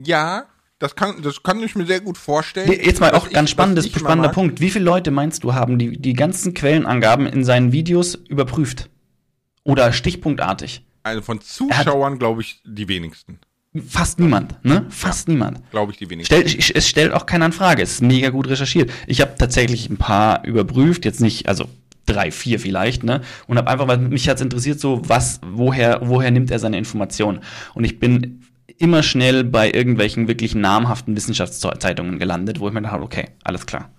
Ja, 0.05 0.45
das 0.79 0.95
kann, 0.95 1.21
das 1.21 1.43
kann 1.43 1.61
ich 1.61 1.75
mir 1.75 1.85
sehr 1.85 2.01
gut 2.01 2.17
vorstellen. 2.17 2.71
Jetzt 2.71 2.99
mal 2.99 3.11
auch 3.13 3.29
ganz 3.29 3.49
spannendes, 3.49 3.85
ich 3.85 3.93
immer 3.95 3.99
spannender 4.01 4.29
Punkt. 4.29 4.59
Wie 4.59 4.69
viele 4.69 4.85
Leute 4.85 5.11
meinst 5.11 5.43
du 5.43 5.53
haben 5.53 5.77
die, 5.79 5.97
die 5.97 6.13
ganzen 6.13 6.53
Quellenangaben 6.53 7.25
in 7.25 7.43
seinen 7.45 7.71
Videos 7.71 8.15
überprüft? 8.15 8.89
Oder 9.63 9.93
stichpunktartig? 9.93 10.83
Also 11.03 11.21
von 11.21 11.39
Zuschauern 11.41 12.19
glaube 12.19 12.41
ich 12.41 12.61
die 12.65 12.87
wenigsten. 12.87 13.39
Fast 13.87 14.19
niemand, 14.19 14.63
ne? 14.63 14.85
Fast 14.89 15.27
niemand. 15.27 15.59
Glaube 15.71 15.91
ich 15.93 15.97
die 15.97 16.09
wenigsten. 16.09 16.35
Stell, 16.35 16.45
ich- 16.45 16.75
es 16.75 16.87
stellt 16.87 17.11
auch 17.11 17.25
keiner 17.25 17.47
in 17.47 17.53
Frage. 17.53 17.81
Es 17.81 17.93
ist 17.93 18.01
mega 18.01 18.29
gut 18.29 18.47
recherchiert. 18.47 18.91
Ich 19.07 19.19
habe 19.21 19.33
tatsächlich 19.37 19.89
ein 19.89 19.97
paar 19.97 20.43
überprüft, 20.45 21.05
jetzt 21.05 21.21
nicht, 21.21 21.47
also 21.47 21.65
drei, 22.05 22.29
vier 22.29 22.59
vielleicht, 22.59 23.03
ne? 23.03 23.21
Und 23.47 23.57
habe 23.57 23.69
einfach, 23.69 23.87
weil 23.87 23.97
mich 23.97 24.29
hat's 24.29 24.41
interessiert, 24.41 24.79
so 24.79 25.01
was, 25.07 25.39
woher, 25.43 26.01
woher 26.03 26.29
nimmt 26.29 26.51
er 26.51 26.59
seine 26.59 26.77
Informationen? 26.77 27.39
Und 27.73 27.83
ich 27.85 27.99
bin 27.99 28.43
immer 28.83 29.01
schnell 29.01 29.45
bei 29.45 29.71
irgendwelchen 29.71 30.27
wirklich 30.27 30.55
namhaften 30.55 31.15
Wissenschaftszeitungen 31.15 32.19
gelandet, 32.19 32.59
wo 32.59 32.67
ich 32.67 32.73
mir 32.73 32.81
dachte, 32.81 33.01
okay, 33.01 33.29
alles 33.43 33.65
klar. 33.65 33.89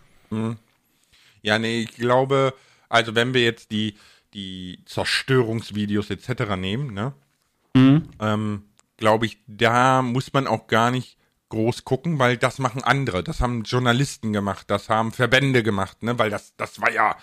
Ja, 1.40 1.58
nee, 1.58 1.80
ich 1.80 1.96
glaube, 1.96 2.52
also 2.90 3.14
wenn 3.14 3.32
wir 3.32 3.42
jetzt 3.42 3.70
die, 3.70 3.96
die 4.34 4.80
Zerstörungsvideos 4.84 6.10
etc. 6.10 6.56
nehmen, 6.56 6.92
ne? 6.92 7.14
Ähm, 8.20 8.64
glaube 8.98 9.24
ich, 9.24 9.38
da 9.46 10.02
muss 10.02 10.34
man 10.34 10.46
auch 10.46 10.66
gar 10.66 10.90
nicht 10.90 11.16
groß 11.48 11.84
gucken, 11.84 12.18
weil 12.18 12.36
das 12.36 12.58
machen 12.58 12.84
andere. 12.84 13.24
Das 13.24 13.40
haben 13.40 13.62
Journalisten 13.62 14.34
gemacht, 14.34 14.70
das 14.70 14.90
haben 14.90 15.12
Verbände 15.12 15.62
gemacht, 15.62 16.02
ne? 16.02 16.18
Weil 16.18 16.28
das, 16.28 16.52
das 16.58 16.80
war 16.82 16.92
ja, 16.92 17.16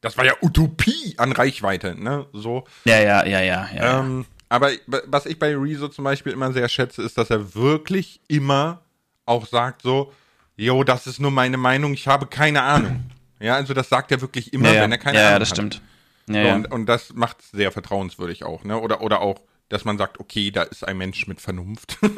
das 0.00 0.18
war 0.18 0.24
ja 0.24 0.34
Utopie 0.42 1.14
an 1.18 1.30
Reichweite, 1.30 1.94
ne? 1.94 2.26
So. 2.32 2.64
Ja, 2.86 2.98
ja, 2.98 3.24
ja, 3.24 3.40
ja, 3.40 3.68
ja. 3.72 4.00
Ähm, 4.00 4.26
aber 4.48 4.70
was 5.06 5.26
ich 5.26 5.38
bei 5.38 5.56
Rezo 5.56 5.88
zum 5.88 6.04
Beispiel 6.04 6.32
immer 6.32 6.52
sehr 6.52 6.68
schätze, 6.68 7.02
ist, 7.02 7.18
dass 7.18 7.30
er 7.30 7.54
wirklich 7.54 8.20
immer 8.28 8.82
auch 9.26 9.46
sagt 9.46 9.82
so, 9.82 10.12
jo, 10.56 10.84
das 10.84 11.06
ist 11.06 11.20
nur 11.20 11.30
meine 11.30 11.56
Meinung, 11.56 11.94
ich 11.94 12.06
habe 12.06 12.26
keine 12.26 12.62
Ahnung. 12.62 13.10
Ja, 13.40 13.56
also 13.56 13.74
das 13.74 13.88
sagt 13.88 14.12
er 14.12 14.20
wirklich 14.20 14.52
immer, 14.52 14.72
ja, 14.72 14.82
wenn 14.82 14.92
er 14.92 14.98
keine 14.98 15.18
ja, 15.18 15.22
Ahnung 15.24 15.32
ja, 15.34 15.38
das 15.38 15.50
hat. 15.50 15.56
stimmt. 15.56 15.82
Ja, 16.28 16.48
So. 16.48 16.54
Und, 16.54 16.72
und 16.72 16.86
das 16.86 17.12
macht 17.14 17.40
es 17.40 17.50
sehr 17.50 17.72
vertrauenswürdig 17.72 18.44
auch, 18.44 18.64
ne? 18.64 18.80
Oder, 18.80 19.00
oder 19.02 19.20
auch, 19.20 19.40
dass 19.68 19.84
man 19.84 19.98
sagt, 19.98 20.20
okay, 20.20 20.50
da 20.50 20.62
ist 20.62 20.86
ein 20.86 20.96
Mensch 20.96 21.26
mit 21.26 21.40
Vernunft. 21.40 21.98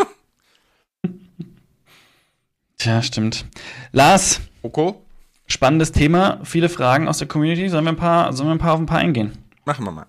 Tja, 2.78 3.02
stimmt. 3.02 3.46
Lars, 3.92 4.40
Oko, 4.62 5.02
spannendes 5.46 5.92
Thema, 5.92 6.40
viele 6.44 6.68
Fragen 6.68 7.08
aus 7.08 7.18
der 7.18 7.28
Community. 7.28 7.68
Sollen 7.68 7.84
wir 7.84 7.92
ein 7.92 7.96
paar, 7.96 8.32
sollen 8.32 8.48
wir 8.50 8.54
ein 8.54 8.58
paar 8.58 8.74
auf 8.74 8.80
ein 8.80 8.86
paar 8.86 8.98
eingehen? 8.98 9.38
machen 9.64 9.84
wir 9.84 9.90
mal. 9.92 10.06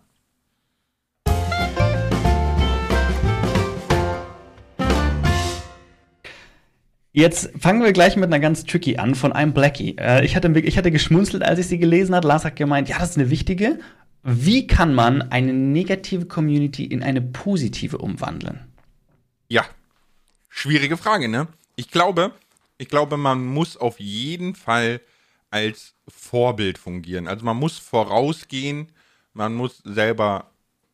Jetzt 7.18 7.50
fangen 7.60 7.82
wir 7.82 7.94
gleich 7.94 8.16
mit 8.16 8.26
einer 8.26 8.40
ganz 8.40 8.64
tricky 8.64 8.98
an 8.98 9.16
von 9.16 9.34
einem 9.34 9.52
Blackie. 9.52 9.96
Äh, 9.98 10.24
ich, 10.24 10.36
hatte, 10.36 10.50
ich 10.60 10.78
hatte 10.78 10.92
geschmunzelt, 10.92 11.42
als 11.42 11.58
ich 11.58 11.66
sie 11.66 11.80
gelesen 11.80 12.14
hat. 12.14 12.24
Lars 12.24 12.46
hat 12.46 12.56
gemeint, 12.56 12.90
ja, 12.90 13.00
das 13.00 13.10
ist 13.10 13.18
eine 13.18 13.32
wichtige. 13.32 13.80
Wie 14.22 14.68
kann 14.68 14.94
man 14.94 15.24
eine 15.24 15.52
negative 15.52 16.28
Community 16.28 16.86
in 16.86 17.02
eine 17.02 17.24
positive 17.24 17.98
umwandeln? 17.98 18.72
Ja, 19.48 19.66
schwierige 20.48 20.96
Frage, 20.96 21.28
ne? 21.28 21.48
Ich 21.76 21.90
glaube, 21.90 22.34
ich 22.78 22.88
glaube, 22.88 23.18
man 23.18 23.44
muss 23.44 23.78
auf 23.78 24.00
jeden 24.00 24.54
Fall 24.54 25.02
als 25.50 25.96
Vorbild 26.08 26.78
fungieren. 26.78 27.28
Also 27.28 27.44
man 27.46 27.58
muss 27.58 27.80
vorausgehen, 27.80 28.92
man 29.34 29.56
muss 29.56 29.82
selber 29.84 30.52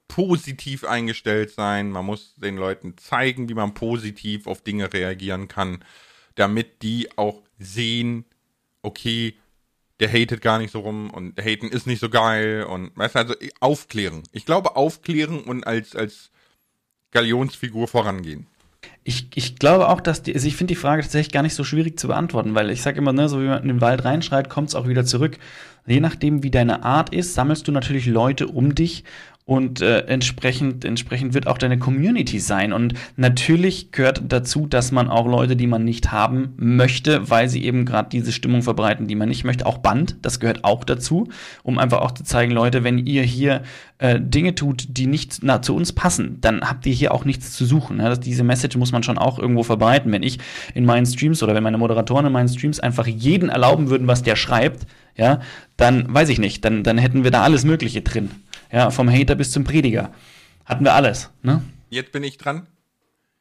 positiv 0.07 0.85
eingestellt 0.85 1.51
sein, 1.51 1.91
man 1.91 2.05
muss 2.05 2.35
den 2.37 2.55
Leuten 2.55 2.95
zeigen, 2.97 3.49
wie 3.49 3.55
man 3.55 3.73
positiv 3.73 4.47
auf 4.47 4.61
Dinge 4.61 4.93
reagieren 4.93 5.49
kann, 5.49 5.83
damit 6.35 6.81
die 6.81 7.09
auch 7.17 7.41
sehen, 7.59 8.25
okay, 8.81 9.35
der 9.99 10.11
hatet 10.11 10.41
gar 10.41 10.59
nicht 10.59 10.71
so 10.71 10.81
rum 10.81 11.09
und 11.11 11.39
haten 11.39 11.67
ist 11.69 11.87
nicht 11.87 11.99
so 11.99 12.09
geil 12.09 12.63
und 12.63 12.91
weißt 12.97 13.15
du, 13.15 13.19
also 13.19 13.35
aufklären. 13.59 14.23
Ich 14.31 14.45
glaube 14.45 14.75
aufklären 14.75 15.41
und 15.41 15.65
als 15.65 15.95
als 15.95 16.31
Galionsfigur 17.11 17.87
vorangehen. 17.87 18.47
Ich, 19.05 19.27
ich 19.35 19.57
glaube 19.57 19.89
auch, 19.89 20.01
dass 20.01 20.23
die, 20.23 20.33
also 20.33 20.47
ich 20.47 20.55
finde 20.55 20.73
die 20.73 20.79
Frage 20.79 21.01
tatsächlich 21.01 21.31
gar 21.31 21.43
nicht 21.43 21.55
so 21.55 21.63
schwierig 21.63 21.99
zu 21.99 22.07
beantworten, 22.07 22.55
weil 22.55 22.69
ich 22.69 22.81
sage 22.81 22.97
immer, 22.97 23.13
ne, 23.13 23.29
so 23.29 23.39
wie 23.41 23.47
man 23.47 23.61
in 23.61 23.67
den 23.67 23.81
Wald 23.81 24.03
reinschreit, 24.03 24.49
kommt 24.49 24.69
es 24.69 24.75
auch 24.75 24.87
wieder 24.87 25.05
zurück. 25.05 25.37
Je 25.85 25.99
nachdem, 25.99 26.43
wie 26.43 26.51
deine 26.51 26.83
Art 26.83 27.13
ist, 27.13 27.33
sammelst 27.33 27.67
du 27.67 27.71
natürlich 27.71 28.05
Leute 28.05 28.47
um 28.47 28.75
dich 28.75 29.03
und 29.45 29.81
äh, 29.81 30.05
entsprechend, 30.05 30.85
entsprechend 30.85 31.33
wird 31.33 31.47
auch 31.47 31.57
deine 31.57 31.77
Community 31.77 32.39
sein. 32.39 32.71
Und 32.71 32.93
natürlich 33.17 33.91
gehört 33.91 34.21
dazu, 34.29 34.67
dass 34.67 34.93
man 34.93 35.09
auch 35.09 35.27
Leute, 35.27 35.57
die 35.57 35.67
man 35.67 35.83
nicht 35.83 36.13
haben 36.13 36.53
möchte, 36.55 37.29
weil 37.29 37.49
sie 37.49 37.65
eben 37.65 37.85
gerade 37.85 38.07
diese 38.09 38.31
Stimmung 38.31 38.61
verbreiten, 38.61 39.07
die 39.07 39.15
man 39.15 39.27
nicht 39.27 39.43
möchte, 39.43 39.65
auch 39.65 39.79
Band, 39.79 40.15
das 40.21 40.39
gehört 40.39 40.63
auch 40.63 40.85
dazu, 40.85 41.27
um 41.61 41.77
einfach 41.77 41.99
auch 41.99 42.11
zu 42.11 42.23
zeigen, 42.23 42.53
Leute, 42.53 42.85
wenn 42.85 42.97
ihr 42.97 43.23
hier 43.23 43.63
äh, 43.97 44.17
Dinge 44.21 44.55
tut, 44.55 44.85
die 44.97 45.07
nicht 45.07 45.39
na, 45.41 45.61
zu 45.61 45.75
uns 45.75 45.91
passen, 45.91 46.37
dann 46.39 46.61
habt 46.61 46.85
ihr 46.85 46.93
hier 46.93 47.13
auch 47.13 47.25
nichts 47.25 47.51
zu 47.51 47.65
suchen. 47.65 47.97
Ne? 47.97 48.03
Das, 48.03 48.21
diese 48.21 48.45
Message 48.45 48.77
muss 48.77 48.93
man 48.93 49.03
schon 49.03 49.17
auch 49.17 49.39
irgendwo 49.39 49.63
verbreiten. 49.63 50.11
Wenn 50.13 50.23
ich 50.23 50.39
in 50.73 50.85
meinen 50.85 51.05
Streams 51.05 51.43
oder 51.43 51.53
wenn 51.53 51.63
meine 51.63 51.77
Moderatoren 51.77 52.27
in 52.27 52.31
meinen 52.31 52.49
Streams 52.49 52.79
einfach 52.79 53.07
jeden 53.07 53.49
erlauben 53.49 53.89
würden, 53.89 54.07
was 54.07 54.23
der 54.23 54.37
schreibt, 54.37 54.87
ja, 55.17 55.41
dann 55.75 56.11
weiß 56.13 56.29
ich 56.29 56.39
nicht, 56.39 56.63
dann, 56.63 56.83
dann 56.83 56.97
hätten 56.97 57.25
wir 57.25 57.31
da 57.31 57.43
alles 57.43 57.65
Mögliche 57.65 58.01
drin. 58.01 58.31
Ja, 58.73 58.89
vom 58.89 59.09
Hater 59.09 59.35
bis 59.35 59.51
zum 59.51 59.63
Prediger. 59.63 60.11
Hatten 60.65 60.83
wir 60.83 60.93
alles, 60.93 61.29
ne? 61.43 61.61
Jetzt 61.91 62.11
bin 62.11 62.23
ich 62.23 62.37
dran. 62.39 62.67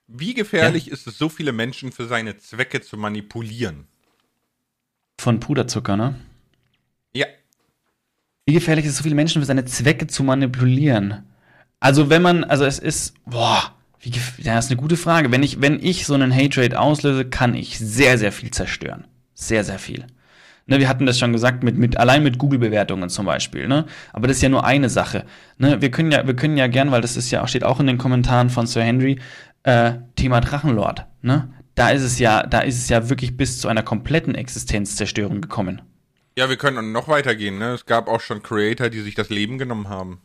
Wie 0.06 0.34
gefährlich 0.34 0.90
ist 0.90 1.06
es, 1.06 1.16
so 1.16 1.30
viele 1.30 1.52
Menschen 1.52 1.90
für 1.90 2.06
seine 2.06 2.36
Zwecke 2.36 2.82
zu 2.82 2.98
manipulieren? 2.98 3.86
Von 5.18 5.40
Puderzucker, 5.40 5.96
ne? 5.96 6.16
Ja, 7.14 7.26
Wie 8.44 8.52
gefährlich 8.52 8.84
ist 8.84 8.92
es, 8.92 8.98
so 8.98 9.04
viele 9.04 9.14
Menschen 9.14 9.40
für 9.40 9.46
seine 9.46 9.64
Zwecke 9.64 10.06
zu 10.06 10.22
manipulieren? 10.22 11.24
Also, 11.80 12.10
wenn 12.10 12.20
man, 12.20 12.44
also 12.44 12.66
es 12.66 12.78
ist, 12.78 13.14
boah, 13.24 13.74
wie, 14.00 14.10
ja, 14.38 14.56
das 14.56 14.66
ist 14.66 14.70
eine 14.70 14.80
gute 14.80 14.98
Frage. 14.98 15.32
Wenn 15.32 15.42
ich, 15.42 15.62
wenn 15.62 15.82
ich 15.82 16.04
so 16.04 16.12
einen 16.12 16.34
Hate-Rate 16.34 16.78
auslöse, 16.78 17.24
kann 17.24 17.54
ich 17.54 17.78
sehr, 17.78 18.18
sehr 18.18 18.32
viel 18.32 18.50
zerstören. 18.50 19.06
Sehr, 19.34 19.64
sehr 19.64 19.78
viel. 19.78 20.06
Ne, 20.66 20.78
wir 20.78 20.88
hatten 20.88 21.06
das 21.06 21.18
schon 21.18 21.32
gesagt, 21.32 21.64
mit, 21.64 21.76
mit, 21.76 21.96
allein 21.96 22.22
mit 22.22 22.38
Google-Bewertungen 22.38 23.08
zum 23.08 23.26
Beispiel, 23.26 23.66
ne? 23.66 23.86
Aber 24.12 24.28
das 24.28 24.36
ist 24.36 24.42
ja 24.42 24.48
nur 24.48 24.64
eine 24.64 24.88
Sache. 24.88 25.24
Ne? 25.58 25.80
Wir 25.82 25.90
können 25.90 26.12
ja, 26.12 26.26
wir 26.26 26.36
können 26.36 26.56
ja 26.56 26.68
gern, 26.68 26.92
weil 26.92 27.00
das 27.00 27.16
ist 27.16 27.30
ja, 27.32 27.46
steht 27.48 27.64
auch 27.64 27.80
in 27.80 27.88
den 27.88 27.98
Kommentaren 27.98 28.48
von 28.48 28.66
Sir 28.66 28.82
Henry, 28.82 29.18
äh, 29.64 29.94
Thema 30.14 30.40
Drachenlord, 30.40 31.06
ne? 31.22 31.52
Da 31.74 31.90
ist 31.90 32.02
es 32.02 32.18
ja, 32.18 32.42
da 32.42 32.60
ist 32.60 32.78
es 32.78 32.88
ja 32.90 33.08
wirklich 33.08 33.36
bis 33.36 33.58
zu 33.58 33.68
einer 33.68 33.82
kompletten 33.82 34.34
Existenzzerstörung 34.34 35.40
gekommen. 35.40 35.82
ja, 36.36 36.48
wir 36.48 36.56
können 36.56 36.92
noch 36.92 37.08
weitergehen. 37.08 37.58
Ne? 37.58 37.72
Es 37.72 37.86
gab 37.86 38.08
auch 38.08 38.20
schon 38.20 38.42
Creator, 38.42 38.88
die 38.88 39.00
sich 39.00 39.14
das 39.14 39.30
Leben 39.30 39.58
genommen 39.58 39.88
haben. 39.88 40.20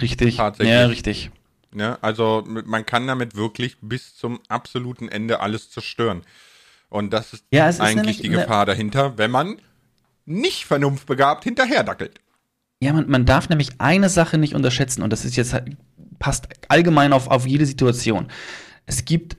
Richtig. 0.00 0.36
Tatsächlich. 0.36 0.74
Ja, 0.74 0.86
richtig. 0.86 1.30
Ne? 1.72 1.98
Also 2.02 2.44
man 2.46 2.86
kann 2.86 3.06
damit 3.06 3.36
wirklich 3.36 3.76
bis 3.80 4.16
zum 4.16 4.40
absoluten 4.48 5.08
Ende 5.08 5.40
alles 5.40 5.70
zerstören. 5.70 6.22
Und 6.88 7.12
das 7.12 7.32
ist 7.32 7.44
Ja, 7.50 7.68
ist 7.68 7.80
eigentlich 7.80 8.20
die 8.20 8.28
Gefahr 8.28 8.66
dahinter, 8.66 9.18
wenn 9.18 9.30
man 9.30 9.56
nicht 10.24 10.64
vernunftbegabt 10.64 11.44
hinterherdackelt. 11.44 12.20
Ja, 12.80 12.92
man, 12.92 13.08
man 13.08 13.24
darf 13.24 13.48
nämlich 13.48 13.70
eine 13.78 14.08
Sache 14.08 14.38
nicht 14.38 14.54
unterschätzen 14.54 15.02
und 15.02 15.10
das 15.12 15.24
ist 15.24 15.36
jetzt 15.36 15.52
halt- 15.52 15.76
passt 16.18 16.48
allgemein 16.68 17.12
auf, 17.12 17.28
auf 17.28 17.46
jede 17.46 17.66
Situation. 17.66 18.28
Es 18.86 19.04
gibt 19.04 19.36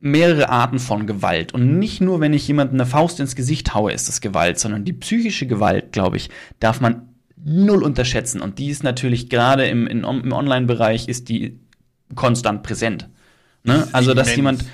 mehrere 0.00 0.48
Arten 0.50 0.78
von 0.78 1.06
Gewalt 1.06 1.52
und 1.54 1.78
nicht 1.78 2.00
nur, 2.00 2.20
wenn 2.20 2.34
ich 2.34 2.46
jemandem 2.46 2.76
eine 2.80 2.86
Faust 2.86 3.20
ins 3.20 3.34
Gesicht 3.36 3.74
haue, 3.74 3.92
ist 3.92 4.08
das 4.08 4.20
Gewalt, 4.20 4.58
sondern 4.58 4.84
die 4.84 4.92
psychische 4.92 5.46
Gewalt, 5.46 5.92
glaube 5.92 6.16
ich, 6.18 6.30
darf 6.60 6.80
man 6.80 7.08
null 7.42 7.82
unterschätzen 7.82 8.40
und 8.40 8.58
die 8.58 8.68
ist 8.68 8.82
natürlich 8.82 9.28
gerade 9.30 9.66
im, 9.66 9.86
im 9.86 10.04
Online-Bereich 10.04 11.08
ist 11.08 11.28
die 11.28 11.58
konstant 12.14 12.62
präsent. 12.62 13.08
Ne? 13.64 13.88
Also, 13.92 14.14
dass 14.14 14.34
jemand 14.36 14.64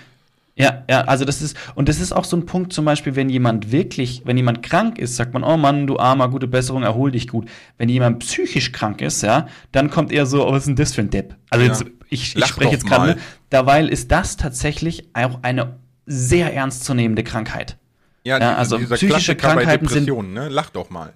ja, 0.56 0.84
ja, 0.90 1.02
also 1.02 1.24
das 1.24 1.40
ist, 1.40 1.56
und 1.74 1.88
das 1.88 2.00
ist 2.00 2.12
auch 2.12 2.24
so 2.24 2.36
ein 2.36 2.44
Punkt, 2.44 2.72
zum 2.72 2.84
Beispiel, 2.84 3.16
wenn 3.16 3.30
jemand 3.30 3.72
wirklich, 3.72 4.22
wenn 4.26 4.36
jemand 4.36 4.62
krank 4.62 4.98
ist, 4.98 5.16
sagt 5.16 5.32
man, 5.32 5.42
oh 5.42 5.56
Mann, 5.56 5.86
du 5.86 5.98
armer, 5.98 6.28
gute 6.28 6.46
Besserung, 6.48 6.82
erhol 6.82 7.10
dich 7.12 7.28
gut. 7.28 7.48
Wenn 7.78 7.88
jemand 7.88 8.18
psychisch 8.20 8.72
krank 8.72 9.00
ist, 9.00 9.22
ja, 9.22 9.46
dann 9.72 9.90
kommt 9.90 10.12
eher 10.12 10.26
so, 10.26 10.46
oh, 10.46 10.52
was 10.52 10.60
ist 10.62 10.66
denn 10.66 10.76
das 10.76 10.94
für 10.94 11.00
ein 11.02 11.10
Depp? 11.10 11.34
Also 11.48 11.64
Ja. 11.64 11.72
jetzt, 11.72 11.84
ich, 12.10 12.36
ich 12.36 12.46
spreche 12.46 12.72
jetzt 12.72 12.86
gerade, 12.86 13.16
derweil 13.52 13.88
ist 13.88 14.10
das 14.10 14.36
tatsächlich 14.36 15.08
auch 15.14 15.38
eine 15.42 15.76
sehr 16.06 16.52
ernstzunehmende 16.54 17.22
Krankheit. 17.24 17.76
Ja, 18.24 18.38
Ja, 18.38 18.54
also 18.56 18.76
psychische 18.76 19.06
Klassiker 19.36 19.54
bei 19.54 19.64
Krankheiten 19.64 19.88
sind- 19.88 20.32
ne? 20.34 20.48
Lach 20.48 20.70
doch 20.70 20.90
mal. 20.90 21.14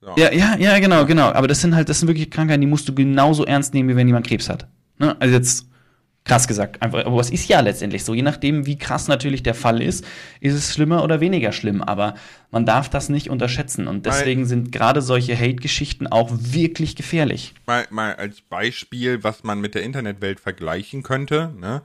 So. 0.00 0.12
Ja, 0.16 0.32
ja, 0.32 0.56
ja, 0.58 0.78
genau, 0.78 1.04
genau. 1.06 1.32
Aber 1.32 1.48
das 1.48 1.60
sind 1.60 1.74
halt, 1.74 1.88
das 1.88 1.98
sind 2.00 2.08
wirklich 2.08 2.30
Krankheiten, 2.30 2.60
die 2.60 2.66
musst 2.66 2.88
du 2.88 2.94
genauso 2.94 3.44
ernst 3.44 3.74
nehmen, 3.74 3.88
wie 3.88 3.96
wenn 3.96 4.06
jemand 4.06 4.26
Krebs 4.26 4.48
hat. 4.48 4.68
Ne? 4.98 5.16
Also 5.20 5.34
jetzt 5.34 5.66
krass 6.24 6.48
gesagt, 6.48 6.80
einfach. 6.82 7.04
Aber 7.04 7.20
es 7.20 7.30
ist 7.30 7.48
ja 7.48 7.60
letztendlich 7.60 8.04
so. 8.04 8.14
Je 8.14 8.22
nachdem, 8.22 8.66
wie 8.66 8.78
krass 8.78 9.08
natürlich 9.08 9.42
der 9.42 9.54
Fall 9.54 9.82
ist, 9.82 10.04
ist 10.40 10.54
es 10.54 10.72
schlimmer 10.72 11.04
oder 11.04 11.20
weniger 11.20 11.52
schlimm. 11.52 11.82
Aber 11.82 12.14
man 12.50 12.64
darf 12.64 12.88
das 12.88 13.10
nicht 13.10 13.28
unterschätzen. 13.28 13.86
Und 13.86 14.06
deswegen 14.06 14.46
sind 14.46 14.72
gerade 14.72 15.02
solche 15.02 15.38
Hate-Geschichten 15.38 16.06
auch 16.06 16.30
wirklich 16.32 16.96
gefährlich. 16.96 17.54
Mal, 17.66 17.86
mal 17.90 18.14
als 18.14 18.40
Beispiel, 18.40 19.22
was 19.22 19.44
man 19.44 19.60
mit 19.60 19.74
der 19.74 19.82
Internetwelt 19.82 20.40
vergleichen 20.40 21.02
könnte, 21.02 21.52
ne? 21.58 21.82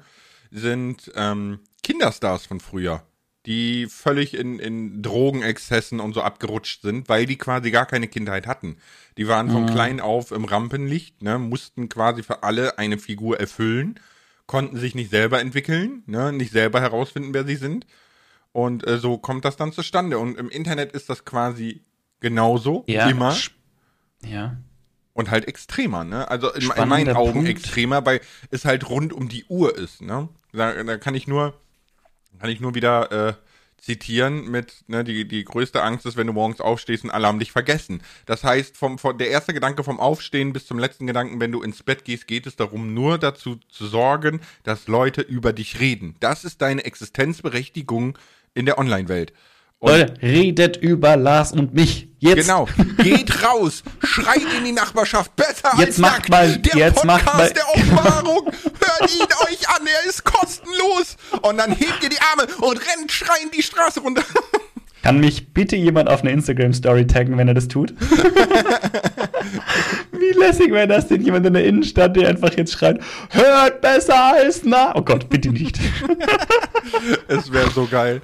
sind 0.52 1.12
ähm, 1.16 1.60
Kinderstars 1.84 2.46
von 2.46 2.60
früher, 2.60 3.04
die 3.46 3.88
völlig 3.88 4.36
in, 4.36 4.58
in 4.58 5.04
Drogenexzessen 5.04 6.00
und 6.00 6.14
so 6.14 6.22
abgerutscht 6.22 6.82
sind, 6.82 7.10
weil 7.10 7.26
die 7.26 7.38
quasi 7.38 7.72
gar 7.72 7.86
keine 7.86 8.08
Kindheit 8.08 8.48
hatten. 8.48 8.78
Die 9.18 9.28
waren 9.28 9.52
von 9.52 9.66
klein 9.68 10.00
auf 10.00 10.32
im 10.32 10.46
Rampenlicht, 10.46 11.22
ne? 11.22 11.38
mussten 11.38 11.90
quasi 11.90 12.24
für 12.24 12.42
alle 12.44 12.80
eine 12.80 12.98
Figur 12.98 13.40
erfüllen, 13.40 14.00
konnten 14.50 14.78
sich 14.78 14.96
nicht 14.96 15.12
selber 15.12 15.40
entwickeln, 15.40 16.02
ne? 16.08 16.34
nicht 16.34 16.52
selber 16.52 16.82
herausfinden, 16.82 17.34
wer 17.36 17.46
sie 17.46 17.56
sind. 17.56 17.86
Und 18.52 18.86
äh, 18.88 18.98
so 18.98 19.20
kommt 19.20 19.46
das 19.46 19.58
dann 19.58 19.72
zustande. 19.72 20.18
Und 20.18 20.38
im 20.40 20.50
Internet 20.50 20.92
ist 20.92 21.08
das 21.08 21.24
quasi 21.24 21.84
genauso, 22.20 22.84
immer. 23.10 23.30
sch- 23.32 23.52
Ja. 24.26 24.58
Und 25.14 25.30
halt 25.30 25.48
extremer, 25.48 26.04
ne? 26.04 26.28
Also 26.32 26.52
in, 26.54 26.64
in 26.64 26.90
meinen 26.90 27.16
Augen 27.16 27.34
Punkt. 27.34 27.50
extremer, 27.50 28.04
weil 28.06 28.22
es 28.50 28.66
halt 28.66 28.90
rund 28.90 29.14
um 29.14 29.30
die 29.30 29.46
Uhr 29.50 29.78
ist, 29.78 30.02
ne? 30.02 30.30
Da, 30.52 30.82
da 30.84 30.98
kann 30.98 31.14
ich 31.14 31.28
nur, 31.28 31.54
kann 32.40 32.50
ich 32.50 32.60
nur 32.60 32.74
wieder 32.74 33.12
äh, 33.30 33.34
zitieren 33.82 34.50
mit, 34.50 34.84
ne, 34.88 35.04
die, 35.04 35.28
die 35.28 35.44
größte 35.44 35.82
Angst 35.82 36.06
ist, 36.06 36.18
wenn 36.18 36.28
du 36.28 36.34
morgens 36.34 36.62
aufstehst 36.62 37.04
und 37.04 37.10
alle 37.10 37.28
haben 37.28 37.40
dich 37.40 37.52
vergessen. 37.52 38.02
Das 38.26 38.44
heißt, 38.44 38.78
vom, 38.78 38.98
vom, 38.98 39.18
der 39.18 39.30
erste 39.30 39.54
Gedanke 39.54 39.84
vom 39.84 40.00
Aufstehen 40.00 40.54
bis 40.54 40.68
zum 40.68 40.80
letzten 40.80 41.08
Gedanken, 41.08 41.40
wenn 41.40 41.52
du 41.52 41.62
ins 41.62 41.84
Bett 41.84 42.06
gehst, 42.06 42.28
geht 42.28 42.48
es 42.48 42.56
darum, 42.56 42.94
nur 42.94 43.18
dazu 43.18 43.60
zu 43.70 43.88
sorgen, 43.88 44.42
dass 44.64 44.88
Leute 44.88 45.22
über 45.22 45.54
dich 45.54 45.80
reden. 45.80 46.16
Das 46.20 46.46
ist 46.46 46.62
deine 46.62 46.86
Existenzberechtigung 46.86 48.18
in 48.54 48.66
der 48.66 48.78
Online-Welt. 48.78 49.34
Und 49.82 49.92
Leute, 49.92 50.14
redet 50.22 50.78
über 50.78 51.16
Lars 51.16 51.52
und 51.54 51.74
mich. 51.74 52.08
Jetzt. 52.22 52.42
Genau. 52.48 52.68
Geht 52.98 53.44
raus, 53.46 53.82
schreit 54.04 54.42
in 54.58 54.66
die 54.66 54.74
Nachbarschaft, 54.74 55.34
besser 55.38 55.72
Jetzt 55.78 55.88
als 55.88 55.98
macht 56.00 56.12
nackt. 56.18 56.30
mal- 56.30 56.58
der 56.58 56.76
jetzt 56.76 57.06
macht 57.06 57.24
Podcast 57.26 57.38
mal- 57.40 57.54
der 57.54 57.70
Offenbarung. 57.70 58.46
Hört 58.52 59.12
ihn 59.16 59.28
euch 59.48 59.70
an, 59.70 59.88
er 59.88 60.10
ist 60.10 60.26
kostenlos. 60.26 61.16
Und 61.44 61.58
dann 61.58 61.72
hebt 61.72 62.04
ihr 62.04 62.10
die 62.10 62.20
Arme 62.20 62.46
und 62.58 62.78
rennt 62.78 63.10
schreiend 63.10 63.56
die 63.56 63.64
Straße 63.64 64.02
runter. 64.02 64.24
Kann 65.04 65.20
mich 65.20 65.54
bitte 65.54 65.76
jemand 65.76 66.10
auf 66.10 66.22
eine 66.22 66.32
Instagram-Story 66.32 67.08
taggen, 67.08 67.38
wenn 67.38 67.48
er 67.48 67.54
das 67.54 67.68
tut? 67.68 67.94
Wie 70.12 70.38
lässig 70.40 70.72
wäre 70.72 70.88
das 70.88 71.08
denn, 71.08 71.22
jemand 71.22 71.46
in 71.46 71.54
der 71.54 71.64
Innenstadt, 71.66 72.16
der 72.16 72.28
einfach 72.28 72.52
jetzt 72.58 72.74
schreit, 72.74 73.00
hört 73.30 73.82
besser 73.82 74.34
als 74.34 74.62
na. 74.64 74.94
Oh 74.96 75.02
Gott, 75.02 75.30
bitte 75.30 75.50
nicht. 75.50 75.80
Es 77.28 77.52
wäre 77.54 77.70
so 77.70 77.86
geil. 77.86 78.20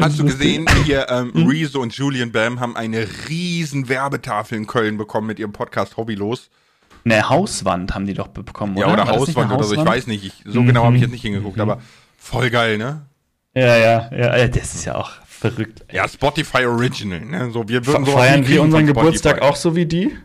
Hast 0.00 0.18
du 0.18 0.24
gesehen, 0.24 0.64
hier 0.84 1.06
ähm, 1.10 1.30
Rezo 1.46 1.80
und 1.80 1.92
Julian 1.94 2.32
Bam 2.32 2.58
haben 2.58 2.74
eine 2.74 3.06
riesen 3.28 3.88
Werbetafel 3.90 4.56
in 4.56 4.66
Köln 4.66 4.96
bekommen 4.96 5.26
mit 5.26 5.38
ihrem 5.38 5.52
Podcast 5.52 5.96
Hobbylos. 5.98 6.48
Eine 7.04 7.28
Hauswand 7.28 7.94
haben 7.94 8.06
die 8.06 8.14
doch 8.14 8.28
bekommen, 8.28 8.76
Ja, 8.78 8.86
oder? 8.86 8.94
oder 8.94 9.04
das 9.04 9.10
nicht 9.12 9.28
Hauswand 9.36 9.46
eine 9.50 9.54
oder 9.58 9.64
so, 9.64 9.74
ich 9.74 9.80
Hauswand? 9.80 9.96
weiß 9.96 10.06
nicht. 10.06 10.24
Ich, 10.24 10.32
so 10.46 10.64
genau 10.64 10.84
habe 10.84 10.96
ich 10.96 11.02
jetzt 11.02 11.10
nicht 11.12 11.22
hingeguckt, 11.22 11.60
aber 11.60 11.80
voll 12.18 12.48
geil, 12.50 12.78
ne? 12.78 13.02
Ja, 13.54 13.76
ja, 13.76 14.10
ja, 14.10 14.34
äh, 14.34 14.48
das 14.48 14.74
ist 14.74 14.86
ja 14.86 14.94
auch 14.96 15.10
verrückt. 15.36 15.84
Ja, 15.92 16.08
Spotify 16.08 16.64
Original, 16.66 17.20
ne? 17.20 17.50
So, 17.50 17.68
wir 17.68 17.84
würden 17.86 18.04
Fe- 18.06 18.12
Feiern 18.12 18.46
wir 18.48 18.62
unseren 18.62 18.86
Geburtstag 18.86 19.40
auch 19.42 19.56
so 19.56 19.76
wie 19.76 19.86
die? 19.86 20.16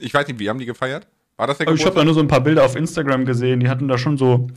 Ich 0.00 0.14
weiß 0.14 0.26
nicht, 0.28 0.38
wie 0.38 0.48
haben 0.48 0.58
die 0.58 0.66
gefeiert? 0.66 1.06
War 1.36 1.46
das 1.46 1.58
der 1.58 1.66
Ich 1.66 1.68
habe 1.68 1.76
Geburtstag? 1.78 1.94
da 2.00 2.04
nur 2.04 2.14
so 2.14 2.20
ein 2.20 2.28
paar 2.28 2.40
Bilder 2.40 2.64
auf 2.64 2.76
Instagram 2.76 3.24
gesehen, 3.24 3.60
die 3.60 3.68
hatten 3.68 3.88
da 3.88 3.98
schon 3.98 4.16
so, 4.18 4.48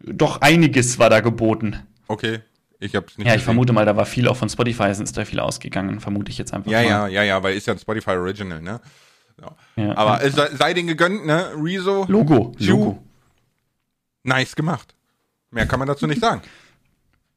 doch 0.00 0.40
einiges 0.40 0.98
war 0.98 1.10
da 1.10 1.20
geboten. 1.20 1.76
Okay, 2.06 2.40
ich 2.80 2.94
hab's 2.94 3.18
nicht 3.18 3.26
Ja, 3.26 3.32
ich 3.32 3.38
gesehen. 3.38 3.44
vermute 3.46 3.72
mal, 3.72 3.84
da 3.84 3.96
war 3.96 4.06
viel 4.06 4.28
auch 4.28 4.36
von 4.36 4.48
Spotify, 4.48 4.84
ist 4.90 5.16
da 5.16 5.24
viel 5.24 5.40
ausgegangen, 5.40 6.00
vermute 6.00 6.30
ich 6.30 6.38
jetzt 6.38 6.54
einfach 6.54 6.70
Ja, 6.70 6.78
mal. 6.82 6.88
ja, 6.88 7.08
ja, 7.08 7.22
ja, 7.24 7.42
weil 7.42 7.56
ist 7.56 7.66
ja 7.66 7.72
ein 7.74 7.78
Spotify 7.78 8.10
Original, 8.12 8.60
ne? 8.62 8.80
Ja. 9.40 9.56
Ja, 9.84 9.96
Aber 9.96 10.24
ja. 10.24 10.30
sei, 10.30 10.48
sei 10.56 10.74
denen 10.74 10.88
gegönnt, 10.88 11.26
ne? 11.26 11.52
Rezo, 11.56 12.06
Logo, 12.08 12.52
Ju. 12.58 12.70
Logo. 12.76 13.04
nice 14.24 14.54
gemacht. 14.56 14.94
Mehr 15.50 15.66
kann 15.66 15.78
man 15.78 15.88
dazu 15.88 16.06
nicht 16.06 16.20
sagen. 16.20 16.42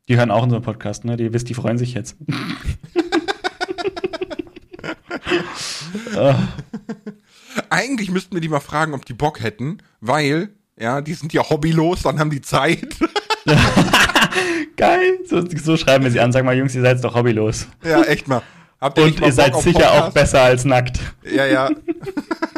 Die 0.10 0.18
hören 0.18 0.32
auch 0.32 0.44
unseren 0.44 0.62
Podcast, 0.62 1.06
ne? 1.06 1.16
Die 1.18 1.32
wisst, 1.34 1.50
die 1.50 1.54
freuen 1.54 1.78
sich 1.78 1.94
jetzt. 1.94 2.16
Eigentlich 7.70 8.12
müssten 8.12 8.34
wir 8.36 8.42
die 8.42 8.50
mal 8.50 8.60
fragen, 8.60 8.94
ob 8.94 9.06
die 9.06 9.14
Bock 9.14 9.42
hätten, 9.42 9.78
weil, 10.00 10.50
ja, 10.78 11.02
die 11.02 11.14
sind 11.14 11.34
ja 11.34 11.50
hobbylos, 11.50 12.02
dann 12.04 12.20
haben 12.20 12.30
die 12.30 12.42
Zeit. 12.42 12.96
Geil. 14.78 15.20
So, 15.28 15.44
so 15.46 15.78
schreiben 15.78 16.04
wir 16.04 16.12
sie 16.12 16.20
an. 16.20 16.32
Sag 16.32 16.44
mal, 16.44 16.58
Jungs, 16.58 16.76
ihr 16.76 16.82
seid 16.82 17.04
doch 17.04 17.16
hobbylos. 17.16 17.68
ja, 17.84 18.02
echt 18.04 18.28
mal. 18.28 18.42
Habt 18.80 18.98
ihr 18.98 19.06
Und 19.06 19.20
mal 19.20 19.28
ihr 19.28 19.34
seid 19.34 19.56
sicher 19.58 19.92
auch 19.92 20.12
besser 20.12 20.42
als 20.42 20.66
nackt. 20.66 21.00
Ja, 21.24 21.46
ja. 21.46 21.70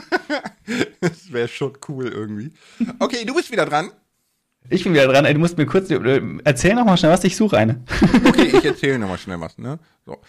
das 1.02 1.32
wäre 1.32 1.48
schon 1.48 1.74
cool 1.90 2.08
irgendwie. 2.08 2.52
Okay, 3.00 3.26
du 3.26 3.34
bist 3.36 3.52
wieder 3.52 3.66
dran. 3.66 3.92
Ich 4.70 4.84
bin 4.84 4.94
wieder 4.94 5.08
dran. 5.08 5.26
Ey, 5.26 5.34
du 5.34 5.40
musst 5.40 5.58
mir 5.58 5.66
kurz 5.66 5.90
äh, 5.90 6.22
erzähl 6.44 6.76
noch 6.76 6.86
mal 6.86 6.98
schnell 6.98 7.12
was. 7.12 7.24
Ich 7.24 7.36
suche 7.36 7.58
eine. 7.58 7.82
Okay, 8.26 8.58
ich 8.58 8.66
erzähle 8.66 9.00
nochmal 9.00 9.18
schnell 9.18 9.40
was, 9.40 9.58
ne? 9.58 9.80
So. 10.06 10.20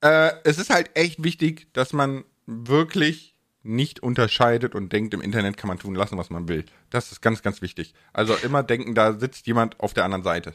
Äh, 0.00 0.30
es 0.44 0.58
ist 0.58 0.70
halt 0.70 0.90
echt 0.94 1.22
wichtig, 1.22 1.68
dass 1.72 1.92
man 1.92 2.24
wirklich 2.46 3.34
nicht 3.62 4.00
unterscheidet 4.00 4.74
und 4.74 4.92
denkt, 4.92 5.14
im 5.14 5.20
Internet 5.20 5.56
kann 5.56 5.68
man 5.68 5.78
tun 5.78 5.94
lassen, 5.94 6.18
was 6.18 6.30
man 6.30 6.48
will. 6.48 6.64
Das 6.90 7.10
ist 7.12 7.22
ganz, 7.22 7.42
ganz 7.42 7.62
wichtig. 7.62 7.94
Also 8.12 8.34
immer 8.42 8.62
denken, 8.62 8.94
da 8.94 9.14
sitzt 9.14 9.46
jemand 9.46 9.80
auf 9.80 9.94
der 9.94 10.04
anderen 10.04 10.22
Seite. 10.22 10.52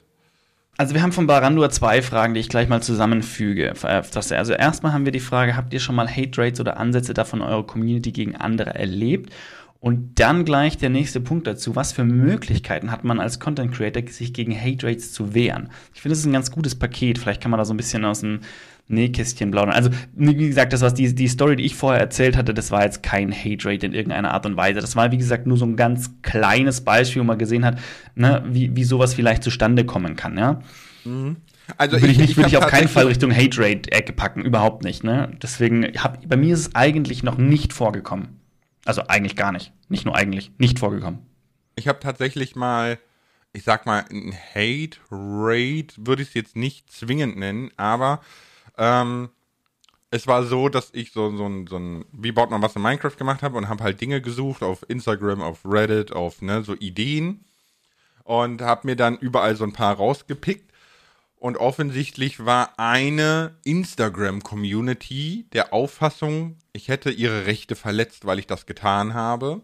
Also 0.78 0.94
wir 0.94 1.02
haben 1.02 1.12
von 1.12 1.28
Barandur 1.28 1.70
zwei 1.72 2.02
Fragen, 2.02 2.34
die 2.34 2.40
ich 2.40 2.48
gleich 2.48 2.70
mal 2.70 2.82
zusammenfüge. 2.82 3.74
Äh, 3.84 4.04
Also 4.14 4.54
erstmal 4.54 4.94
haben 4.94 5.04
wir 5.04 5.12
die 5.12 5.20
Frage, 5.20 5.58
habt 5.58 5.74
ihr 5.74 5.80
schon 5.82 5.96
mal 5.96 6.08
Hate 6.08 6.42
Rates 6.42 6.60
oder 6.62 6.78
Ansätze 6.78 7.14
davon 7.14 7.42
eurer 7.42 7.68
Community 7.68 8.12
gegen 8.14 8.36
andere 8.38 8.76
erlebt? 8.76 9.34
Und 9.82 10.20
dann 10.20 10.44
gleich 10.44 10.78
der 10.78 10.90
nächste 10.90 11.22
Punkt 11.22 11.48
dazu. 11.48 11.76
Was 11.76 11.94
für 11.94 12.04
Möglichkeiten 12.04 12.92
hat 12.92 13.06
man 13.06 13.22
als 13.22 13.40
Content 13.40 13.74
Creator, 13.74 14.04
sich 14.10 14.34
gegen 14.34 14.54
Hate 14.54 14.86
Rates 14.86 15.14
zu 15.14 15.34
wehren? 15.34 15.70
Ich 15.94 16.02
finde, 16.02 16.14
das 16.14 16.20
ist 16.20 16.26
ein 16.26 16.34
ganz 16.34 16.52
gutes 16.52 16.76
Paket. 16.76 17.18
Vielleicht 17.18 17.42
kann 17.42 17.52
man 17.52 17.60
da 17.60 17.66
so 17.66 17.74
ein 17.74 17.78
bisschen 17.78 18.04
aus 18.04 18.20
dem 18.20 18.42
Nähkästchen 18.90 19.52
plaudern. 19.52 19.74
Also, 19.74 19.92
wie 20.16 20.36
gesagt, 20.36 20.74
das, 20.74 20.82
was 20.82 20.96
die, 20.96 21.14
die 21.14 21.28
Story, 21.28 21.56
die 21.56 21.64
ich 21.64 21.76
vorher 21.76 22.02
erzählt 22.02 22.36
hatte, 22.36 22.54
das 22.54 22.72
war 22.72 22.84
jetzt 22.84 23.04
kein 23.04 23.32
Hate 23.32 23.70
Rate 23.70 23.86
in 23.86 23.94
irgendeiner 23.94 24.34
Art 24.34 24.46
und 24.46 24.58
Weise. 24.58 24.82
Das 24.82 24.96
war, 24.96 25.12
wie 25.12 25.18
gesagt, 25.18 25.48
nur 25.48 25.58
so 25.58 25.66
ein 25.66 25.76
ganz 25.76 26.12
kleines 26.24 26.82
Beispiel, 26.82 27.22
wo 27.22 27.26
man 27.26 27.38
gesehen 27.38 27.64
hat, 27.64 27.80
ne, 28.16 28.44
wie, 28.50 28.76
wie 28.76 28.84
sowas 28.84 29.14
vielleicht 29.14 29.44
zustande 29.44 29.86
kommen 29.86 30.16
kann, 30.16 30.38
ja. 30.38 30.62
Also 31.78 32.02
Würde 32.02 32.12
ich, 32.12 32.18
nicht, 32.18 32.36
würde 32.36 32.50
ich 32.50 32.58
auf 32.58 32.66
keinen 32.66 32.88
Fall 32.88 33.06
Richtung 33.06 33.32
Hate 33.32 33.62
Rate-Ecke 33.62 34.12
packen, 34.12 34.42
überhaupt 34.42 34.84
nicht, 34.84 35.04
ne. 35.04 35.32
Deswegen, 35.42 35.86
hab, 35.98 36.28
bei 36.28 36.36
mir 36.36 36.54
ist 36.54 36.60
es 36.60 36.76
eigentlich 36.76 37.22
noch 37.22 37.38
nicht 37.38 37.74
vorgekommen. 37.74 38.39
Also 38.90 39.04
eigentlich 39.08 39.36
gar 39.36 39.52
nicht. 39.52 39.72
Nicht 39.88 40.06
nur 40.06 40.16
eigentlich, 40.16 40.52
nicht 40.58 40.80
vorgekommen. 40.80 41.20
Ich 41.76 41.88
habe 41.88 42.00
tatsächlich 42.00 42.56
mal, 42.56 42.98
ich 43.54 43.64
sag 43.64 43.86
mal, 43.86 44.04
ein 44.10 44.34
Hate 44.34 44.98
Rate 45.12 45.94
würde 45.98 46.24
ich 46.24 46.30
es 46.30 46.34
jetzt 46.34 46.56
nicht 46.56 46.92
zwingend 46.92 47.38
nennen, 47.38 47.70
aber 47.78 48.20
ähm, 48.80 49.30
es 50.10 50.26
war 50.26 50.44
so, 50.44 50.70
dass 50.70 50.90
ich 50.94 51.12
so, 51.12 51.38
so 51.38 51.46
ein, 51.46 51.68
so 51.68 51.78
ein, 51.78 52.06
wie 52.12 52.32
baut 52.32 52.50
man 52.50 52.64
was 52.64 52.76
in 52.76 52.82
Minecraft 52.82 53.16
gemacht 53.16 53.44
habe 53.44 53.60
und 53.60 53.70
habe 53.70 53.84
halt 53.84 54.02
Dinge 54.02 54.24
gesucht 54.24 54.64
auf 54.64 54.84
Instagram, 54.88 55.44
auf 55.44 55.60
Reddit, 55.66 56.12
auf 56.12 56.42
ne, 56.42 56.64
so 56.64 56.74
Ideen 56.74 57.46
und 58.24 58.64
habe 58.64 58.88
mir 58.88 58.96
dann 58.96 59.20
überall 59.20 59.56
so 59.56 59.66
ein 59.66 59.74
paar 59.74 59.98
rausgepickt. 59.98 60.69
Und 61.40 61.56
offensichtlich 61.56 62.46
war 62.46 62.74
eine 62.78 63.56
Instagram-Community 63.64 65.46
der 65.54 65.74
Auffassung, 65.74 66.58
ich 66.74 66.90
hätte 66.90 67.12
ihre 67.12 67.46
Rechte 67.46 67.76
verletzt, 67.78 68.26
weil 68.26 68.40
ich 68.40 68.48
das 68.48 68.66
getan 68.66 69.14
habe. 69.14 69.62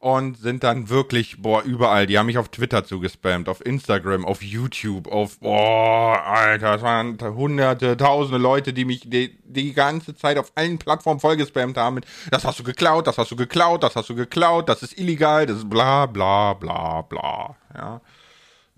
Und 0.00 0.36
sind 0.36 0.62
dann 0.64 0.90
wirklich, 0.90 1.40
boah, 1.40 1.62
überall. 1.62 2.06
Die 2.06 2.18
haben 2.18 2.26
mich 2.26 2.36
auf 2.36 2.50
Twitter 2.50 2.84
zugespammt, 2.84 3.48
auf 3.48 3.64
Instagram, 3.64 4.26
auf 4.26 4.42
YouTube, 4.42 5.10
auf, 5.10 5.40
boah, 5.40 6.22
Alter, 6.26 6.74
es 6.74 6.82
waren 6.82 7.18
hunderte, 7.18 7.96
tausende 7.96 8.36
Leute, 8.36 8.74
die 8.74 8.84
mich 8.84 9.08
die, 9.08 9.38
die 9.44 9.72
ganze 9.72 10.14
Zeit 10.14 10.36
auf 10.36 10.52
allen 10.56 10.78
Plattformen 10.78 11.20
vollgespammt 11.20 11.78
haben 11.78 11.94
mit, 11.94 12.04
das 12.30 12.44
hast 12.44 12.58
du 12.58 12.64
geklaut, 12.64 13.06
das 13.06 13.16
hast 13.16 13.30
du 13.30 13.36
geklaut, 13.36 13.82
das 13.82 13.96
hast 13.96 14.10
du 14.10 14.14
geklaut, 14.14 14.68
das 14.68 14.82
ist 14.82 14.98
illegal, 14.98 15.46
das 15.46 15.56
ist 15.58 15.70
bla, 15.70 16.04
bla, 16.04 16.52
bla, 16.52 17.00
bla, 17.00 17.56
ja. 17.74 18.02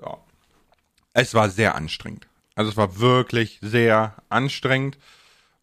ja. 0.01 0.19
Es 1.13 1.35
war 1.35 1.51
sehr 1.51 1.75
anstrengend. 1.75 2.29
Also 2.57 2.71
es 2.71 2.77
war 2.77 2.99
wirklich 2.99 3.61
sehr 3.63 4.17
anstrengend. 4.29 4.99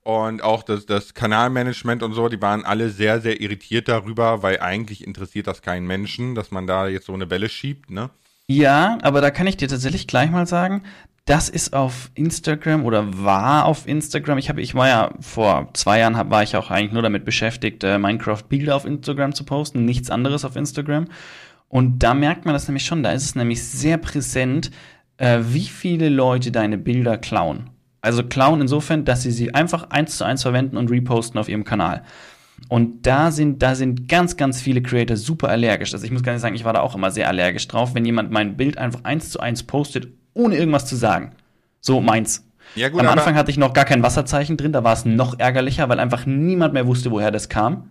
Und 0.04 0.44
auch 0.44 0.64
das, 0.64 0.86
das 0.86 1.14
Kanalmanagement 1.14 2.04
und 2.04 2.14
so, 2.14 2.28
die 2.28 2.42
waren 2.42 2.66
alle 2.66 2.90
sehr, 2.90 3.22
sehr 3.22 3.40
irritiert 3.40 3.88
darüber, 3.88 4.44
weil 4.44 4.60
eigentlich 4.60 5.06
interessiert 5.06 5.48
das 5.48 5.62
keinen 5.62 5.88
Menschen, 5.88 6.36
dass 6.36 6.52
man 6.52 6.68
da 6.68 6.88
jetzt 6.88 7.06
so 7.06 7.14
eine 7.14 7.30
Welle 7.30 7.50
schiebt, 7.50 7.90
ne? 7.90 8.10
Ja, 8.48 8.98
aber 9.02 9.22
da 9.22 9.32
kann 9.32 9.48
ich 9.48 9.56
dir 9.56 9.70
tatsächlich 9.70 10.06
gleich 10.06 10.30
mal 10.30 10.46
sagen, 10.46 10.84
das 11.26 11.48
ist 11.48 11.74
auf 11.74 12.12
Instagram 12.16 12.84
oder 12.84 13.24
war 13.24 13.66
auf 13.66 13.88
Instagram. 13.88 14.38
Ich 14.38 14.50
habe, 14.50 14.62
ich 14.62 14.76
war 14.76 14.90
ja 14.90 15.12
vor 15.22 15.70
zwei 15.74 16.00
Jahren 16.00 16.18
hab, 16.18 16.30
war 16.30 16.44
ich 16.44 16.58
auch 16.58 16.70
eigentlich 16.70 16.92
nur 16.92 17.02
damit 17.02 17.24
beschäftigt, 17.24 17.86
äh, 17.86 17.98
Minecraft-Bilder 17.98 18.76
auf 18.76 18.84
Instagram 18.84 19.34
zu 19.34 19.46
posten, 19.46 19.86
nichts 19.86 20.10
anderes 20.10 20.44
auf 20.44 20.58
Instagram. 20.58 21.08
Und 21.70 22.00
da 22.00 22.14
merkt 22.14 22.44
man 22.44 22.54
das 22.54 22.68
nämlich 22.68 22.86
schon. 22.86 23.04
Da 23.04 23.14
ist 23.14 23.24
es 23.24 23.36
nämlich 23.36 23.64
sehr 23.64 23.98
präsent, 23.98 24.70
äh, 25.18 25.40
wie 25.42 25.66
viele 25.66 26.10
Leute 26.10 26.52
deine 26.52 26.78
Bilder 26.78 27.18
klauen. 27.18 27.70
Also 28.02 28.24
klauen 28.24 28.62
insofern, 28.62 29.06
dass 29.06 29.22
sie 29.22 29.32
sie 29.32 29.54
einfach 29.54 29.90
eins 29.90 30.18
zu 30.18 30.26
eins 30.26 30.42
verwenden 30.42 30.78
und 30.78 30.92
reposten 30.92 31.40
auf 31.40 31.48
ihrem 31.48 31.64
Kanal. 31.64 32.04
Und 32.70 33.06
da 33.06 33.32
sind, 33.32 33.62
da 33.62 33.76
sind 33.76 34.08
ganz, 34.10 34.38
ganz 34.38 34.62
viele 34.62 34.82
Creator 34.82 35.18
super 35.18 35.50
allergisch. 35.50 35.94
Also 35.94 36.06
ich 36.06 36.12
muss 36.12 36.24
gar 36.24 36.34
nicht 36.34 36.42
sagen, 36.42 36.56
ich 36.56 36.66
war 36.66 36.74
da 36.74 36.82
auch 36.82 36.96
immer 36.96 37.12
sehr 37.12 37.28
allergisch 37.28 37.68
drauf, 37.68 37.96
wenn 37.96 38.06
jemand 38.06 38.32
mein 38.32 38.58
Bild 38.58 38.78
einfach 38.78 39.04
eins 39.04 39.30
zu 39.30 39.40
eins 39.40 39.64
postet, 39.64 40.08
ohne 40.34 40.58
irgendwas 40.58 40.86
zu 40.86 40.96
sagen. 40.96 41.32
So 41.82 42.02
meins. 42.02 42.46
Ja, 42.76 42.90
gut, 42.90 43.02
Am 43.02 43.08
Anfang 43.08 43.36
hatte 43.36 43.52
ich 43.52 43.58
noch 43.58 43.74
gar 43.74 43.86
kein 43.86 44.04
Wasserzeichen 44.04 44.58
drin, 44.58 44.72
da 44.72 44.84
war 44.84 44.94
es 44.94 45.06
noch 45.06 45.38
ärgerlicher, 45.38 45.90
weil 45.90 46.00
einfach 46.00 46.26
niemand 46.26 46.74
mehr 46.74 46.88
wusste, 46.88 47.12
woher 47.12 47.30
das 47.32 47.50
kam. 47.50 47.90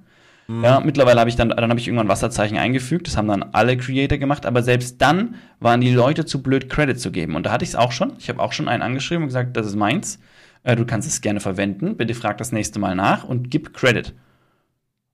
Mhm. 0.52 0.64
Ja, 0.64 0.80
mittlerweile 0.80 1.18
habe 1.18 1.30
ich 1.30 1.36
dann, 1.36 1.48
dann 1.48 1.70
habe 1.70 1.80
ich 1.80 1.88
irgendwann 1.88 2.08
Wasserzeichen 2.08 2.58
eingefügt, 2.58 3.06
das 3.06 3.16
haben 3.16 3.28
dann 3.28 3.42
alle 3.42 3.76
Creator 3.76 4.18
gemacht, 4.18 4.44
aber 4.44 4.62
selbst 4.62 5.00
dann 5.00 5.36
waren 5.60 5.80
die 5.80 5.92
Leute 5.92 6.26
zu 6.26 6.42
blöd, 6.42 6.68
Credit 6.68 7.00
zu 7.00 7.10
geben. 7.10 7.36
Und 7.36 7.46
da 7.46 7.52
hatte 7.52 7.64
ich 7.64 7.70
es 7.70 7.76
auch 7.76 7.92
schon. 7.92 8.12
Ich 8.18 8.28
habe 8.28 8.40
auch 8.40 8.52
schon 8.52 8.68
einen 8.68 8.82
angeschrieben 8.82 9.22
und 9.22 9.28
gesagt, 9.28 9.56
das 9.56 9.66
ist 9.66 9.76
meins. 9.76 10.18
Äh, 10.62 10.76
du 10.76 10.84
kannst 10.84 11.08
es 11.08 11.20
gerne 11.22 11.40
verwenden. 11.40 11.96
Bitte 11.96 12.14
frag 12.14 12.38
das 12.38 12.52
nächste 12.52 12.78
Mal 12.78 12.94
nach 12.94 13.24
und 13.24 13.50
gib 13.50 13.72
Credit. 13.72 14.14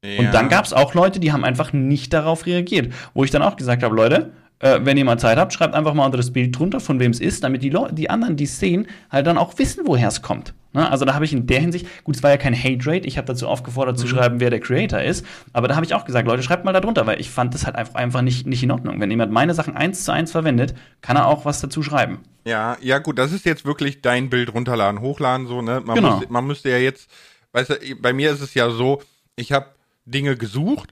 Ja. 0.04 0.20
Und 0.20 0.34
dann 0.34 0.48
gab 0.48 0.64
es 0.64 0.72
auch 0.72 0.94
Leute, 0.94 1.20
die 1.20 1.32
haben 1.32 1.44
einfach 1.44 1.72
nicht 1.72 2.12
darauf 2.12 2.46
reagiert. 2.46 2.92
Wo 3.14 3.24
ich 3.24 3.30
dann 3.30 3.42
auch 3.42 3.56
gesagt 3.56 3.82
habe, 3.82 3.94
Leute, 3.94 4.32
äh, 4.60 4.80
wenn 4.82 4.96
ihr 4.96 5.04
mal 5.04 5.18
Zeit 5.18 5.38
habt, 5.38 5.52
schreibt 5.52 5.74
einfach 5.74 5.94
mal 5.94 6.04
unter 6.04 6.16
das 6.16 6.32
Bild 6.32 6.58
drunter, 6.58 6.80
von 6.80 7.00
wem 7.00 7.10
es 7.10 7.20
ist, 7.20 7.44
damit 7.44 7.62
die, 7.62 7.70
Leute, 7.70 7.94
die 7.94 8.10
anderen, 8.10 8.36
die 8.36 8.44
es 8.44 8.58
sehen, 8.58 8.86
halt 9.10 9.26
dann 9.26 9.38
auch 9.38 9.56
wissen, 9.58 9.84
woher 9.86 10.08
es 10.08 10.22
kommt. 10.22 10.54
Ne? 10.72 10.90
Also 10.90 11.04
da 11.04 11.14
habe 11.14 11.24
ich 11.24 11.32
in 11.32 11.46
der 11.46 11.60
Hinsicht, 11.60 11.86
gut, 12.04 12.16
es 12.16 12.22
war 12.22 12.30
ja 12.30 12.36
kein 12.36 12.54
Hate-Rate, 12.54 13.06
ich 13.06 13.16
habe 13.16 13.26
dazu 13.26 13.46
aufgefordert 13.46 13.96
mhm. 13.96 14.00
zu 14.00 14.08
schreiben, 14.08 14.40
wer 14.40 14.50
der 14.50 14.60
Creator 14.60 15.00
ist, 15.00 15.24
aber 15.52 15.68
da 15.68 15.76
habe 15.76 15.86
ich 15.86 15.94
auch 15.94 16.04
gesagt, 16.04 16.26
Leute, 16.26 16.42
schreibt 16.42 16.64
mal 16.64 16.72
da 16.72 16.80
drunter, 16.80 17.06
weil 17.06 17.20
ich 17.20 17.30
fand 17.30 17.54
das 17.54 17.66
halt 17.66 17.76
einfach, 17.76 17.94
einfach 17.94 18.22
nicht, 18.22 18.46
nicht 18.46 18.62
in 18.62 18.70
Ordnung. 18.70 19.00
Wenn 19.00 19.10
jemand 19.10 19.32
meine 19.32 19.54
Sachen 19.54 19.76
eins 19.76 20.04
zu 20.04 20.12
eins 20.12 20.32
verwendet, 20.32 20.74
kann 21.00 21.16
er 21.16 21.26
auch 21.26 21.44
was 21.44 21.60
dazu 21.60 21.82
schreiben. 21.82 22.20
Ja, 22.44 22.76
ja 22.80 22.98
gut, 22.98 23.18
das 23.18 23.32
ist 23.32 23.44
jetzt 23.44 23.64
wirklich 23.64 24.02
dein 24.02 24.30
Bild 24.30 24.52
runterladen, 24.52 25.00
hochladen, 25.00 25.46
so, 25.46 25.62
ne? 25.62 25.82
Man, 25.84 25.96
genau. 25.96 26.16
muss, 26.16 26.28
man 26.28 26.46
müsste 26.46 26.70
ja 26.70 26.78
jetzt, 26.78 27.10
weißt 27.52 27.70
du, 27.70 27.74
bei 28.00 28.12
mir 28.12 28.30
ist 28.30 28.40
es 28.40 28.54
ja 28.54 28.70
so, 28.70 29.02
ich 29.36 29.52
habe 29.52 29.66
Dinge 30.04 30.36
gesucht 30.36 30.90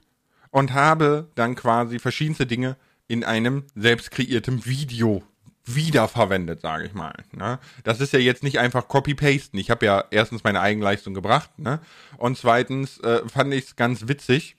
und 0.51 0.73
habe 0.73 1.27
dann 1.35 1.55
quasi 1.55 1.99
verschiedenste 1.99 2.45
Dinge 2.45 2.77
in 3.07 3.23
einem 3.23 3.65
selbst 3.75 4.11
kreierten 4.11 4.65
Video 4.65 5.23
wiederverwendet, 5.65 6.61
sage 6.61 6.85
ich 6.85 6.93
mal. 6.93 7.13
Ne? 7.31 7.59
Das 7.83 7.99
ist 7.99 8.13
ja 8.13 8.19
jetzt 8.19 8.43
nicht 8.43 8.59
einfach 8.59 8.87
Copy-Pasten. 8.87 9.59
Ich 9.59 9.69
habe 9.69 9.85
ja 9.85 10.05
erstens 10.11 10.43
meine 10.43 10.61
Eigenleistung 10.61 11.13
gebracht 11.13 11.51
ne? 11.57 11.79
und 12.17 12.37
zweitens 12.37 12.99
äh, 12.99 13.27
fand 13.27 13.53
ich 13.53 13.65
es 13.65 13.75
ganz 13.75 14.07
witzig, 14.07 14.55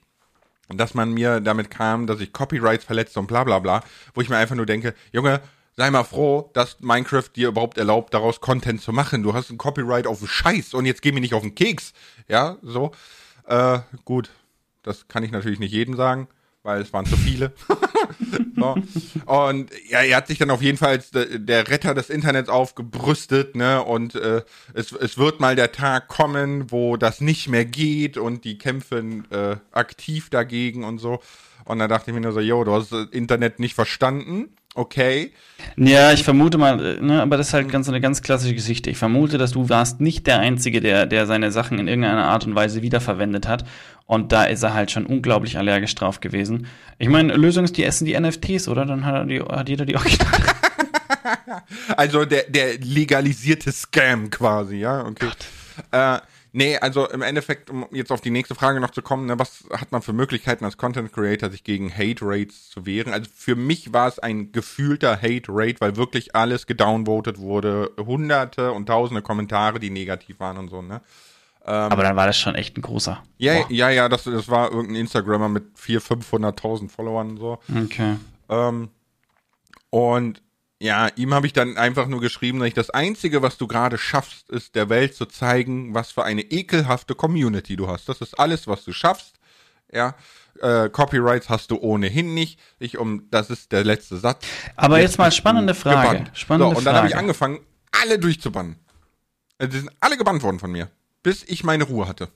dass 0.69 0.93
man 0.93 1.11
mir 1.11 1.39
damit 1.39 1.71
kam, 1.71 2.05
dass 2.05 2.19
ich 2.19 2.31
Copyrights 2.31 2.85
verletze 2.85 3.19
und 3.19 3.27
bla 3.27 3.43
bla 3.43 3.57
bla, 3.57 3.83
wo 4.13 4.21
ich 4.21 4.29
mir 4.29 4.37
einfach 4.37 4.55
nur 4.55 4.67
denke, 4.67 4.93
Junge, 5.11 5.41
sei 5.75 5.89
mal 5.89 6.03
froh, 6.03 6.51
dass 6.53 6.79
Minecraft 6.79 7.29
dir 7.35 7.47
überhaupt 7.47 7.79
erlaubt, 7.79 8.13
daraus 8.13 8.39
Content 8.39 8.81
zu 8.81 8.93
machen. 8.93 9.23
Du 9.23 9.33
hast 9.33 9.49
ein 9.49 9.57
Copyright 9.57 10.05
auf 10.05 10.27
Scheiß 10.29 10.75
und 10.75 10.85
jetzt 10.85 11.01
geh 11.01 11.11
mir 11.11 11.21
nicht 11.21 11.33
auf 11.33 11.41
den 11.41 11.55
Keks. 11.55 11.93
Ja, 12.27 12.57
so. 12.61 12.91
Äh, 13.47 13.79
gut, 14.05 14.29
das 14.83 15.07
kann 15.07 15.23
ich 15.23 15.31
natürlich 15.31 15.59
nicht 15.59 15.71
jedem 15.71 15.95
sagen 15.95 16.27
weil 16.63 16.81
es 16.81 16.91
waren 16.93 17.05
zu 17.05 17.17
viele. 17.17 17.53
so. 18.55 18.75
Und 19.25 19.71
ja, 19.89 20.01
er 20.01 20.17
hat 20.17 20.27
sich 20.27 20.37
dann 20.37 20.51
auf 20.51 20.61
jeden 20.61 20.77
Fall 20.77 20.89
als 20.89 21.11
der 21.11 21.67
Retter 21.69 21.93
des 21.93 22.09
Internets 22.09 22.49
aufgebrüstet, 22.49 23.55
ne? 23.55 23.83
Und 23.83 24.15
äh, 24.15 24.43
es, 24.73 24.91
es 24.91 25.17
wird 25.17 25.39
mal 25.39 25.55
der 25.55 25.71
Tag 25.71 26.07
kommen, 26.07 26.71
wo 26.71 26.97
das 26.97 27.21
nicht 27.21 27.47
mehr 27.47 27.65
geht 27.65 28.17
und 28.17 28.43
die 28.45 28.57
kämpfen 28.57 29.29
äh, 29.31 29.57
aktiv 29.71 30.29
dagegen 30.29 30.83
und 30.83 30.99
so. 30.99 31.19
Und 31.65 31.79
da 31.79 31.87
dachte 31.87 32.11
ich 32.11 32.15
mir 32.15 32.21
nur 32.21 32.31
so, 32.31 32.39
yo, 32.39 32.63
du 32.63 32.73
hast 32.73 32.91
das 32.91 33.07
Internet 33.11 33.59
nicht 33.59 33.75
verstanden 33.75 34.49
okay. 34.79 35.31
Ja, 35.75 36.13
ich 36.13 36.23
vermute 36.23 36.57
mal, 36.57 36.99
ne, 37.01 37.21
aber 37.21 37.37
das 37.37 37.49
ist 37.49 37.53
halt 37.53 37.69
ganz 37.69 37.89
eine 37.89 37.99
ganz 37.99 38.21
klassische 38.21 38.55
Geschichte. 38.55 38.89
Ich 38.89 38.97
vermute, 38.97 39.37
dass 39.37 39.51
du 39.51 39.67
warst 39.69 39.99
nicht 39.99 40.25
der 40.25 40.39
Einzige, 40.39 40.79
der, 40.79 41.05
der 41.05 41.25
seine 41.25 41.51
Sachen 41.51 41.79
in 41.79 41.87
irgendeiner 41.87 42.25
Art 42.25 42.45
und 42.45 42.55
Weise 42.55 42.81
wiederverwendet 42.81 43.47
hat. 43.47 43.65
Und 44.05 44.31
da 44.31 44.45
ist 44.45 44.63
er 44.63 44.73
halt 44.73 44.89
schon 44.89 45.05
unglaublich 45.05 45.57
allergisch 45.57 45.93
drauf 45.95 46.19
gewesen. 46.19 46.67
Ich 46.97 47.09
meine, 47.09 47.35
Lösung 47.35 47.65
ist, 47.65 47.77
die 47.77 47.83
essen 47.83 48.05
die 48.05 48.19
NFTs, 48.19 48.67
oder? 48.67 48.85
Dann 48.85 49.05
hat, 49.05 49.29
die, 49.29 49.41
hat 49.41 49.69
jeder 49.69 49.85
die 49.85 49.95
Originale. 49.95 50.45
also 51.97 52.25
der, 52.25 52.43
der 52.49 52.79
legalisierte 52.79 53.71
Scam 53.71 54.29
quasi, 54.29 54.77
ja, 54.77 55.05
okay. 55.05 55.29
Äh, 55.91 56.19
Nee, 56.51 56.77
also 56.77 57.07
im 57.07 57.21
Endeffekt, 57.21 57.69
um 57.69 57.85
jetzt 57.91 58.11
auf 58.11 58.21
die 58.21 58.31
nächste 58.31 58.55
Frage 58.55 58.79
noch 58.79 58.89
zu 58.89 59.01
kommen, 59.01 59.27
ne, 59.27 59.37
was 59.37 59.65
hat 59.71 59.91
man 59.91 60.01
für 60.01 60.13
Möglichkeiten 60.13 60.65
als 60.65 60.77
Content 60.77 61.13
Creator, 61.13 61.51
sich 61.51 61.63
gegen 61.63 61.91
Hate 61.95 62.21
Rates 62.21 62.69
zu 62.69 62.85
wehren? 62.85 63.13
Also 63.13 63.29
für 63.33 63.55
mich 63.55 63.93
war 63.93 64.07
es 64.07 64.17
ein 64.19 64.51
gefühlter 64.51 65.21
Hate 65.21 65.47
Rate, 65.49 65.79
weil 65.79 65.95
wirklich 65.95 66.35
alles 66.35 66.65
gedownvotet 66.65 67.37
wurde, 67.37 67.91
hunderte 67.97 68.71
und 68.71 68.87
tausende 68.87 69.21
Kommentare, 69.21 69.79
die 69.79 69.91
negativ 69.91 70.39
waren 70.39 70.57
und 70.57 70.69
so, 70.69 70.81
ne? 70.81 71.01
Ähm, 71.65 71.73
Aber 71.91 72.03
dann 72.03 72.15
war 72.15 72.25
das 72.25 72.37
schon 72.37 72.55
echt 72.55 72.77
ein 72.77 72.81
großer. 72.81 73.21
Ja, 73.37 73.53
Boah. 73.53 73.65
ja, 73.69 73.89
ja, 73.89 74.09
das, 74.09 74.23
das 74.23 74.47
war 74.49 74.71
irgendein 74.71 74.95
Instagrammer 75.01 75.49
mit 75.49 75.65
400.000, 75.77 76.23
500.000 76.23 76.89
Followern 76.89 77.29
und 77.31 77.37
so. 77.37 77.59
Okay. 77.85 78.15
Ähm, 78.49 78.89
und 79.91 80.41
ja, 80.81 81.09
ihm 81.15 81.33
habe 81.33 81.45
ich 81.45 81.53
dann 81.53 81.77
einfach 81.77 82.07
nur 82.07 82.21
geschrieben, 82.21 82.59
dass 82.59 82.69
ich 82.69 82.73
das 82.73 82.89
Einzige, 82.89 83.41
was 83.41 83.57
du 83.57 83.67
gerade 83.67 83.97
schaffst, 83.97 84.49
ist 84.49 84.75
der 84.75 84.89
Welt 84.89 85.13
zu 85.13 85.25
zeigen, 85.25 85.93
was 85.93 86.11
für 86.11 86.23
eine 86.23 86.41
ekelhafte 86.41 87.15
Community 87.15 87.75
du 87.75 87.87
hast. 87.89 88.07
Das 88.07 88.21
ist 88.21 88.39
alles, 88.39 88.65
was 88.65 88.85
du 88.85 88.93
schaffst. 88.93 89.35
Ja, 89.91 90.15
äh, 90.61 90.87
Copyrights 90.89 91.49
hast 91.49 91.71
du 91.71 91.77
ohnehin 91.77 92.33
nicht. 92.33 92.59
Ich 92.79 92.97
um, 92.97 93.29
das 93.29 93.49
ist 93.49 93.71
der 93.73 93.83
letzte 93.83 94.17
Satz. 94.17 94.45
Aber 94.77 94.99
jetzt, 94.99 95.11
jetzt 95.11 95.17
mal 95.17 95.31
spannende 95.31 95.73
Frage. 95.73 96.25
Spannende 96.33 96.73
so, 96.73 96.77
und 96.77 96.85
dann 96.85 96.95
habe 96.95 97.07
ich 97.07 97.17
angefangen, 97.17 97.59
alle 97.91 98.17
durchzubannen. 98.17 98.77
Also, 99.57 99.71
die 99.71 99.79
sind 99.79 99.91
alle 99.99 100.15
gebannt 100.15 100.43
worden 100.43 100.59
von 100.59 100.71
mir, 100.71 100.89
bis 101.23 101.43
ich 101.43 101.63
meine 101.65 101.83
Ruhe 101.83 102.07
hatte. 102.07 102.29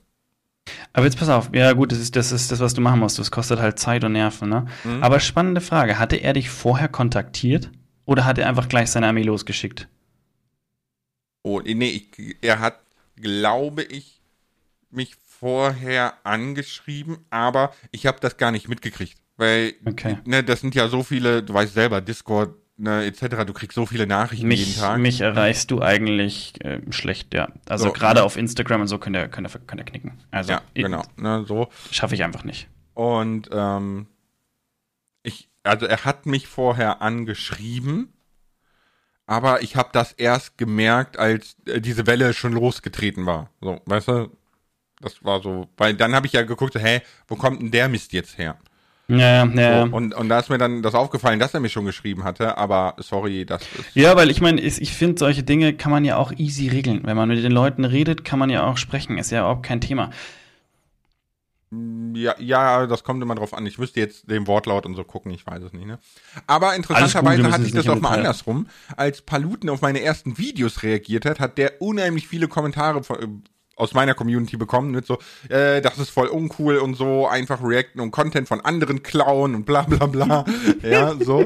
Aber 0.92 1.06
jetzt 1.06 1.18
pass 1.18 1.30
auf, 1.30 1.50
ja 1.54 1.72
gut, 1.74 1.92
das 1.92 2.00
ist 2.00 2.16
das, 2.16 2.32
ist 2.32 2.52
das 2.52 2.60
was 2.60 2.74
du 2.74 2.82
machen 2.82 3.00
musst. 3.00 3.20
Das 3.20 3.32
kostet 3.32 3.60
halt 3.60 3.80
Zeit 3.80 4.04
und 4.04 4.14
Nerven, 4.14 4.50
ne? 4.50 4.66
Mhm. 4.84 5.04
Aber 5.04 5.20
spannende 5.20 5.62
Frage, 5.62 6.00
hatte 6.00 6.18
er 6.18 6.34
dich 6.34 6.50
vorher 6.50 6.90
kontaktiert? 6.90 7.70
Oder 8.06 8.26
hat 8.26 8.38
er 8.38 8.48
einfach 8.48 8.68
gleich 8.68 8.92
seine 8.92 9.08
Armee 9.08 9.24
losgeschickt? 9.24 9.88
Oh, 11.44 11.60
nee, 11.60 11.90
ich, 11.90 12.38
er 12.42 12.60
hat, 12.60 12.80
glaube 13.16 13.84
ich, 13.84 14.22
mich 14.90 15.16
vorher 15.40 16.14
angeschrieben, 16.24 17.18
aber 17.30 17.74
ich 17.92 18.06
habe 18.06 18.20
das 18.22 18.38
gar 18.38 18.52
nicht 18.52 18.70
mitgekriegt. 18.70 19.18
Weil, 19.36 19.74
okay. 19.86 20.20
ne, 20.26 20.44
das 20.44 20.62
sind 20.62 20.76
ja 20.76 20.88
so 20.88 21.04
viele, 21.04 21.44
du 21.44 21.54
weißt 21.54 21.74
selber, 21.74 22.02
Discord, 22.02 22.56
ne, 22.78 23.06
etc., 23.06 23.44
du 23.46 23.54
kriegst 23.54 23.76
so 23.76 23.86
viele 23.86 24.08
Nachrichten 24.08 24.48
mich, 24.48 24.60
jeden 24.60 24.80
Tag. 24.80 25.00
Mich 25.00 25.22
erreichst 25.22 25.72
du 25.72 25.82
eigentlich 25.82 26.54
äh, 26.64 26.80
schlecht, 26.92 27.34
ja. 27.34 27.50
Also 27.68 27.86
so, 27.86 27.92
gerade 27.92 28.20
ne? 28.20 28.26
auf 28.26 28.38
Instagram 28.38 28.82
und 28.82 28.88
so 28.88 29.00
könnt 29.00 29.16
ihr, 29.16 29.28
könnt 29.28 29.48
ihr, 29.48 29.60
könnt 29.60 29.82
ihr 29.82 29.86
knicken. 29.86 30.20
Also, 30.32 30.54
ja, 30.54 30.62
genau, 30.74 31.04
ne, 31.18 31.44
so. 31.48 31.70
Schaffe 31.92 32.16
ich 32.16 32.24
einfach 32.24 32.44
nicht. 32.44 32.68
Und, 32.94 33.50
ähm, 33.52 34.08
also 35.64 35.86
er 35.86 36.06
hat 36.06 36.26
mich 36.26 36.48
vorher 36.48 37.02
angeschrieben, 37.02 38.14
aber 39.26 39.62
ich 39.64 39.76
habe 39.76 39.90
das 39.94 40.12
erst 40.12 40.58
gemerkt, 40.58 41.18
als 41.18 41.56
äh, 41.66 41.80
diese 41.80 42.06
Welle 42.08 42.34
schon 42.34 42.54
losgetreten 42.54 43.26
war. 43.26 43.50
So, 43.62 43.80
weißt 43.86 44.08
du? 44.10 44.30
Das 45.00 45.24
war 45.24 45.42
so, 45.42 45.68
weil 45.78 45.96
dann 45.96 46.16
habe 46.16 46.28
ich 46.28 46.34
ja 46.34 46.44
geguckt, 46.44 46.76
hä, 46.76 47.02
wo 47.28 47.36
kommt 47.36 47.62
denn 47.62 47.72
der 47.72 47.90
Mist 47.90 48.14
jetzt 48.14 48.38
her? 48.38 48.58
Ja, 49.10 49.46
ja. 49.46 49.86
So, 49.86 49.96
und, 49.96 50.14
und 50.14 50.30
da 50.30 50.40
ist 50.40 50.50
mir 50.50 50.58
dann 50.58 50.82
das 50.82 50.96
aufgefallen, 50.96 51.40
dass 51.40 51.54
er 51.54 51.60
mich 51.60 51.74
schon 51.74 51.86
geschrieben 51.86 52.24
hatte, 52.24 52.58
aber 52.58 52.96
sorry, 53.00 53.46
das 53.46 53.62
ist. 53.62 53.96
Ja, 53.96 54.16
weil 54.16 54.30
ich 54.30 54.40
meine, 54.40 54.62
ich, 54.62 54.82
ich 54.82 54.94
finde, 54.94 55.20
solche 55.20 55.44
Dinge 55.44 55.74
kann 55.74 55.92
man 55.92 56.06
ja 56.06 56.16
auch 56.16 56.32
easy 56.38 56.70
regeln. 56.70 57.02
Wenn 57.04 57.18
man 57.18 57.28
mit 57.28 57.44
den 57.44 57.52
Leuten 57.52 57.84
redet, 57.84 58.24
kann 58.24 58.40
man 58.40 58.50
ja 58.50 58.66
auch 58.66 58.78
sprechen. 58.78 59.18
Ist 59.18 59.32
ja 59.32 59.42
überhaupt 59.42 59.64
kein 59.64 59.82
Thema. 59.82 60.10
Ja, 62.16 62.36
ja, 62.40 62.88
das 62.88 63.04
kommt 63.04 63.22
immer 63.24 63.36
drauf 63.36 63.54
an. 63.54 63.66
Ich 63.66 63.78
müsste 63.78 64.00
jetzt 64.00 64.30
den 64.30 64.48
Wortlaut 64.48 64.86
und 64.86 64.96
so 64.96 65.04
gucken, 65.04 65.32
ich 65.32 65.46
weiß 65.46 65.64
es 65.64 65.74
nicht. 65.74 65.86
Ne? 65.86 66.00
Aber 66.48 66.76
interessanterweise 66.76 67.52
hatte 67.52 67.66
ich 67.66 67.72
das 67.72 67.88
auch 67.88 68.00
mal 68.00 68.18
andersrum. 68.18 68.68
Als 68.96 69.22
Paluten 69.22 69.70
auf 69.70 69.82
meine 69.82 70.02
ersten 70.02 70.38
Videos 70.38 70.84
reagiert 70.84 71.26
hat, 71.26 71.40
hat 71.40 71.58
der 71.58 71.82
unheimlich 71.82 72.28
viele 72.28 72.48
Kommentare 72.48 73.04
von, 73.04 73.20
äh, 73.20 73.28
aus 73.76 73.94
meiner 73.94 74.14
Community 74.14 74.58
bekommen 74.58 74.92
mit 74.92 75.06
so, 75.06 75.18
äh, 75.50 75.82
das 75.82 75.98
ist 75.98 76.10
voll 76.10 76.28
uncool 76.28 76.78
und 76.78 76.96
so, 76.96 77.28
einfach 77.28 77.64
reacten 77.64 78.02
und 78.02 78.12
Content 78.12 78.48
von 78.48 78.62
anderen 78.62 79.02
klauen 79.02 79.56
und 79.56 79.66
bla 79.66 79.82
bla 79.82 80.06
bla. 80.06 80.46
ja, 80.84 81.16
so. 81.20 81.46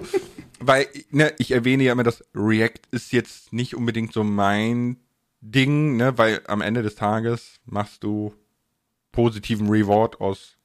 Weil, 0.59 0.87
ne, 1.11 1.33
ich 1.37 1.51
erwähne 1.51 1.83
ja 1.83 1.93
immer, 1.93 2.03
dass 2.03 2.23
React 2.33 2.81
ist 2.91 3.13
jetzt 3.13 3.53
nicht 3.53 3.75
unbedingt 3.75 4.11
so 4.11 4.23
mein 4.23 4.97
Ding, 5.39 5.95
ne, 5.95 6.17
weil 6.17 6.41
am 6.47 6.61
Ende 6.61 6.81
des 6.83 6.95
Tages 6.95 7.59
machst 7.65 8.03
du 8.03 8.33
positiven 9.17 9.67
Reward 9.67 10.21
aus 10.21 10.57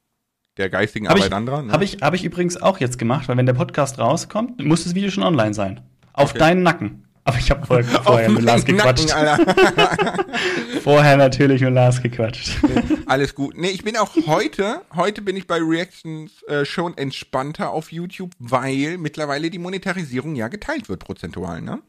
der 0.59 0.69
geistigen 0.69 1.09
hab 1.09 1.17
Arbeit 1.17 1.29
ich, 1.29 1.35
anderer. 1.35 1.63
Ne? 1.63 1.73
Habe 1.73 1.85
ich, 1.85 2.03
hab 2.03 2.13
ich 2.13 2.23
übrigens 2.23 2.61
auch 2.61 2.81
jetzt 2.81 2.99
gemacht, 2.99 3.27
weil 3.27 3.39
wenn 3.39 3.47
der 3.47 3.55
Podcast 3.55 3.99
rauskommt, 3.99 4.63
muss 4.63 4.85
das 4.85 4.95
Video 4.95 5.11
schon 5.11 5.23
online 5.23 5.55
sein. 5.55 5.81
Auf 6.13 6.33
okay. 6.33 6.39
deinen 6.39 6.63
Nacken. 6.63 7.09
Aber 7.25 7.39
ich 7.39 7.51
habe 7.51 7.65
vorher, 7.67 7.85
vorher 7.85 8.29
mit 8.29 8.43
Lars 8.43 8.67
gequatscht. 8.67 9.09
Nacken, 9.09 9.47
vorher 10.83 11.17
natürlich 11.17 11.63
mit 11.63 11.73
Lars 11.73 12.03
gequatscht. 12.03 12.59
Alles 13.07 13.35
gut. 13.35 13.57
Nee, 13.57 13.71
ich 13.71 13.85
bin 13.85 13.97
auch 13.97 14.11
heute, 14.27 14.83
heute 14.95 15.23
bin 15.23 15.35
ich 15.35 15.47
bei 15.47 15.57
Reactions 15.57 16.43
äh, 16.43 16.67
schon 16.67 16.95
entspannter 16.99 17.71
auf 17.71 17.91
YouTube, 17.91 18.33
weil 18.39 18.99
mittlerweile 18.99 19.49
die 19.49 19.59
Monetarisierung 19.59 20.35
ja 20.35 20.49
geteilt 20.49 20.91
wird 20.91 21.01
prozentual, 21.01 21.63
ne? 21.63 21.81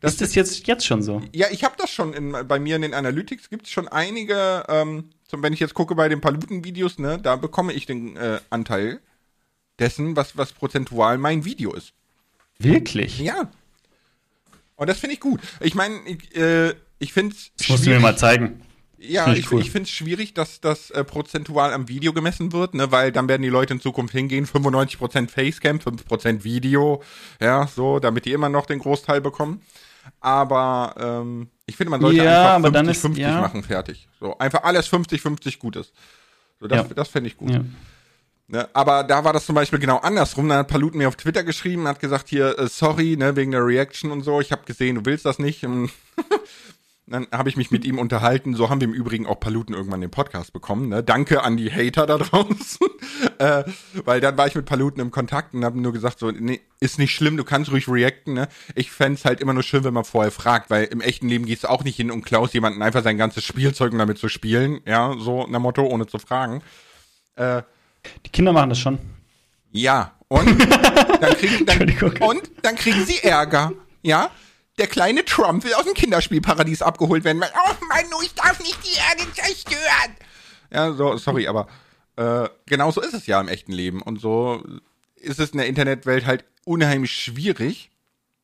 Das 0.00 0.12
ist 0.12 0.20
das 0.20 0.34
jetzt, 0.34 0.66
jetzt 0.66 0.86
schon 0.86 1.02
so? 1.02 1.22
Ja, 1.32 1.46
ich 1.50 1.64
habe 1.64 1.74
das 1.78 1.90
schon 1.90 2.12
in, 2.12 2.36
bei 2.46 2.58
mir 2.58 2.76
in 2.76 2.82
den 2.82 2.94
Analytics 2.94 3.48
gibt 3.48 3.66
es 3.66 3.72
schon 3.72 3.88
einige, 3.88 4.64
ähm, 4.68 5.10
zum, 5.34 5.42
wenn 5.42 5.52
ich 5.52 5.60
jetzt 5.60 5.74
gucke 5.74 5.94
bei 5.94 6.08
den 6.08 6.20
Paluten-Videos, 6.20 6.98
ne, 6.98 7.18
da 7.18 7.36
bekomme 7.36 7.72
ich 7.72 7.86
den 7.86 8.16
äh, 8.16 8.40
Anteil 8.50 9.00
dessen, 9.78 10.16
was, 10.16 10.36
was 10.36 10.52
prozentual 10.52 11.18
mein 11.18 11.44
Video 11.44 11.72
ist. 11.72 11.92
Wirklich? 12.58 13.18
Ja. 13.18 13.50
Und 14.76 14.88
das 14.88 14.98
finde 14.98 15.14
ich 15.14 15.20
gut. 15.20 15.40
Ich 15.60 15.74
meine, 15.74 15.98
ich, 16.06 16.36
äh, 16.36 16.74
ich 16.98 17.12
finde 17.12 17.34
es. 17.34 17.50
Das 17.56 17.68
musst 17.68 17.86
du 17.86 17.90
mir 17.90 18.00
mal 18.00 18.16
zeigen. 18.16 18.62
Ja, 18.96 19.32
ich, 19.32 19.50
cool. 19.52 19.60
ich 19.60 19.70
finde 19.70 19.84
es 19.84 19.90
schwierig, 19.90 20.32
dass 20.32 20.60
das 20.60 20.90
äh, 20.90 21.04
prozentual 21.04 21.74
am 21.74 21.88
Video 21.88 22.14
gemessen 22.14 22.52
wird, 22.52 22.74
ne, 22.74 22.90
weil 22.90 23.12
dann 23.12 23.28
werden 23.28 23.42
die 23.42 23.50
Leute 23.50 23.74
in 23.74 23.80
Zukunft 23.80 24.14
hingehen, 24.14 24.46
95% 24.46 25.28
Facecam, 25.28 25.76
5% 25.76 26.42
Video, 26.44 27.02
ja, 27.38 27.66
so, 27.66 27.98
damit 27.98 28.24
die 28.24 28.32
immer 28.32 28.48
noch 28.48 28.64
den 28.64 28.78
Großteil 28.78 29.20
bekommen. 29.20 29.60
Aber 30.20 30.94
ähm, 30.98 31.50
ich 31.66 31.76
finde, 31.76 31.90
man 31.90 32.00
sollte 32.00 32.22
ja, 32.22 32.56
einfach 32.56 32.70
50-50 32.70 33.18
ja. 33.18 33.40
machen, 33.40 33.62
fertig. 33.62 34.08
So, 34.20 34.36
einfach 34.38 34.64
alles 34.64 34.90
50-50 34.92 35.58
gut 35.58 35.76
ist. 35.76 35.92
So, 36.60 36.66
das, 36.66 36.88
ja. 36.88 36.94
das 36.94 37.08
fände 37.08 37.28
ich 37.28 37.36
gut. 37.36 37.50
Ne, 38.46 38.68
aber 38.74 39.04
da 39.04 39.24
war 39.24 39.32
das 39.32 39.46
zum 39.46 39.54
Beispiel 39.54 39.78
genau 39.78 39.96
andersrum. 39.98 40.48
Da 40.48 40.58
hat 40.58 40.68
Paluten 40.68 40.98
mir 40.98 41.08
auf 41.08 41.16
Twitter 41.16 41.42
geschrieben, 41.42 41.88
hat 41.88 42.00
gesagt 42.00 42.28
hier, 42.28 42.58
äh, 42.58 42.68
sorry, 42.68 43.16
ne, 43.16 43.36
wegen 43.36 43.52
der 43.52 43.64
Reaction 43.64 44.10
und 44.10 44.22
so. 44.22 44.40
Ich 44.40 44.52
habe 44.52 44.64
gesehen, 44.66 44.96
du 44.96 45.06
willst 45.06 45.24
das 45.24 45.38
nicht. 45.38 45.62
dann 47.06 47.26
habe 47.32 47.50
ich 47.50 47.56
mich 47.56 47.70
mit 47.70 47.84
ihm 47.84 47.98
unterhalten. 47.98 48.54
So 48.54 48.70
haben 48.70 48.80
wir 48.80 48.88
im 48.88 48.94
Übrigen 48.94 49.26
auch 49.26 49.38
Paluten 49.38 49.74
irgendwann 49.74 50.00
den 50.00 50.10
Podcast 50.10 50.54
bekommen. 50.54 50.88
Ne? 50.88 51.02
Danke 51.02 51.42
an 51.42 51.58
die 51.58 51.70
Hater 51.70 52.06
da 52.06 52.16
draußen. 52.16 52.86
äh, 53.38 53.64
weil 54.04 54.22
dann 54.22 54.38
war 54.38 54.46
ich 54.46 54.54
mit 54.54 54.64
Paluten 54.64 55.00
im 55.00 55.10
Kontakt 55.10 55.52
und 55.52 55.64
habe 55.64 55.78
nur 55.78 55.92
gesagt, 55.92 56.18
so, 56.18 56.30
nee, 56.30 56.60
ist 56.80 56.98
nicht 56.98 57.14
schlimm, 57.14 57.36
du 57.36 57.44
kannst 57.44 57.70
ruhig 57.70 57.88
reacten. 57.88 58.32
Ne? 58.32 58.48
Ich 58.74 58.90
fände 58.90 59.20
halt 59.24 59.40
immer 59.40 59.52
nur 59.52 59.62
schön, 59.62 59.84
wenn 59.84 59.92
man 59.92 60.04
vorher 60.04 60.32
fragt, 60.32 60.70
weil 60.70 60.84
im 60.84 61.02
echten 61.02 61.28
Leben 61.28 61.44
gehst 61.44 61.64
du 61.64 61.68
auch 61.68 61.84
nicht 61.84 61.96
hin 61.96 62.10
und 62.10 62.24
klaust 62.24 62.54
jemanden 62.54 62.80
einfach 62.80 63.02
sein 63.02 63.18
ganzes 63.18 63.44
Spielzeug, 63.44 63.92
um 63.92 63.98
damit 63.98 64.16
zu 64.16 64.30
spielen. 64.30 64.80
Ja, 64.86 65.14
so 65.18 65.46
nach 65.46 65.60
Motto, 65.60 65.82
ohne 65.82 66.06
zu 66.06 66.18
fragen. 66.18 66.62
Äh, 67.36 67.62
die 68.24 68.30
Kinder 68.30 68.52
machen 68.52 68.70
das 68.70 68.78
schon. 68.78 68.98
Ja, 69.72 70.12
und 70.28 70.46
dann 71.20 71.34
kriegen, 71.34 71.66
dann, 71.66 71.80
und 72.28 72.50
dann 72.62 72.76
kriegen 72.76 73.04
sie 73.04 73.22
Ärger. 73.22 73.72
Ja, 74.02 74.30
der 74.78 74.86
kleine 74.86 75.24
Trump 75.24 75.64
will 75.64 75.74
aus 75.74 75.84
dem 75.84 75.94
Kinderspielparadies 75.94 76.82
abgeholt 76.82 77.24
werden. 77.24 77.42
Oh 77.42 77.84
Mann, 77.86 78.04
ich 78.22 78.34
darf 78.34 78.60
nicht 78.60 78.78
die 78.84 78.98
Erde 78.98 79.32
zerstören. 79.32 80.16
Ja, 80.70 80.92
so, 80.92 81.16
sorry, 81.16 81.46
aber 81.46 81.68
äh, 82.16 82.48
genau 82.66 82.90
so 82.90 83.00
ist 83.00 83.14
es 83.14 83.26
ja 83.26 83.40
im 83.40 83.48
echten 83.48 83.72
Leben. 83.72 84.02
Und 84.02 84.20
so 84.20 84.62
ist 85.16 85.40
es 85.40 85.50
in 85.50 85.58
der 85.58 85.66
Internetwelt 85.66 86.26
halt 86.26 86.44
unheimlich 86.64 87.12
schwierig, 87.12 87.90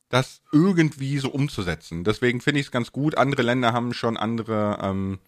das 0.09 0.41
irgendwie 0.51 1.17
so 1.19 1.29
umzusetzen. 1.29 2.03
Deswegen 2.03 2.41
finde 2.41 2.59
ich 2.59 2.67
es 2.67 2.71
ganz 2.71 2.91
gut. 2.91 3.17
Andere 3.17 3.41
Länder 3.41 3.73
haben 3.73 3.93
schon 3.93 4.17
andere 4.17 4.79
ähm, 4.81 5.19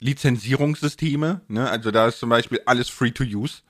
Lizenzierungssysteme. 0.00 1.40
Ne? 1.48 1.68
Also 1.68 1.90
da 1.90 2.08
ist 2.08 2.18
zum 2.18 2.28
Beispiel 2.28 2.60
alles 2.66 2.88
free 2.88 3.10
to 3.10 3.24
use. 3.24 3.62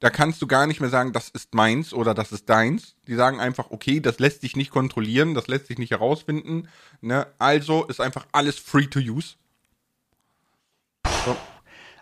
Da 0.00 0.10
kannst 0.10 0.42
du 0.42 0.46
gar 0.46 0.66
nicht 0.66 0.80
mehr 0.80 0.90
sagen, 0.90 1.12
das 1.12 1.28
ist 1.28 1.54
meins 1.54 1.94
oder 1.94 2.12
das 2.14 2.32
ist 2.32 2.48
deins. 2.48 2.96
Die 3.06 3.14
sagen 3.14 3.40
einfach, 3.40 3.70
okay, 3.70 4.00
das 4.00 4.18
lässt 4.18 4.42
sich 4.42 4.56
nicht 4.56 4.70
kontrollieren, 4.70 5.34
das 5.34 5.48
lässt 5.48 5.66
sich 5.66 5.78
nicht 5.78 5.90
herausfinden. 5.90 6.68
Ne? 7.00 7.26
Also 7.38 7.84
ist 7.84 8.00
einfach 8.00 8.26
alles 8.32 8.58
free 8.58 8.86
to 8.86 9.00
use. 9.00 9.36
So. 11.24 11.36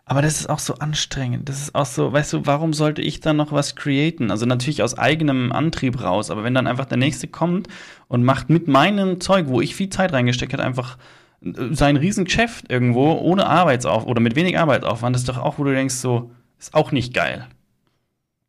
Aber 0.06 0.20
das 0.20 0.40
ist 0.40 0.50
auch 0.50 0.58
so 0.58 0.74
anstrengend. 0.74 1.48
Das 1.48 1.62
ist 1.62 1.74
auch 1.74 1.86
so, 1.86 2.12
weißt 2.12 2.34
du, 2.34 2.46
warum 2.46 2.74
sollte 2.74 3.00
ich 3.00 3.20
dann 3.20 3.36
noch 3.36 3.52
was 3.52 3.74
createn? 3.74 4.30
Also 4.30 4.44
natürlich 4.44 4.82
aus 4.82 4.98
eigenem 4.98 5.50
Antrieb 5.50 6.02
raus, 6.02 6.30
aber 6.30 6.44
wenn 6.44 6.52
dann 6.52 6.66
einfach 6.66 6.84
der 6.84 6.98
nächste 6.98 7.26
kommt 7.26 7.68
und 8.08 8.22
macht 8.22 8.50
mit 8.50 8.68
meinem 8.68 9.20
Zeug, 9.20 9.46
wo 9.48 9.62
ich 9.62 9.74
viel 9.74 9.88
Zeit 9.88 10.12
reingesteckt 10.12 10.52
habe, 10.52 10.62
einfach 10.62 10.98
sein 11.40 11.96
Riesengeschäft 11.96 12.70
irgendwo 12.70 13.12
ohne 13.12 13.46
Arbeitsaufwand 13.46 14.10
oder 14.10 14.20
mit 14.20 14.36
wenig 14.36 14.58
Arbeitsaufwand, 14.58 15.16
ist 15.16 15.28
doch 15.28 15.38
auch, 15.38 15.58
wo 15.58 15.64
du 15.64 15.72
denkst, 15.72 15.94
so, 15.94 16.30
ist 16.58 16.74
auch 16.74 16.92
nicht 16.92 17.14
geil. 17.14 17.46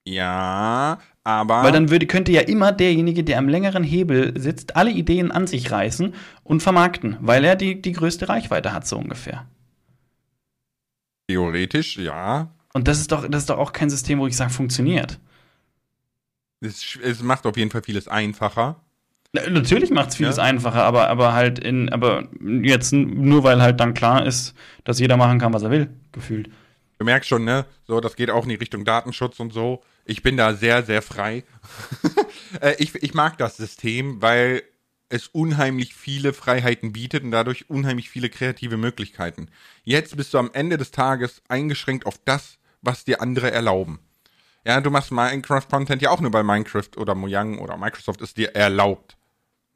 Ja, 0.08 0.99
aber. 1.24 1.64
Weil 1.64 1.72
dann 1.72 1.89
würde, 1.89 2.06
könnte 2.06 2.32
ja 2.32 2.41
immer 2.41 2.72
derjenige, 2.72 3.24
der 3.24 3.39
am 3.39 3.49
längeren 3.49 3.84
Hebel 3.84 4.39
sitzt, 4.39 4.76
alle 4.76 4.91
Ideen 4.91 5.32
an 5.32 5.47
sich 5.47 5.72
reißen 5.72 6.14
und 6.43 6.64
vermarkten, 6.64 7.18
weil 7.20 7.43
er 7.43 7.56
die, 7.56 7.82
die 7.82 7.91
größte 7.91 8.30
Reichweite 8.30 8.72
hat, 8.72 8.88
so 8.88 8.97
ungefähr. 8.97 9.47
Theoretisch, 11.28 11.97
ja. 11.97 12.51
Und 12.74 12.88
das 12.88 12.99
ist 12.99 13.12
doch, 13.12 13.28
das 13.28 13.43
ist 13.43 13.49
doch 13.49 13.58
auch 13.58 13.74
kein 13.74 13.89
System, 13.89 14.20
wo 14.20 14.28
ich 14.28 14.38
sage, 14.38 14.51
funktioniert. 14.51 15.20
Es, 16.62 16.97
es 17.01 17.24
macht 17.24 17.45
auf 17.45 17.58
jeden 17.58 17.72
Fall 17.72 17.82
vieles 17.82 18.08
einfacher. 18.08 18.82
Natürlich 19.34 19.89
macht 19.89 20.10
es 20.10 20.16
vieles 20.16 20.38
ja. 20.38 20.43
einfacher, 20.43 20.84
aber, 20.84 21.10
aber 21.10 21.34
halt 21.34 21.60
in, 21.60 21.89
aber 21.91 22.28
jetzt 22.62 22.93
nur 22.93 23.43
weil 23.43 23.62
halt 23.62 23.80
dann 23.80 23.93
klar 23.93 24.26
ist, 24.26 24.53
dass 24.84 24.99
jeder 24.99 25.18
machen 25.18 25.39
kann, 25.39 25.53
was 25.53 25.64
er 25.64 25.72
will, 25.72 25.89
gefühlt. 26.12 26.49
Du 26.99 27.06
merkst 27.06 27.30
schon, 27.30 27.43
ne? 27.43 27.66
So, 27.86 27.99
das 27.99 28.16
geht 28.16 28.30
auch 28.30 28.43
in 28.43 28.49
die 28.49 28.56
Richtung 28.56 28.86
Datenschutz 28.86 29.39
und 29.39 29.51
so. 29.51 29.82
Ich 30.06 30.22
bin 30.22 30.38
da 30.38 30.53
sehr, 30.53 30.84
sehr 30.84 31.01
frei. 31.01 31.43
Äh, 32.62 32.76
ich, 32.78 32.95
ich 32.95 33.14
mag 33.14 33.38
das 33.38 33.58
System, 33.58 34.22
weil 34.22 34.64
es 35.10 35.28
unheimlich 35.28 35.93
viele 35.93 36.32
Freiheiten 36.32 36.93
bietet 36.93 37.24
und 37.24 37.32
dadurch 37.32 37.70
unheimlich 37.70 38.10
viele 38.10 38.30
kreative 38.30 38.78
Möglichkeiten. 38.78 39.49
Jetzt 39.84 40.16
bist 40.16 40.34
du 40.34 40.38
am 40.38 40.51
Ende 40.53 40.78
des 40.78 40.91
Tages 40.91 41.41
eingeschränkt 41.49 42.06
auf 42.06 42.18
das, 42.24 42.58
was 42.82 43.03
dir 43.03 43.22
andere 43.22 43.51
erlauben. 43.51 43.99
Ja, 44.66 44.80
du 44.80 44.89
machst 44.89 45.12
Minecraft-Content 45.12 46.01
ja 46.01 46.12
auch 46.12 46.22
nur 46.22 46.32
bei 46.32 46.43
Minecraft 46.43 46.97
oder 46.97 47.14
Mojang 47.14 47.60
oder 47.60 47.78
Microsoft 47.78 48.22
ist 48.22 48.38
dir 48.38 48.56
erlaubt. 48.56 49.18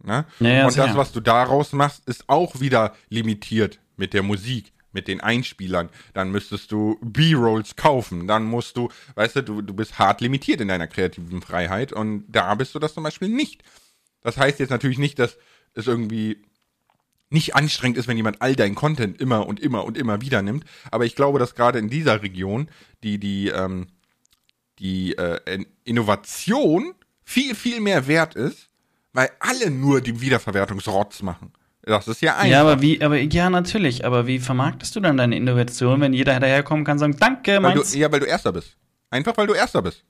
Ne? 0.02 0.26
Ja, 0.40 0.50
ja, 0.50 0.68
und 0.68 0.78
das, 0.78 0.96
was 0.96 1.12
du 1.12 1.20
daraus 1.20 1.74
machst, 1.74 2.08
ist 2.08 2.30
auch 2.30 2.60
wieder 2.60 2.96
limitiert 3.10 3.80
mit 3.98 4.14
der 4.14 4.24
Musik, 4.24 4.72
mit 4.92 5.08
den 5.08 5.22
Einspielern. 5.22 5.90
Dann 6.14 6.32
müsstest 6.32 6.72
du 6.72 6.98
B-Rolls 7.02 7.76
kaufen. 7.76 8.28
Dann 8.28 8.44
musst 8.44 8.78
du, 8.78 8.90
weißt 9.16 9.38
du, 9.38 9.44
du, 9.44 9.62
du 9.62 9.74
bist 9.74 10.00
hart 10.00 10.22
limitiert 10.22 10.62
in 10.62 10.68
deiner 10.68 10.88
kreativen 10.88 11.42
Freiheit 11.42 11.94
und 11.94 12.26
da 12.28 12.56
bist 12.56 12.76
du 12.76 12.80
das 12.80 12.94
zum 12.94 13.04
Beispiel 13.04 13.30
nicht. 13.30 13.64
Das 14.22 14.38
heißt 14.38 14.60
jetzt 14.60 14.70
natürlich 14.70 14.98
nicht, 14.98 15.20
dass 15.20 15.38
es 15.74 15.88
irgendwie 15.88 16.44
nicht 17.30 17.56
anstrengend 17.56 17.98
ist, 17.98 18.08
wenn 18.08 18.18
jemand 18.18 18.42
all 18.42 18.56
dein 18.56 18.76
Content 18.76 19.22
immer 19.22 19.48
und 19.48 19.60
immer 19.60 19.86
und 19.86 19.98
immer 19.98 20.22
wieder 20.22 20.42
nimmt. 20.42 20.66
Aber 20.92 21.06
ich 21.06 21.16
glaube, 21.16 21.40
dass 21.40 21.56
gerade 21.56 21.80
in 21.80 21.90
dieser 21.90 22.24
Region 22.24 22.70
die, 23.04 23.20
die, 23.20 23.50
ähm, 23.50 23.88
die 24.80 25.18
äh, 25.18 25.64
Innovation 25.84 26.96
viel, 27.24 27.54
viel 27.54 27.80
mehr 27.82 28.08
wert 28.08 28.36
ist, 28.36 28.70
weil 29.14 29.30
alle 29.40 29.70
nur 29.70 30.02
die 30.02 30.22
Wiederverwertungsrotz 30.22 31.22
machen. 31.22 31.54
Das 31.90 32.08
ist 32.08 32.22
ja 32.22 32.36
einfach. 32.36 32.48
Ja, 32.48 32.62
aber 32.62 32.82
wie, 32.82 33.02
aber 33.02 33.18
ja, 33.18 33.50
natürlich. 33.50 34.06
Aber 34.06 34.28
wie 34.28 34.38
vermarktest 34.38 34.96
du 34.96 35.00
dann 35.00 35.18
deine 35.18 35.36
Innovation, 35.36 36.00
wenn 36.02 36.14
jeder 36.14 36.40
daherkommen 36.40 36.86
kann 36.86 36.94
und 36.94 37.00
sagen, 37.00 37.18
danke, 37.20 37.60
meins? 37.60 37.96
ja, 37.96 38.12
weil 38.12 38.20
du 38.20 38.28
Erster 38.28 38.54
bist. 38.54 38.78
Einfach 39.10 39.36
weil 39.38 39.48
du 39.48 39.54
Erster 39.54 39.82
bist. 39.82 40.04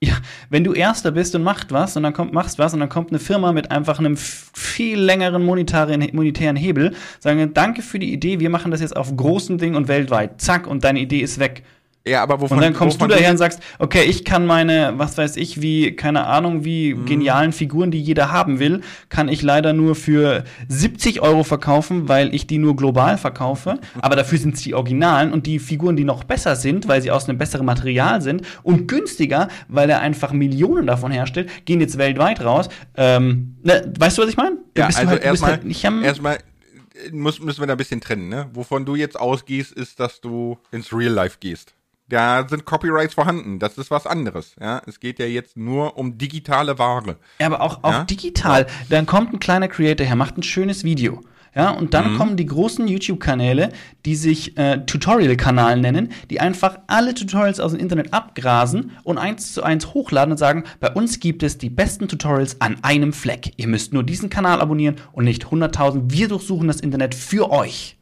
Ja, 0.00 0.12
wenn 0.48 0.62
du 0.62 0.74
Erster 0.74 1.10
bist 1.10 1.34
und 1.34 1.42
machst 1.42 1.72
was 1.72 1.96
und 1.96 2.04
dann 2.04 2.12
kommt, 2.12 2.32
machst 2.32 2.60
was 2.60 2.72
und 2.72 2.78
dann 2.78 2.88
kommt 2.88 3.10
eine 3.10 3.18
Firma 3.18 3.52
mit 3.52 3.72
einfach 3.72 3.98
einem 3.98 4.16
viel 4.16 5.00
längeren 5.00 5.44
monetären, 5.44 6.08
monetären 6.12 6.54
Hebel, 6.54 6.94
sagen, 7.18 7.52
danke 7.52 7.82
für 7.82 7.98
die 7.98 8.12
Idee, 8.12 8.38
wir 8.38 8.48
machen 8.48 8.70
das 8.70 8.80
jetzt 8.80 8.96
auf 8.96 9.14
großen 9.16 9.58
Ding 9.58 9.74
und 9.74 9.88
weltweit. 9.88 10.40
Zack, 10.40 10.68
und 10.68 10.84
deine 10.84 11.00
Idee 11.00 11.18
ist 11.18 11.40
weg. 11.40 11.64
Ja, 12.06 12.22
aber 12.22 12.40
wovon, 12.40 12.56
und 12.56 12.62
dann 12.62 12.74
kommst 12.74 13.00
du 13.00 13.06
daher 13.06 13.30
und 13.30 13.36
sagst, 13.36 13.60
okay, 13.78 14.04
ich 14.04 14.24
kann 14.24 14.46
meine, 14.46 14.94
was 14.96 15.18
weiß 15.18 15.36
ich, 15.36 15.60
wie, 15.60 15.94
keine 15.94 16.26
Ahnung, 16.26 16.64
wie 16.64 16.94
mhm. 16.94 17.06
genialen 17.06 17.52
Figuren, 17.52 17.90
die 17.90 18.00
jeder 18.00 18.32
haben 18.32 18.58
will, 18.58 18.80
kann 19.08 19.28
ich 19.28 19.42
leider 19.42 19.72
nur 19.72 19.94
für 19.94 20.44
70 20.68 21.20
Euro 21.20 21.44
verkaufen, 21.44 22.08
weil 22.08 22.34
ich 22.34 22.46
die 22.46 22.58
nur 22.58 22.76
global 22.76 23.18
verkaufe. 23.18 23.78
Aber 24.00 24.16
dafür 24.16 24.38
sind 24.38 24.54
es 24.54 24.62
die 24.62 24.74
Originalen 24.74 25.32
und 25.32 25.46
die 25.46 25.58
Figuren, 25.58 25.96
die 25.96 26.04
noch 26.04 26.24
besser 26.24 26.56
sind, 26.56 26.88
weil 26.88 27.02
sie 27.02 27.10
aus 27.10 27.28
einem 27.28 27.36
besseren 27.36 27.66
Material 27.66 28.22
sind 28.22 28.42
und 28.62 28.88
günstiger, 28.88 29.48
weil 29.68 29.90
er 29.90 30.00
einfach 30.00 30.32
Millionen 30.32 30.86
davon 30.86 31.12
herstellt, 31.12 31.50
gehen 31.66 31.80
jetzt 31.80 31.98
weltweit 31.98 32.42
raus. 32.42 32.68
Ähm, 32.96 33.56
ne, 33.62 33.92
weißt 33.98 34.16
du, 34.16 34.22
was 34.22 34.30
ich 34.30 34.36
meine? 34.36 34.56
Ja, 34.76 34.86
also 34.86 35.06
halt, 35.06 35.22
erstmal, 35.22 35.50
halt 35.52 36.04
erstmal 36.04 36.36
äh, 36.36 37.10
müssen 37.12 37.58
wir 37.58 37.66
da 37.66 37.74
ein 37.74 37.76
bisschen 37.76 38.00
trennen, 38.00 38.28
ne? 38.28 38.48
Wovon 38.54 38.84
du 38.84 38.96
jetzt 38.96 39.18
ausgehst, 39.18 39.72
ist, 39.72 40.00
dass 40.00 40.20
du 40.20 40.58
ins 40.70 40.92
Real 40.92 41.12
Life 41.12 41.38
gehst. 41.40 41.74
Da 42.08 42.46
sind 42.48 42.64
Copyrights 42.64 43.14
vorhanden. 43.14 43.58
Das 43.58 43.76
ist 43.76 43.90
was 43.90 44.06
anderes. 44.06 44.56
Ja, 44.60 44.80
es 44.86 44.98
geht 45.00 45.18
ja 45.18 45.26
jetzt 45.26 45.56
nur 45.56 45.98
um 45.98 46.16
digitale 46.16 46.78
Ware. 46.78 47.16
Ja, 47.38 47.46
aber 47.46 47.60
auch, 47.60 47.84
auch 47.84 47.92
ja? 47.92 48.04
digital. 48.04 48.66
Dann 48.88 49.06
kommt 49.06 49.32
ein 49.32 49.40
kleiner 49.40 49.68
Creator 49.68 50.06
her, 50.06 50.16
macht 50.16 50.38
ein 50.38 50.42
schönes 50.42 50.84
Video. 50.84 51.20
Ja, 51.54 51.70
und 51.70 51.92
dann 51.94 52.16
kommen 52.16 52.36
die 52.36 52.46
großen 52.46 52.86
YouTube-Kanäle, 52.86 53.70
die 54.04 54.14
sich 54.14 54.56
äh, 54.58 54.84
Tutorial-Kanal 54.84 55.80
nennen, 55.80 56.10
die 56.30 56.40
einfach 56.40 56.78
alle 56.86 57.14
Tutorials 57.14 57.58
aus 57.58 57.72
dem 57.72 57.80
Internet 57.80 58.12
abgrasen 58.12 58.92
und 59.02 59.18
eins 59.18 59.54
zu 59.54 59.62
eins 59.62 59.92
hochladen 59.92 60.32
und 60.32 60.38
sagen, 60.38 60.64
bei 60.78 60.92
uns 60.92 61.18
gibt 61.18 61.42
es 61.42 61.58
die 61.58 61.70
besten 61.70 62.06
Tutorials 62.06 62.60
an 62.60 62.76
einem 62.82 63.12
Fleck. 63.12 63.54
Ihr 63.56 63.66
müsst 63.66 63.92
nur 63.92 64.04
diesen 64.04 64.30
Kanal 64.30 64.60
abonnieren 64.60 64.96
und 65.12 65.24
nicht 65.24 65.46
100.000. 65.46 66.02
Wir 66.12 66.28
durchsuchen 66.28 66.68
das 66.68 66.80
Internet 66.80 67.14
für 67.14 67.50
euch. 67.50 67.98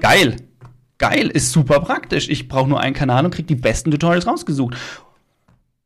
Geil. 0.00 0.36
Geil, 1.00 1.28
ist 1.28 1.50
super 1.50 1.80
praktisch. 1.80 2.28
Ich 2.28 2.46
brauche 2.46 2.68
nur 2.68 2.78
einen 2.78 2.94
Kanal 2.94 3.24
und 3.24 3.34
krieg 3.34 3.46
die 3.46 3.54
besten 3.54 3.90
Tutorials 3.90 4.26
rausgesucht. 4.26 4.76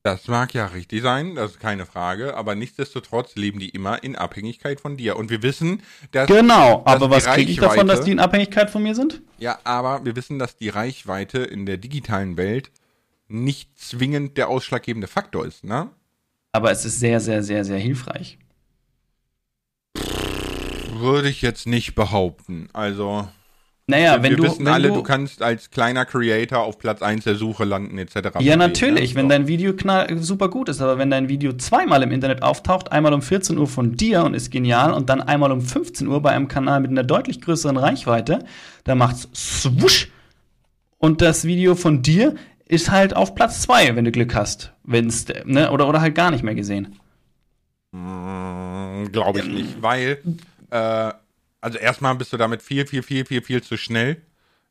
Das 0.02 0.26
mag 0.26 0.52
ja 0.52 0.66
richtig 0.66 1.02
sein, 1.02 1.36
das 1.36 1.52
ist 1.52 1.60
keine 1.60 1.86
Frage, 1.86 2.36
aber 2.36 2.56
nichtsdestotrotz 2.56 3.36
leben 3.36 3.60
die 3.60 3.68
immer 3.68 4.02
in 4.02 4.16
Abhängigkeit 4.16 4.80
von 4.80 4.96
dir. 4.96 5.16
Und 5.16 5.30
wir 5.30 5.42
wissen, 5.42 5.82
dass. 6.10 6.26
Genau, 6.26 6.82
aber 6.84 7.10
was 7.10 7.26
kriege 7.26 7.50
ich 7.50 7.58
davon, 7.58 7.86
dass 7.86 8.00
die 8.00 8.10
in 8.10 8.18
Abhängigkeit 8.18 8.70
von 8.70 8.82
mir 8.82 8.96
sind? 8.96 9.22
Ja, 9.38 9.60
aber 9.62 10.04
wir 10.04 10.16
wissen, 10.16 10.40
dass 10.40 10.56
die 10.56 10.68
Reichweite 10.68 11.38
in 11.38 11.64
der 11.64 11.78
digitalen 11.78 12.36
Welt 12.36 12.72
nicht 13.28 13.78
zwingend 13.78 14.36
der 14.36 14.48
ausschlaggebende 14.48 15.06
Faktor 15.06 15.46
ist, 15.46 15.62
ne? 15.62 15.90
Aber 16.50 16.72
es 16.72 16.84
ist 16.84 16.98
sehr, 16.98 17.20
sehr, 17.20 17.44
sehr, 17.44 17.64
sehr 17.64 17.78
hilfreich. 17.78 18.38
Würde 20.92 21.28
ich 21.28 21.40
jetzt 21.40 21.66
nicht 21.66 21.94
behaupten. 21.94 22.68
Also, 22.72 23.28
Naja, 23.86 24.22
wenn 24.22 24.30
wir 24.30 24.36
du. 24.38 24.42
wissen 24.44 24.64
wenn 24.64 24.72
alle, 24.72 24.88
du, 24.88 24.94
du 24.94 25.02
kannst 25.02 25.42
als 25.42 25.70
kleiner 25.70 26.06
Creator 26.06 26.60
auf 26.60 26.78
Platz 26.78 27.02
1 27.02 27.24
der 27.24 27.34
Suche 27.34 27.64
landen, 27.64 27.98
etc. 27.98 28.38
Ja, 28.40 28.56
natürlich, 28.56 29.14
wenn 29.14 29.26
So. 29.26 29.28
dein 29.30 29.46
Video 29.46 29.74
knall, 29.74 30.16
super 30.22 30.48
gut 30.48 30.70
ist, 30.70 30.80
aber 30.80 30.96
wenn 30.96 31.10
dein 31.10 31.28
Video 31.28 31.52
zweimal 31.52 32.02
im 32.02 32.10
Internet 32.10 32.42
auftaucht, 32.42 32.92
einmal 32.92 33.12
um 33.12 33.20
14 33.20 33.58
Uhr 33.58 33.66
von 33.66 33.94
dir 33.96 34.24
und 34.24 34.32
ist 34.32 34.50
genial 34.50 34.94
und 34.94 35.10
dann 35.10 35.20
einmal 35.20 35.52
um 35.52 35.60
15 35.60 36.08
Uhr 36.08 36.22
bei 36.22 36.30
einem 36.30 36.48
Kanal 36.48 36.80
mit 36.80 36.90
einer 36.92 37.04
deutlich 37.04 37.42
größeren 37.42 37.76
Reichweite, 37.76 38.38
da 38.84 38.94
macht's 38.94 39.28
swusch 39.34 40.10
und 40.96 41.20
das 41.20 41.44
Video 41.44 41.74
von 41.74 42.00
dir 42.00 42.36
ist 42.66 42.90
halt 42.90 43.14
auf 43.14 43.34
Platz 43.34 43.60
2, 43.62 43.96
wenn 43.96 44.06
du 44.06 44.12
Glück 44.12 44.34
hast. 44.34 44.72
Wenn's, 44.84 45.26
ne, 45.44 45.70
oder, 45.70 45.86
oder 45.86 46.00
halt 46.00 46.14
gar 46.14 46.30
nicht 46.30 46.42
mehr 46.42 46.54
gesehen. 46.54 46.96
Glaube 49.12 49.40
ich 49.40 49.46
nicht, 49.46 49.82
weil, 49.82 50.18
äh, 50.70 51.12
also 51.64 51.78
erstmal 51.78 52.14
bist 52.14 52.30
du 52.32 52.36
damit 52.36 52.62
viel, 52.62 52.86
viel, 52.86 53.02
viel, 53.02 53.24
viel, 53.24 53.40
viel 53.42 53.62
zu 53.62 53.78
schnell. 53.78 54.18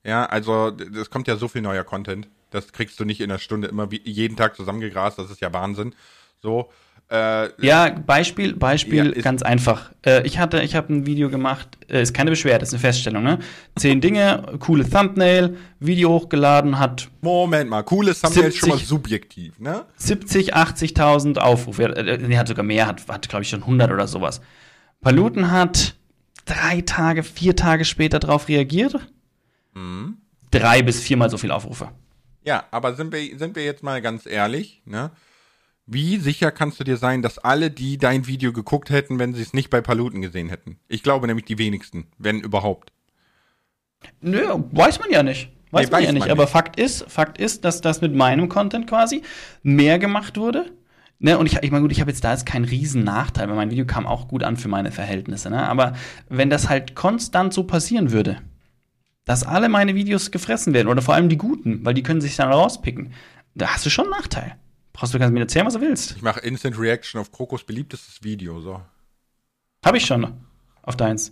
Ja, 0.05 0.25
also 0.25 0.71
es 0.99 1.09
kommt 1.09 1.27
ja 1.27 1.37
so 1.37 1.47
viel 1.47 1.61
neuer 1.63 1.83
Content. 1.83 2.27
Das 2.51 2.71
kriegst 2.71 2.99
du 2.99 3.05
nicht 3.05 3.19
in 3.19 3.31
einer 3.31 3.39
Stunde 3.39 3.67
immer 3.67 3.89
wie, 3.89 4.01
jeden 4.03 4.37
Tag 4.37 4.55
zusammengegrast. 4.55 5.17
Das 5.17 5.31
ist 5.31 5.41
ja 5.41 5.51
Wahnsinn. 5.53 5.95
So. 6.39 6.69
Äh, 7.09 7.49
Ja, 7.65 7.89
Beispiel, 7.89 8.53
Beispiel, 8.55 9.13
Ja, 9.15 9.21
ganz 9.23 9.41
einfach. 9.41 9.91
Äh, 10.05 10.27
ich 10.27 10.37
hatte, 10.37 10.61
ich 10.61 10.75
habe 10.75 10.93
ein 10.93 11.05
Video 11.07 11.29
gemacht, 11.29 11.79
äh, 11.89 12.03
ist 12.03 12.13
keine 12.13 12.29
Beschwerde, 12.29 12.63
ist 12.63 12.73
eine 12.73 12.79
Feststellung, 12.79 13.23
ne? 13.23 13.39
Zehn 13.75 13.99
Dinge, 13.99 14.57
coole 14.59 14.87
Thumbnail, 14.87 15.57
Video 15.79 16.09
hochgeladen, 16.09 16.77
hat 16.77 17.09
Moment 17.21 17.71
mal, 17.71 17.81
cooles 17.81 18.21
Thumbnail 18.21 18.49
ist 18.49 18.57
schon 18.57 18.69
mal 18.69 18.75
70 18.75 18.87
subjektiv, 18.87 19.59
ne? 19.59 19.85
70, 19.95 20.55
80.000 20.55 21.39
Aufrufe. 21.39 21.83
Äh, 21.85 22.19
Nee, 22.19 22.37
hat 22.37 22.47
sogar 22.47 22.63
mehr, 22.63 22.85
hat, 22.85 23.07
hat 23.07 23.27
glaube 23.29 23.43
ich, 23.43 23.49
schon 23.49 23.61
100 23.61 23.91
oder 23.91 24.07
sowas. 24.07 24.41
Paluten 25.01 25.49
hat 25.49 25.95
drei 26.45 26.81
Tage, 26.81 27.23
vier 27.23 27.55
Tage 27.55 27.85
später 27.85 28.19
darauf 28.19 28.47
reagiert. 28.47 28.95
Mhm. 29.73 30.17
Drei 30.51 30.81
bis 30.81 31.01
viermal 31.01 31.29
so 31.29 31.37
viel 31.37 31.51
Aufrufe. 31.51 31.89
Ja, 32.43 32.65
aber 32.71 32.95
sind 32.95 33.11
wir, 33.13 33.37
sind 33.37 33.55
wir 33.55 33.63
jetzt 33.63 33.83
mal 33.83 34.01
ganz 34.01 34.25
ehrlich, 34.25 34.81
ne? 34.85 35.11
Wie 35.85 36.17
sicher 36.17 36.51
kannst 36.51 36.79
du 36.79 36.85
dir 36.85 36.95
sein, 36.95 37.21
dass 37.21 37.39
alle, 37.39 37.69
die 37.69 37.97
dein 37.97 38.25
Video 38.25 38.53
geguckt 38.53 38.89
hätten, 38.89 39.19
wenn 39.19 39.33
sie 39.33 39.41
es 39.41 39.53
nicht 39.53 39.69
bei 39.69 39.81
Paluten 39.81 40.21
gesehen 40.21 40.47
hätten? 40.47 40.77
Ich 40.87 41.03
glaube 41.03 41.27
nämlich 41.27 41.45
die 41.45 41.57
wenigsten, 41.57 42.07
wenn 42.17 42.39
überhaupt. 42.39 42.93
Nö, 44.21 44.45
weiß 44.71 44.99
man 44.99 45.11
ja 45.11 45.23
nicht. 45.23 45.51
Weiß 45.71 45.87
Nee, 45.87 45.91
man 45.91 45.99
weiß 45.99 46.05
ja 46.05 46.11
nicht. 46.13 46.19
man 46.21 46.31
Aber 46.31 46.43
nicht. 46.43 46.51
Fakt 46.51 46.79
ist, 46.79 47.03
Fakt 47.11 47.37
ist, 47.37 47.65
dass 47.65 47.81
das 47.81 47.99
mit 47.99 48.13
meinem 48.13 48.47
Content 48.47 48.87
quasi 48.87 49.23
mehr 49.61 49.99
gemacht 49.99 50.37
wurde. 50.37 50.71
Ne, 51.25 51.37
und 51.37 51.45
ich, 51.45 51.55
ich 51.63 51.71
meine, 51.71 51.83
gut, 51.83 51.93
ich 51.93 52.01
habe 52.01 52.11
jetzt 52.11 52.25
da 52.25 52.31
jetzt 52.33 52.45
keinen 52.45 52.65
riesen 52.65 53.05
Nachteil, 53.05 53.47
weil 53.47 53.55
mein 53.55 53.71
Video 53.71 53.85
kam 53.85 54.05
auch 54.05 54.27
gut 54.27 54.43
an 54.43 54.57
für 54.57 54.67
meine 54.67 54.91
Verhältnisse. 54.91 55.49
Ne? 55.49 55.65
Aber 55.69 55.93
wenn 56.27 56.49
das 56.49 56.67
halt 56.67 56.95
konstant 56.95 57.53
so 57.53 57.63
passieren 57.63 58.11
würde, 58.11 58.41
dass 59.23 59.45
alle 59.45 59.69
meine 59.69 59.95
Videos 59.95 60.31
gefressen 60.31 60.73
werden, 60.73 60.89
oder 60.89 61.01
vor 61.01 61.13
allem 61.13 61.29
die 61.29 61.37
guten, 61.37 61.85
weil 61.85 61.93
die 61.93 62.03
können 62.03 62.19
sich 62.19 62.35
dann 62.35 62.51
rauspicken, 62.51 63.13
da 63.55 63.67
hast 63.69 63.85
du 63.85 63.89
schon 63.89 64.03
einen 64.11 64.19
Nachteil. 64.19 64.57
Brauchst 64.91 65.13
du 65.13 65.17
kannst 65.17 65.33
mir 65.33 65.39
erzählen, 65.39 65.65
was 65.65 65.75
du 65.75 65.81
willst. 65.81 66.17
Ich 66.17 66.21
mache 66.21 66.41
Instant 66.41 66.77
Reaction 66.77 67.21
auf 67.21 67.31
Krokos 67.31 67.63
beliebtestes 67.63 68.21
Video, 68.21 68.59
so. 68.59 68.81
Habe 69.85 69.95
ich 69.97 70.05
schon 70.05 70.27
auf 70.81 70.97
deins. 70.97 71.31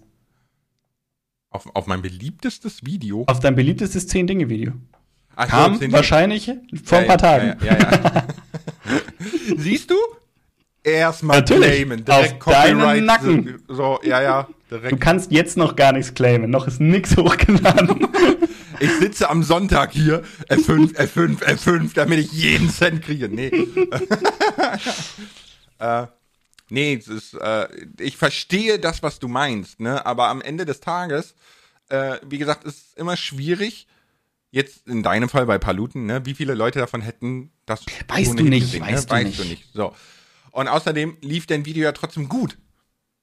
Auf, 1.50 1.68
auf 1.76 1.86
mein 1.86 2.02
beliebtestes 2.02 2.86
Video. 2.86 3.26
Auf 3.28 3.42
dein 3.42 3.56
beliebtestes 3.56 4.08
10-Dinge-Video. 4.10 4.72
Ach 5.36 5.46
so, 5.46 5.52
Kam 5.52 5.80
zehn- 5.80 5.92
wahrscheinlich 5.92 6.46
vor 6.82 7.00
ein 7.00 7.06
Ja, 7.08 7.18
paar 7.18 7.34
ja, 7.36 7.54
Tagen. 7.56 7.66
Ja, 7.66 7.74
ja, 7.78 7.92
ja. 7.92 8.28
Siehst 9.58 9.90
du? 9.92 9.96
Erstmal 10.84 11.46
claimen, 11.46 12.04
direkt 12.04 12.34
Auf 12.34 12.40
Copyright. 12.40 13.04
Nacken. 13.04 13.62
So, 13.68 14.00
ja, 14.04 14.22
ja, 14.22 14.48
Du 14.70 14.78
direkt. 14.80 15.00
kannst 15.02 15.32
jetzt 15.32 15.56
noch 15.58 15.76
gar 15.76 15.92
nichts 15.94 16.14
claimen. 16.16 16.50
Noch 16.50 16.68
ist 16.68 16.80
nichts 16.82 17.16
hochgeladen. 17.18 18.08
Ich 18.80 18.90
sitze 18.98 19.30
am 19.30 19.44
Sonntag 19.44 19.92
hier, 19.92 20.24
F5, 20.50 20.96
F5, 20.96 21.44
F5, 21.44 21.92
damit 21.94 22.18
ich 22.18 22.32
jeden 22.32 22.68
Cent 22.68 23.04
kriege. 23.04 23.30
Nee. 23.30 23.50
äh, 25.80 26.08
nee, 26.70 26.96
es 26.96 27.08
ist, 27.08 27.36
äh, 27.36 27.68
ich 28.00 28.18
verstehe 28.18 28.80
das, 28.80 29.04
was 29.04 29.20
du 29.20 29.28
meinst, 29.28 29.80
ne? 29.80 30.04
Aber 30.04 30.30
am 30.30 30.42
Ende 30.42 30.66
des 30.66 30.80
Tages, 30.80 31.36
äh, 31.90 32.16
wie 32.28 32.40
gesagt, 32.40 32.64
ist 32.64 32.88
es 32.88 32.94
immer 32.96 33.18
schwierig. 33.18 33.86
Jetzt 34.52 34.86
in 34.88 35.02
deinem 35.02 35.30
Fall 35.30 35.46
bei 35.46 35.58
Paluten, 35.58 36.06
ne? 36.06 36.26
Wie 36.26 36.34
viele 36.34 36.54
Leute 36.54 36.80
davon 36.80 37.02
hätten 37.02 37.52
das 37.66 37.86
Weißt 38.08 38.38
du 38.38 38.44
nicht, 38.44 38.80
weißt 38.80 39.10
du 39.10 39.14
weißt 39.14 39.26
nicht. 39.28 39.40
du 39.40 39.44
nicht. 39.46 39.70
So. 39.74 39.94
Und 40.52 40.68
außerdem 40.68 41.18
lief 41.22 41.48
dein 41.48 41.66
Video 41.66 41.84
ja 41.86 41.94
trotzdem 41.94 42.28
gut. 42.28 42.58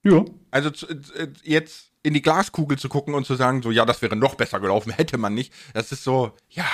ja. 0.04 0.24
Also 0.50 0.70
äh, 0.86 1.28
jetzt 1.42 1.88
in 2.02 2.14
die 2.14 2.22
Glaskugel 2.22 2.78
zu 2.78 2.88
gucken 2.88 3.12
und 3.12 3.26
zu 3.26 3.34
sagen, 3.34 3.60
so, 3.60 3.70
ja, 3.70 3.84
das 3.84 4.00
wäre 4.00 4.16
noch 4.16 4.36
besser 4.36 4.60
gelaufen, 4.60 4.90
hätte 4.96 5.18
man 5.18 5.34
nicht. 5.34 5.52
Das 5.74 5.92
ist 5.92 6.04
so, 6.04 6.32
ja, 6.48 6.64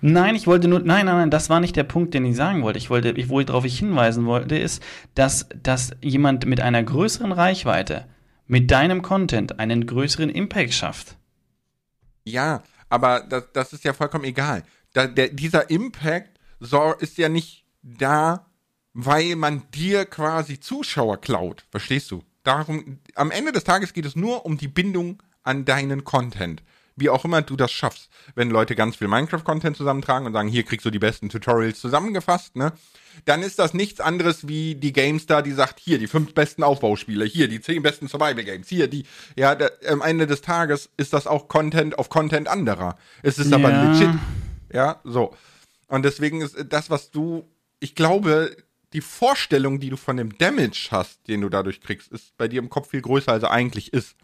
Nein, 0.00 0.34
ich 0.34 0.48
wollte 0.48 0.66
nur, 0.66 0.80
nein, 0.80 1.06
nein, 1.06 1.16
nein, 1.16 1.30
das 1.30 1.48
war 1.48 1.60
nicht 1.60 1.76
der 1.76 1.84
Punkt, 1.84 2.12
den 2.14 2.24
ich 2.24 2.34
sagen 2.34 2.62
wollte. 2.62 2.78
Ich 2.78 2.90
wollte, 2.90 3.10
ich, 3.10 3.28
wo 3.28 3.38
ich 3.38 3.46
darauf 3.46 3.64
hinweisen 3.64 4.26
wollte, 4.26 4.56
ist, 4.58 4.82
dass, 5.14 5.46
dass 5.62 5.92
jemand 6.02 6.46
mit 6.46 6.60
einer 6.60 6.82
größeren 6.82 7.30
Reichweite 7.30 8.06
mit 8.48 8.72
deinem 8.72 9.02
Content 9.02 9.60
einen 9.60 9.86
größeren 9.86 10.28
Impact 10.30 10.74
schafft. 10.74 11.16
ja, 12.24 12.64
aber 12.90 13.20
das, 13.20 13.44
das 13.52 13.72
ist 13.72 13.84
ja 13.84 13.94
vollkommen 13.94 14.24
egal. 14.24 14.64
Da, 14.92 15.06
der, 15.06 15.28
dieser 15.28 15.70
Impact 15.70 16.38
ist 16.98 17.16
ja 17.16 17.28
nicht 17.30 17.64
da, 17.82 18.46
weil 18.92 19.36
man 19.36 19.62
dir 19.70 20.04
quasi 20.04 20.60
Zuschauer 20.60 21.20
klaut. 21.20 21.64
Verstehst 21.70 22.10
du? 22.10 22.22
Darum, 22.42 22.98
am 23.14 23.30
Ende 23.30 23.52
des 23.52 23.64
Tages 23.64 23.92
geht 23.92 24.04
es 24.04 24.16
nur 24.16 24.44
um 24.44 24.58
die 24.58 24.68
Bindung 24.68 25.22
an 25.42 25.64
deinen 25.64 26.04
Content. 26.04 26.62
Wie 27.00 27.08
auch 27.08 27.24
immer 27.24 27.42
du 27.42 27.56
das 27.56 27.72
schaffst. 27.72 28.10
Wenn 28.34 28.50
Leute 28.50 28.76
ganz 28.76 28.96
viel 28.96 29.08
Minecraft-Content 29.08 29.76
zusammentragen 29.76 30.26
und 30.26 30.32
sagen, 30.32 30.48
hier 30.48 30.62
kriegst 30.62 30.86
du 30.86 30.90
die 30.90 30.98
besten 30.98 31.28
Tutorials 31.30 31.80
zusammengefasst, 31.80 32.56
ne? 32.56 32.72
Dann 33.24 33.42
ist 33.42 33.58
das 33.58 33.74
nichts 33.74 34.00
anderes 34.00 34.46
wie 34.46 34.76
die 34.76 34.92
GameStar, 34.92 35.42
die 35.42 35.52
sagt, 35.52 35.80
hier 35.80 35.98
die 35.98 36.06
fünf 36.06 36.32
besten 36.32 36.62
Aufbauspiele, 36.62 37.24
hier 37.24 37.48
die 37.48 37.60
zehn 37.60 37.82
besten 37.82 38.06
Survival 38.06 38.44
Games, 38.44 38.68
hier 38.68 38.86
die, 38.86 39.04
ja, 39.34 39.54
da, 39.56 39.68
am 39.88 40.00
Ende 40.00 40.26
des 40.26 40.42
Tages 40.42 40.90
ist 40.96 41.12
das 41.12 41.26
auch 41.26 41.48
Content 41.48 41.98
auf 41.98 42.08
Content 42.08 42.46
anderer. 42.46 42.96
Es 43.22 43.38
ist 43.38 43.52
aber 43.52 43.70
Ja. 43.70 43.82
legit. 43.82 44.10
Ja, 44.72 45.00
so. 45.02 45.34
Und 45.88 46.04
deswegen 46.04 46.40
ist 46.40 46.56
das, 46.68 46.88
was 46.90 47.10
du, 47.10 47.48
ich 47.80 47.94
glaube, 47.96 48.56
die 48.92 49.00
Vorstellung, 49.00 49.80
die 49.80 49.90
du 49.90 49.96
von 49.96 50.16
dem 50.16 50.36
Damage 50.38 50.88
hast, 50.90 51.26
den 51.28 51.40
du 51.40 51.48
dadurch 51.48 51.80
kriegst, 51.80 52.12
ist 52.12 52.36
bei 52.36 52.46
dir 52.48 52.60
im 52.60 52.70
Kopf 52.70 52.90
viel 52.90 53.02
größer, 53.02 53.32
als 53.32 53.42
er 53.42 53.50
eigentlich 53.50 53.92
ist. 53.92 54.14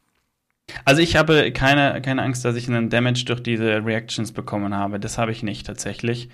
Also 0.85 1.01
ich 1.01 1.17
habe 1.17 1.53
keine, 1.53 2.01
keine 2.03 2.23
Angst, 2.23 2.45
dass 2.45 2.57
ich 2.57 2.69
einen 2.69 2.91
Damage 2.91 3.25
durch 3.25 3.43
diese 3.43 3.85
Reactions 3.85 4.33
bekommen 4.33 4.75
habe. 4.75 4.99
Das 4.99 5.19
habe 5.19 5.33
ich 5.33 5.43
nicht 5.43 5.67
tatsächlich. 5.67 6.29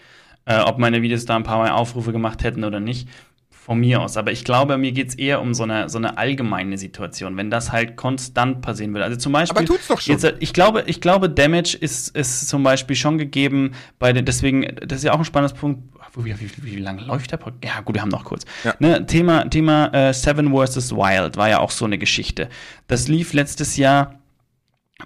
Äh, 0.44 0.60
ob 0.60 0.78
meine 0.78 1.02
Videos 1.02 1.24
da 1.24 1.36
ein 1.36 1.44
paar 1.44 1.58
Mal 1.58 1.70
Aufrufe 1.70 2.12
gemacht 2.12 2.42
hätten 2.42 2.64
oder 2.64 2.80
nicht, 2.80 3.08
von 3.50 3.78
mir 3.78 4.00
aus. 4.00 4.16
Aber 4.16 4.32
ich 4.32 4.44
glaube, 4.44 4.76
mir 4.76 4.90
geht 4.90 5.10
es 5.10 5.14
eher 5.14 5.40
um 5.40 5.54
so 5.54 5.62
eine, 5.62 5.88
so 5.88 5.96
eine 5.96 6.18
allgemeine 6.18 6.76
Situation, 6.76 7.36
wenn 7.36 7.48
das 7.48 7.70
halt 7.70 7.96
konstant 7.96 8.60
passieren 8.60 8.92
würde. 8.92 9.04
Also 9.04 9.16
zum 9.16 9.32
Beispiel. 9.32 9.58
Aber 9.58 9.66
tut's 9.66 9.86
doch 9.86 10.00
schon. 10.00 10.14
Jetzt, 10.14 10.24
äh, 10.24 10.34
ich, 10.40 10.52
glaube, 10.52 10.82
ich 10.86 11.00
glaube, 11.00 11.30
Damage 11.30 11.76
ist, 11.78 12.16
ist 12.16 12.48
zum 12.48 12.64
Beispiel 12.64 12.96
schon 12.96 13.18
gegeben 13.18 13.72
bei 14.00 14.12
den, 14.12 14.24
deswegen, 14.24 14.66
das 14.84 14.98
ist 14.98 15.04
ja 15.04 15.12
auch 15.12 15.18
ein 15.18 15.24
spannendes 15.24 15.56
Punkt. 15.56 15.80
Wie, 16.16 16.24
wie, 16.24 16.40
wie, 16.40 16.76
wie 16.76 16.80
lange 16.80 17.02
läuft 17.02 17.30
der 17.30 17.36
Podcast? 17.36 17.64
Ja, 17.64 17.80
gut, 17.82 17.94
wir 17.94 18.02
haben 18.02 18.08
noch 18.08 18.24
kurz. 18.24 18.44
Ja. 18.64 18.74
Ne, 18.80 19.06
Thema, 19.06 19.48
Thema 19.48 19.86
äh, 19.94 20.12
Seven 20.12 20.52
vs. 20.52 20.92
Wild 20.92 21.36
war 21.36 21.48
ja 21.48 21.60
auch 21.60 21.70
so 21.70 21.84
eine 21.84 21.98
Geschichte. 21.98 22.48
Das 22.88 23.06
lief 23.06 23.32
letztes 23.32 23.76
Jahr 23.76 24.21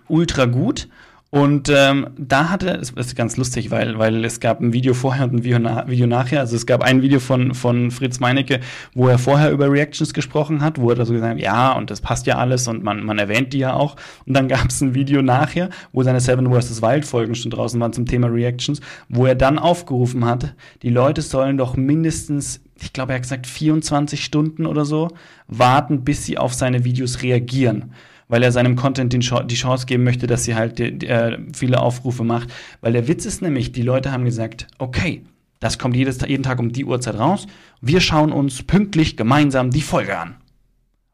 ultra 0.09 0.47
gut. 0.47 0.89
Und 1.31 1.69
ähm, 1.69 2.07
da 2.17 2.51
hatte, 2.51 2.71
es 2.81 2.93
ist 2.93 3.17
ganz 3.17 3.37
lustig, 3.37 3.73
weil, 3.73 3.99
weil 3.99 4.25
es 4.25 4.39
gab 4.39 4.61
ein 4.61 4.73
Video 4.73 4.95
vorher 4.95 5.25
und 5.25 5.35
ein 5.35 5.45
Video, 5.45 5.59
na, 5.59 5.87
Video 5.89 6.07
nachher. 6.07 6.41
Also 6.41 6.55
es 6.55 6.67
gab 6.67 6.83
ein 6.83 7.03
Video 7.03 7.19
von, 7.19 7.53
von 7.53 7.91
Fritz 7.91 8.21
Meinecke, 8.21 8.61
wo 8.95 9.09
er 9.09 9.19
vorher 9.19 9.51
über 9.51 9.71
Reactions 9.71 10.15
gesprochen 10.15 10.63
hat, 10.63 10.81
wo 10.81 10.89
er 10.91 10.97
da 10.97 11.05
so 11.05 11.13
gesagt 11.13 11.35
hat, 11.35 11.43
ja, 11.43 11.73
und 11.73 11.91
das 11.91 12.01
passt 12.01 12.27
ja 12.27 12.39
alles 12.39 12.69
und 12.69 12.85
man, 12.85 13.05
man 13.05 13.19
erwähnt 13.19 13.53
die 13.53 13.59
ja 13.59 13.75
auch. 13.75 13.97
Und 14.25 14.35
dann 14.35 14.47
gab 14.49 14.69
es 14.69 14.81
ein 14.81 14.95
Video 14.95 15.21
nachher, 15.21 15.69
wo 15.93 16.03
seine 16.05 16.21
Seven 16.21 16.51
vs. 16.51 16.81
Wild 16.81 17.05
Folgen 17.05 17.35
schon 17.35 17.51
draußen 17.51 17.81
waren 17.81 17.93
zum 17.93 18.07
Thema 18.07 18.29
Reactions, 18.29 18.81
wo 19.09 19.27
er 19.27 19.35
dann 19.35 19.59
aufgerufen 19.59 20.25
hat, 20.25 20.55
die 20.83 20.91
Leute 20.91 21.23
sollen 21.23 21.59
doch 21.59 21.77
mindestens 21.77 22.61
ich 22.79 22.93
glaube, 22.93 23.13
er 23.13 23.17
hat 23.17 23.23
gesagt 23.23 23.47
24 23.47 24.23
Stunden 24.23 24.67
oder 24.67 24.85
so, 24.85 25.09
warten, 25.49 26.05
bis 26.05 26.27
sie 26.27 26.37
auf 26.37 26.53
seine 26.53 26.85
Videos 26.85 27.23
reagieren 27.23 27.95
weil 28.29 28.43
er 28.43 28.53
seinem 28.53 28.77
Content 28.77 29.13
die 29.13 29.21
Chance 29.21 29.87
geben 29.87 30.05
möchte, 30.05 30.27
dass 30.27 30.45
sie 30.45 30.55
halt 30.55 30.81
äh, 30.81 31.39
viele 31.55 31.81
Aufrufe 31.81 32.25
macht. 32.25 32.53
Weil 32.81 32.93
der 32.93 33.09
Witz 33.09 33.25
ist 33.25 33.43
nämlich, 33.43 33.73
die 33.73 33.83
Leute 33.83 34.13
haben 34.13 34.25
gesagt, 34.25 34.67
okay, 34.79 35.23
das 35.61 35.79
kommt 35.79 35.97
jedes, 35.97 36.21
jeden 36.27 36.43
Tag 36.43 36.59
um 36.59 36.73
die 36.73 36.85
Uhrzeit 36.85 37.19
raus. 37.19 37.47
Wir 37.81 38.01
schauen 38.01 38.33
uns 38.33 38.63
pünktlich 38.63 39.17
gemeinsam 39.17 39.71
die 39.71 39.83
Folge 39.83 40.19
an. 40.19 40.37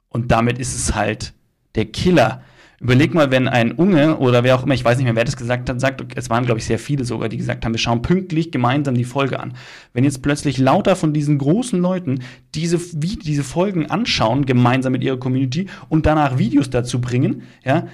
Und 0.08 0.30
damit 0.30 0.58
ist 0.58 0.74
es 0.74 0.94
halt 0.94 1.32
der 1.74 1.86
Killer 1.86 2.42
Überleg 2.82 3.14
mal, 3.14 3.30
wenn 3.30 3.46
ein 3.46 3.70
Unge 3.70 4.18
oder 4.18 4.42
wer 4.42 4.56
auch 4.56 4.64
immer, 4.64 4.74
ich 4.74 4.84
weiß 4.84 4.98
nicht 4.98 5.04
mehr, 5.04 5.14
wer 5.14 5.24
das 5.24 5.36
gesagt 5.36 5.70
hat, 5.70 5.80
sagt, 5.80 6.02
es 6.16 6.30
waren, 6.30 6.44
glaube 6.44 6.58
ich, 6.58 6.64
sehr 6.64 6.80
viele 6.80 7.04
sogar, 7.04 7.28
die 7.28 7.36
gesagt 7.36 7.64
haben, 7.64 7.72
wir 7.72 7.78
schauen 7.78 8.02
pünktlich 8.02 8.50
gemeinsam 8.50 8.96
die 8.96 9.04
Folge 9.04 9.38
an. 9.38 9.54
Wenn 9.92 10.02
jetzt 10.02 10.20
plötzlich 10.20 10.58
lauter 10.58 10.96
von 10.96 11.14
diesen 11.14 11.38
großen 11.38 11.80
Leuten 11.80 12.24
diese, 12.56 12.80
wie, 13.00 13.16
diese 13.16 13.44
Folgen 13.44 13.88
anschauen, 13.88 14.46
gemeinsam 14.46 14.90
mit 14.90 15.04
ihrer 15.04 15.16
Community 15.16 15.68
und 15.90 16.06
danach 16.06 16.38
Videos 16.38 16.70
dazu 16.70 17.00
bringen, 17.00 17.42
ja, 17.64 17.86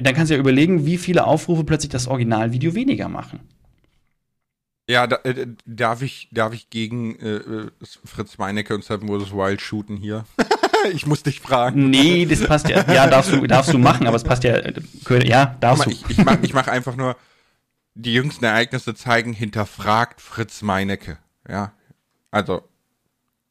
dann 0.00 0.14
kannst 0.14 0.30
du 0.30 0.34
ja 0.34 0.40
überlegen, 0.40 0.86
wie 0.86 0.96
viele 0.96 1.26
Aufrufe 1.26 1.64
plötzlich 1.64 1.90
das 1.90 2.08
Originalvideo 2.08 2.74
weniger 2.74 3.10
machen. 3.10 3.40
Ja, 4.88 5.06
da, 5.06 5.16
äh, 5.24 5.46
darf 5.66 6.00
ich, 6.00 6.30
darf 6.32 6.54
ich 6.54 6.70
gegen 6.70 7.16
äh, 7.16 7.36
äh 7.36 7.70
Fritz 7.82 8.38
Meinecke 8.38 8.74
und 8.74 8.82
Seven 8.82 9.08
vs. 9.08 9.32
Wild 9.32 9.60
shooten 9.60 9.98
hier? 9.98 10.24
ich 10.92 11.06
muss 11.06 11.22
dich 11.22 11.40
fragen. 11.40 11.90
Nee, 11.90 12.26
das 12.26 12.44
passt 12.44 12.68
ja. 12.68 12.84
Ja, 12.92 13.06
darfst 13.06 13.32
du, 13.32 13.46
darfst 13.46 13.72
du 13.72 13.78
machen, 13.78 14.06
aber 14.06 14.16
es 14.16 14.24
passt 14.24 14.44
ja. 14.44 14.58
Ja, 15.24 15.56
darfst 15.60 15.86
mal, 15.86 15.92
du. 15.92 15.98
Ich, 16.08 16.18
ich 16.18 16.24
mache 16.24 16.38
ich 16.42 16.54
mach 16.54 16.68
einfach 16.68 16.96
nur, 16.96 17.16
die 17.94 18.14
jüngsten 18.14 18.44
Ereignisse 18.44 18.94
zeigen, 18.94 19.32
hinterfragt 19.32 20.20
Fritz 20.20 20.62
Meinecke. 20.62 21.18
Ja, 21.48 21.72
also 22.30 22.62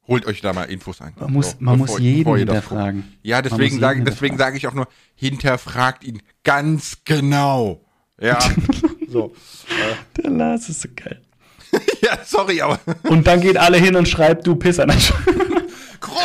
holt 0.08 0.26
euch 0.26 0.40
da 0.40 0.52
mal 0.52 0.64
Infos 0.64 1.00
ein. 1.00 1.14
Man 1.18 1.32
muss, 1.32 1.50
so, 1.50 1.56
man 1.60 1.78
muss 1.78 1.98
jeden 1.98 2.36
hinterfragen. 2.36 3.16
Ja, 3.22 3.42
deswegen 3.42 3.78
sage 3.78 4.02
deswegen 4.02 4.36
sage 4.36 4.56
ich 4.56 4.66
auch 4.66 4.74
nur, 4.74 4.88
hinterfragt 5.14 6.04
ihn 6.04 6.22
ganz 6.44 6.98
genau. 7.04 7.84
Ja, 8.20 8.38
so. 9.08 9.34
Der 10.16 10.30
Lars 10.30 10.68
ist 10.68 10.82
so 10.82 10.88
geil. 10.94 11.22
ja, 12.02 12.18
sorry, 12.24 12.60
aber. 12.60 12.80
Und 13.04 13.26
dann 13.26 13.40
geht 13.40 13.56
alle 13.56 13.78
hin 13.78 13.96
und 13.96 14.08
schreibt, 14.08 14.46
du 14.46 14.56
Pisser. 14.56 14.86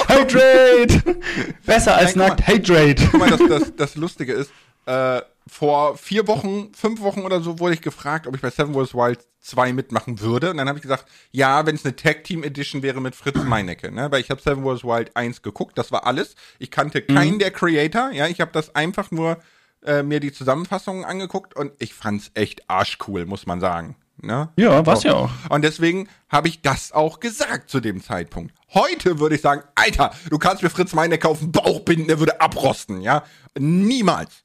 Hydrate! 0.07 1.19
Besser 1.65 1.95
als 1.95 2.15
Nein, 2.15 2.30
nackt, 2.30 2.47
Hydrate. 2.47 3.07
Guck 3.11 3.19
mal, 3.19 3.30
das, 3.30 3.41
das, 3.47 3.75
das 3.75 3.95
Lustige 3.95 4.34
ist, 4.34 4.51
äh, 4.86 5.21
vor 5.47 5.97
vier 5.97 6.28
Wochen, 6.28 6.73
fünf 6.73 7.01
Wochen 7.01 7.21
oder 7.21 7.41
so 7.41 7.59
wurde 7.59 7.73
ich 7.73 7.82
gefragt, 7.82 8.28
ob 8.28 8.36
ich 8.36 8.41
bei 8.41 8.49
Seven 8.49 8.75
Wars 8.75 8.93
Wild 8.93 9.19
2 9.41 9.73
mitmachen 9.73 10.19
würde. 10.19 10.51
Und 10.51 10.57
dann 10.57 10.67
habe 10.67 10.78
ich 10.78 10.84
gesagt, 10.84 11.05
ja, 11.32 11.65
wenn 11.65 11.75
es 11.75 11.86
eine 11.86 11.95
Tag 11.95 12.23
Team 12.23 12.43
Edition 12.43 12.84
wäre 12.84 13.01
mit 13.01 13.15
Fritz 13.15 13.36
Meinecke, 13.45 13.91
ne? 13.91 14.11
Weil 14.11 14.21
ich 14.21 14.30
habe 14.30 14.41
Seven 14.41 14.63
Wars 14.63 14.84
Wild 14.84 15.15
1 15.15 15.41
geguckt, 15.41 15.78
das 15.78 15.91
war 15.91 16.05
alles. 16.05 16.36
Ich 16.59 16.71
kannte 16.71 17.01
keinen 17.01 17.36
mhm. 17.36 17.39
der 17.39 17.51
Creator, 17.51 18.11
ja, 18.11 18.28
ich 18.28 18.41
habe 18.41 18.51
das 18.51 18.75
einfach 18.75 19.11
nur 19.11 19.38
äh, 19.86 20.03
mir 20.03 20.19
die 20.19 20.32
Zusammenfassungen 20.32 21.05
angeguckt 21.05 21.55
und 21.55 21.71
ich 21.80 21.93
fand's 21.93 22.32
echt 22.34 22.69
arschcool, 22.69 23.25
muss 23.25 23.45
man 23.45 23.59
sagen. 23.59 23.95
Ne? 24.22 24.49
Ja, 24.57 24.86
was 24.86 25.01
so. 25.01 25.07
ja 25.07 25.13
auch. 25.13 25.32
Und 25.49 25.63
deswegen 25.63 26.07
habe 26.30 26.47
ich 26.47 26.61
das 26.61 26.91
auch 26.91 27.20
gesagt 27.20 27.70
zu 27.70 27.80
dem 27.80 28.01
Zeitpunkt. 28.01 28.53
Heute 28.74 29.20
würde 29.20 29.36
ich 29.36 29.41
sagen, 29.41 29.63
Alter, 29.76 30.11
du 30.30 30.38
kannst 30.38 30.63
mir 30.63 30.70
Fritz 30.70 30.93
Meinecke 30.93 31.28
auf 31.28 31.39
den 31.39 31.51
Bauch 31.51 31.82
binden, 31.82 32.07
der 32.07 32.20
würde 32.20 32.41
abrosten, 32.41 33.01
ja? 33.01 33.24
Niemals. 33.57 34.43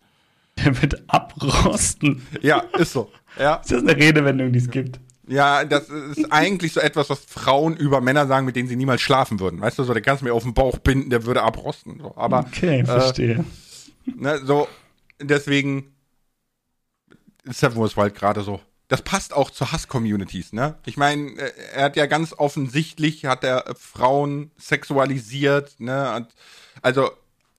Der 0.62 0.80
wird 0.82 1.02
abrosten. 1.08 2.26
Ja, 2.42 2.58
ist 2.78 2.92
so. 2.92 3.10
Ja. 3.38 3.56
Ist 3.56 3.72
das 3.72 3.80
eine 3.80 3.96
Redewendung, 3.96 4.52
die 4.52 4.58
es 4.58 4.68
gibt? 4.68 5.00
Ja, 5.26 5.64
das 5.64 5.88
ist 5.88 6.30
eigentlich 6.30 6.74
so 6.74 6.80
etwas, 6.80 7.08
was 7.08 7.20
Frauen 7.20 7.76
über 7.76 8.02
Männer 8.02 8.26
sagen, 8.26 8.44
mit 8.44 8.56
denen 8.56 8.68
sie 8.68 8.76
niemals 8.76 9.00
schlafen 9.00 9.40
würden. 9.40 9.60
Weißt 9.60 9.78
du, 9.78 9.84
so, 9.84 9.94
der 9.94 10.02
kannst 10.02 10.22
mir 10.22 10.34
auf 10.34 10.42
den 10.42 10.52
Bauch 10.52 10.78
binden, 10.78 11.08
der 11.08 11.24
würde 11.24 11.42
abrosten. 11.42 12.00
So. 12.00 12.12
Aber, 12.16 12.40
okay, 12.40 12.84
verstehe. 12.84 13.44
Äh, 14.06 14.10
ne, 14.14 14.40
so, 14.44 14.68
deswegen 15.20 15.94
Seven 17.44 17.80
Wars 17.80 17.96
Wild 17.96 18.14
gerade 18.14 18.42
so 18.42 18.60
das 18.88 19.02
passt 19.02 19.32
auch 19.32 19.50
zu 19.50 19.72
Hass-Communities, 19.72 20.52
ne? 20.52 20.76
Ich 20.84 20.96
meine, 20.96 21.30
äh, 21.32 21.52
er 21.74 21.84
hat 21.84 21.96
ja 21.96 22.06
ganz 22.06 22.34
offensichtlich, 22.36 23.24
hat 23.24 23.44
er 23.44 23.74
Frauen 23.78 24.50
sexualisiert, 24.58 25.78
ne? 25.78 26.26
also 26.82 27.10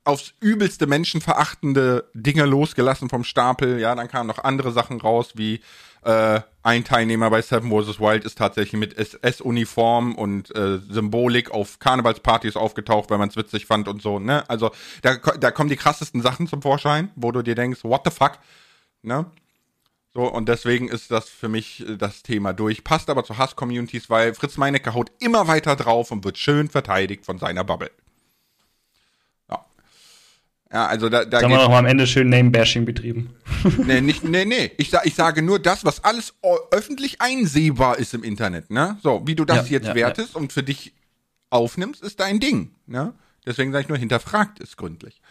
aufs 0.06 0.34
übelste 0.40 0.86
menschenverachtende 0.86 2.10
Dinge 2.14 2.46
losgelassen 2.46 3.10
vom 3.10 3.24
Stapel. 3.24 3.80
Ja, 3.80 3.96
dann 3.96 4.10
kamen 4.10 4.28
noch 4.28 4.44
andere 4.44 4.72
Sachen 4.72 5.00
raus, 5.00 5.32
wie 5.36 5.62
äh, 6.04 6.42
ein 6.62 6.84
Teilnehmer 6.84 7.30
bei 7.30 7.42
Seven 7.42 7.70
vs. 7.72 8.00
Wild 8.00 8.26
ist 8.26 8.38
tatsächlich 8.38 8.80
mit 8.80 8.98
SS-Uniform 8.98 10.16
und 10.16 10.54
äh, 10.56 10.80
Symbolik 10.90 11.52
auf 11.52 11.80
Karnevalspartys 11.80 12.58
aufgetaucht, 12.58 13.10
weil 13.10 13.18
man 13.18 13.30
es 13.30 13.38
witzig 13.38 13.66
fand 13.66 13.88
und 13.88 14.02
so, 14.02 14.20
ne? 14.20 14.48
Also 14.50 14.72
da, 15.02 15.16
da 15.16 15.52
kommen 15.52 15.70
die 15.70 15.78
krassesten 15.78 16.22
Sachen 16.22 16.48
zum 16.48 16.62
Vorschein, 16.62 17.10
wo 17.16 17.32
du 17.32 17.42
dir 17.42 17.56
denkst, 17.56 17.84
what 17.84 18.02
the 18.04 18.12
fuck, 18.12 18.40
ne? 19.02 19.26
So, 20.16 20.32
und 20.32 20.48
deswegen 20.48 20.90
ist 20.90 21.10
das 21.10 21.28
für 21.28 21.50
mich 21.50 21.88
äh, 21.88 21.98
das 21.98 22.22
Thema 22.22 22.54
durch. 22.54 22.84
Passt 22.84 23.10
aber 23.10 23.24
zu 23.24 23.38
Hass-Communities, 23.38 24.10
weil 24.10 24.34
Fritz 24.36 24.58
Meinecke 24.58 24.94
haut 24.94 25.12
immer 25.20 25.48
weiter 25.48 25.76
drauf 25.76 26.12
und 26.12 26.24
wird 26.24 26.38
schön 26.38 26.70
verteidigt 26.70 27.26
von 27.26 27.40
seiner 27.40 27.64
Bubble. 27.64 27.90
Ja. 29.50 29.66
Ja, 30.72 30.86
also 30.86 31.10
da, 31.10 31.26
da 31.26 31.42
Haben 31.42 31.50
wir 31.50 31.58
noch 31.58 31.70
mal 31.70 31.80
am 31.80 31.88
Ende 31.88 32.06
schön 32.06 32.30
Name-Bashing 32.30 32.86
betrieben. 32.86 33.34
nee, 33.86 34.02
nicht, 34.02 34.24
nee, 34.24 34.46
nee. 34.46 34.72
Ich, 34.78 34.92
ich 35.04 35.16
sage 35.16 35.42
nur 35.42 35.58
das, 35.58 35.84
was 35.84 36.04
alles 36.04 36.36
öffentlich 36.70 37.20
einsehbar 37.20 37.98
ist 37.98 38.14
im 38.14 38.24
Internet, 38.24 38.70
ne? 38.70 38.98
So, 39.02 39.24
wie 39.26 39.34
du 39.34 39.46
das 39.46 39.70
ja, 39.70 39.78
jetzt 39.78 39.88
ja, 39.88 39.96
wertest 39.96 40.36
ja. 40.36 40.40
und 40.40 40.54
für 40.54 40.64
dich 40.64 40.94
aufnimmst, 41.50 42.04
ist 42.04 42.20
dein 42.20 42.40
Ding, 42.40 42.76
ne? 42.86 43.14
Deswegen 43.48 43.72
sage 43.72 43.84
ich 43.84 43.90
nur, 43.90 43.98
hinterfragt 43.98 44.62
es 44.62 44.78
gründlich. 44.78 45.22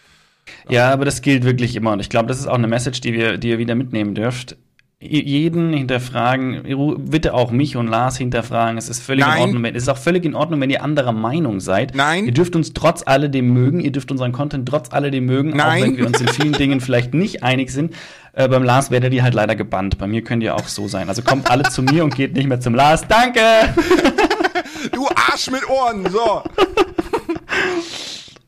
Ja, 0.68 0.92
aber 0.92 1.04
das 1.04 1.22
gilt 1.22 1.44
wirklich 1.44 1.76
immer. 1.76 1.92
Und 1.92 2.00
ich 2.00 2.10
glaube, 2.10 2.26
das 2.26 2.40
ist 2.40 2.46
auch 2.46 2.54
eine 2.54 2.66
Message, 2.66 3.00
die, 3.00 3.12
wir, 3.12 3.38
die 3.38 3.50
ihr 3.50 3.58
wieder 3.58 3.76
mitnehmen 3.76 4.14
dürft 4.14 4.56
jeden 5.02 5.72
hinterfragen, 5.72 6.62
bitte 7.10 7.34
auch 7.34 7.50
mich 7.50 7.76
und 7.76 7.88
Lars 7.88 8.16
hinterfragen. 8.16 8.78
Es 8.78 8.88
ist 8.88 9.02
völlig 9.02 9.26
Nein. 9.26 9.36
in 9.36 9.42
Ordnung. 9.42 9.64
Es 9.64 9.82
ist 9.82 9.88
auch 9.88 9.98
völlig 9.98 10.24
in 10.24 10.34
Ordnung, 10.34 10.60
wenn 10.60 10.70
ihr 10.70 10.82
anderer 10.82 11.12
Meinung 11.12 11.60
seid. 11.60 11.94
Nein. 11.94 12.26
Ihr 12.26 12.32
dürft 12.32 12.54
uns 12.54 12.72
trotz 12.72 13.02
alledem 13.04 13.52
mögen. 13.52 13.80
Ihr 13.80 13.90
dürft 13.90 14.10
unseren 14.10 14.32
Content 14.32 14.68
trotz 14.68 14.92
alledem 14.92 15.26
mögen, 15.26 15.50
Nein. 15.50 15.82
auch 15.82 15.86
wenn 15.86 15.96
wir 15.96 16.06
uns 16.06 16.20
in 16.20 16.28
vielen 16.28 16.52
Dingen 16.52 16.80
vielleicht 16.80 17.14
nicht 17.14 17.42
einig 17.42 17.70
sind. 17.70 17.94
Äh, 18.32 18.48
beim 18.48 18.62
Lars 18.62 18.90
werdet 18.90 19.12
ihr 19.12 19.22
halt 19.22 19.34
leider 19.34 19.56
gebannt. 19.56 19.98
Bei 19.98 20.06
mir 20.06 20.22
könnt 20.22 20.42
ihr 20.42 20.54
auch 20.54 20.68
so 20.68 20.88
sein. 20.88 21.08
Also 21.08 21.22
kommt 21.22 21.50
alle 21.50 21.64
zu 21.64 21.82
mir 21.82 22.04
und 22.04 22.14
geht 22.14 22.34
nicht 22.34 22.48
mehr 22.48 22.60
zum 22.60 22.74
Lars. 22.74 23.06
Danke! 23.06 23.40
du 24.92 25.08
Arsch 25.08 25.50
mit 25.50 25.68
Ohren, 25.68 26.08
so. 26.10 26.42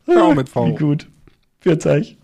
Ciao 0.10 0.34
mit 0.34 0.48
V. 0.48 0.68
Wie 0.68 0.74
gut. 0.74 1.06
Für 1.60 1.78
euch. 1.90 2.16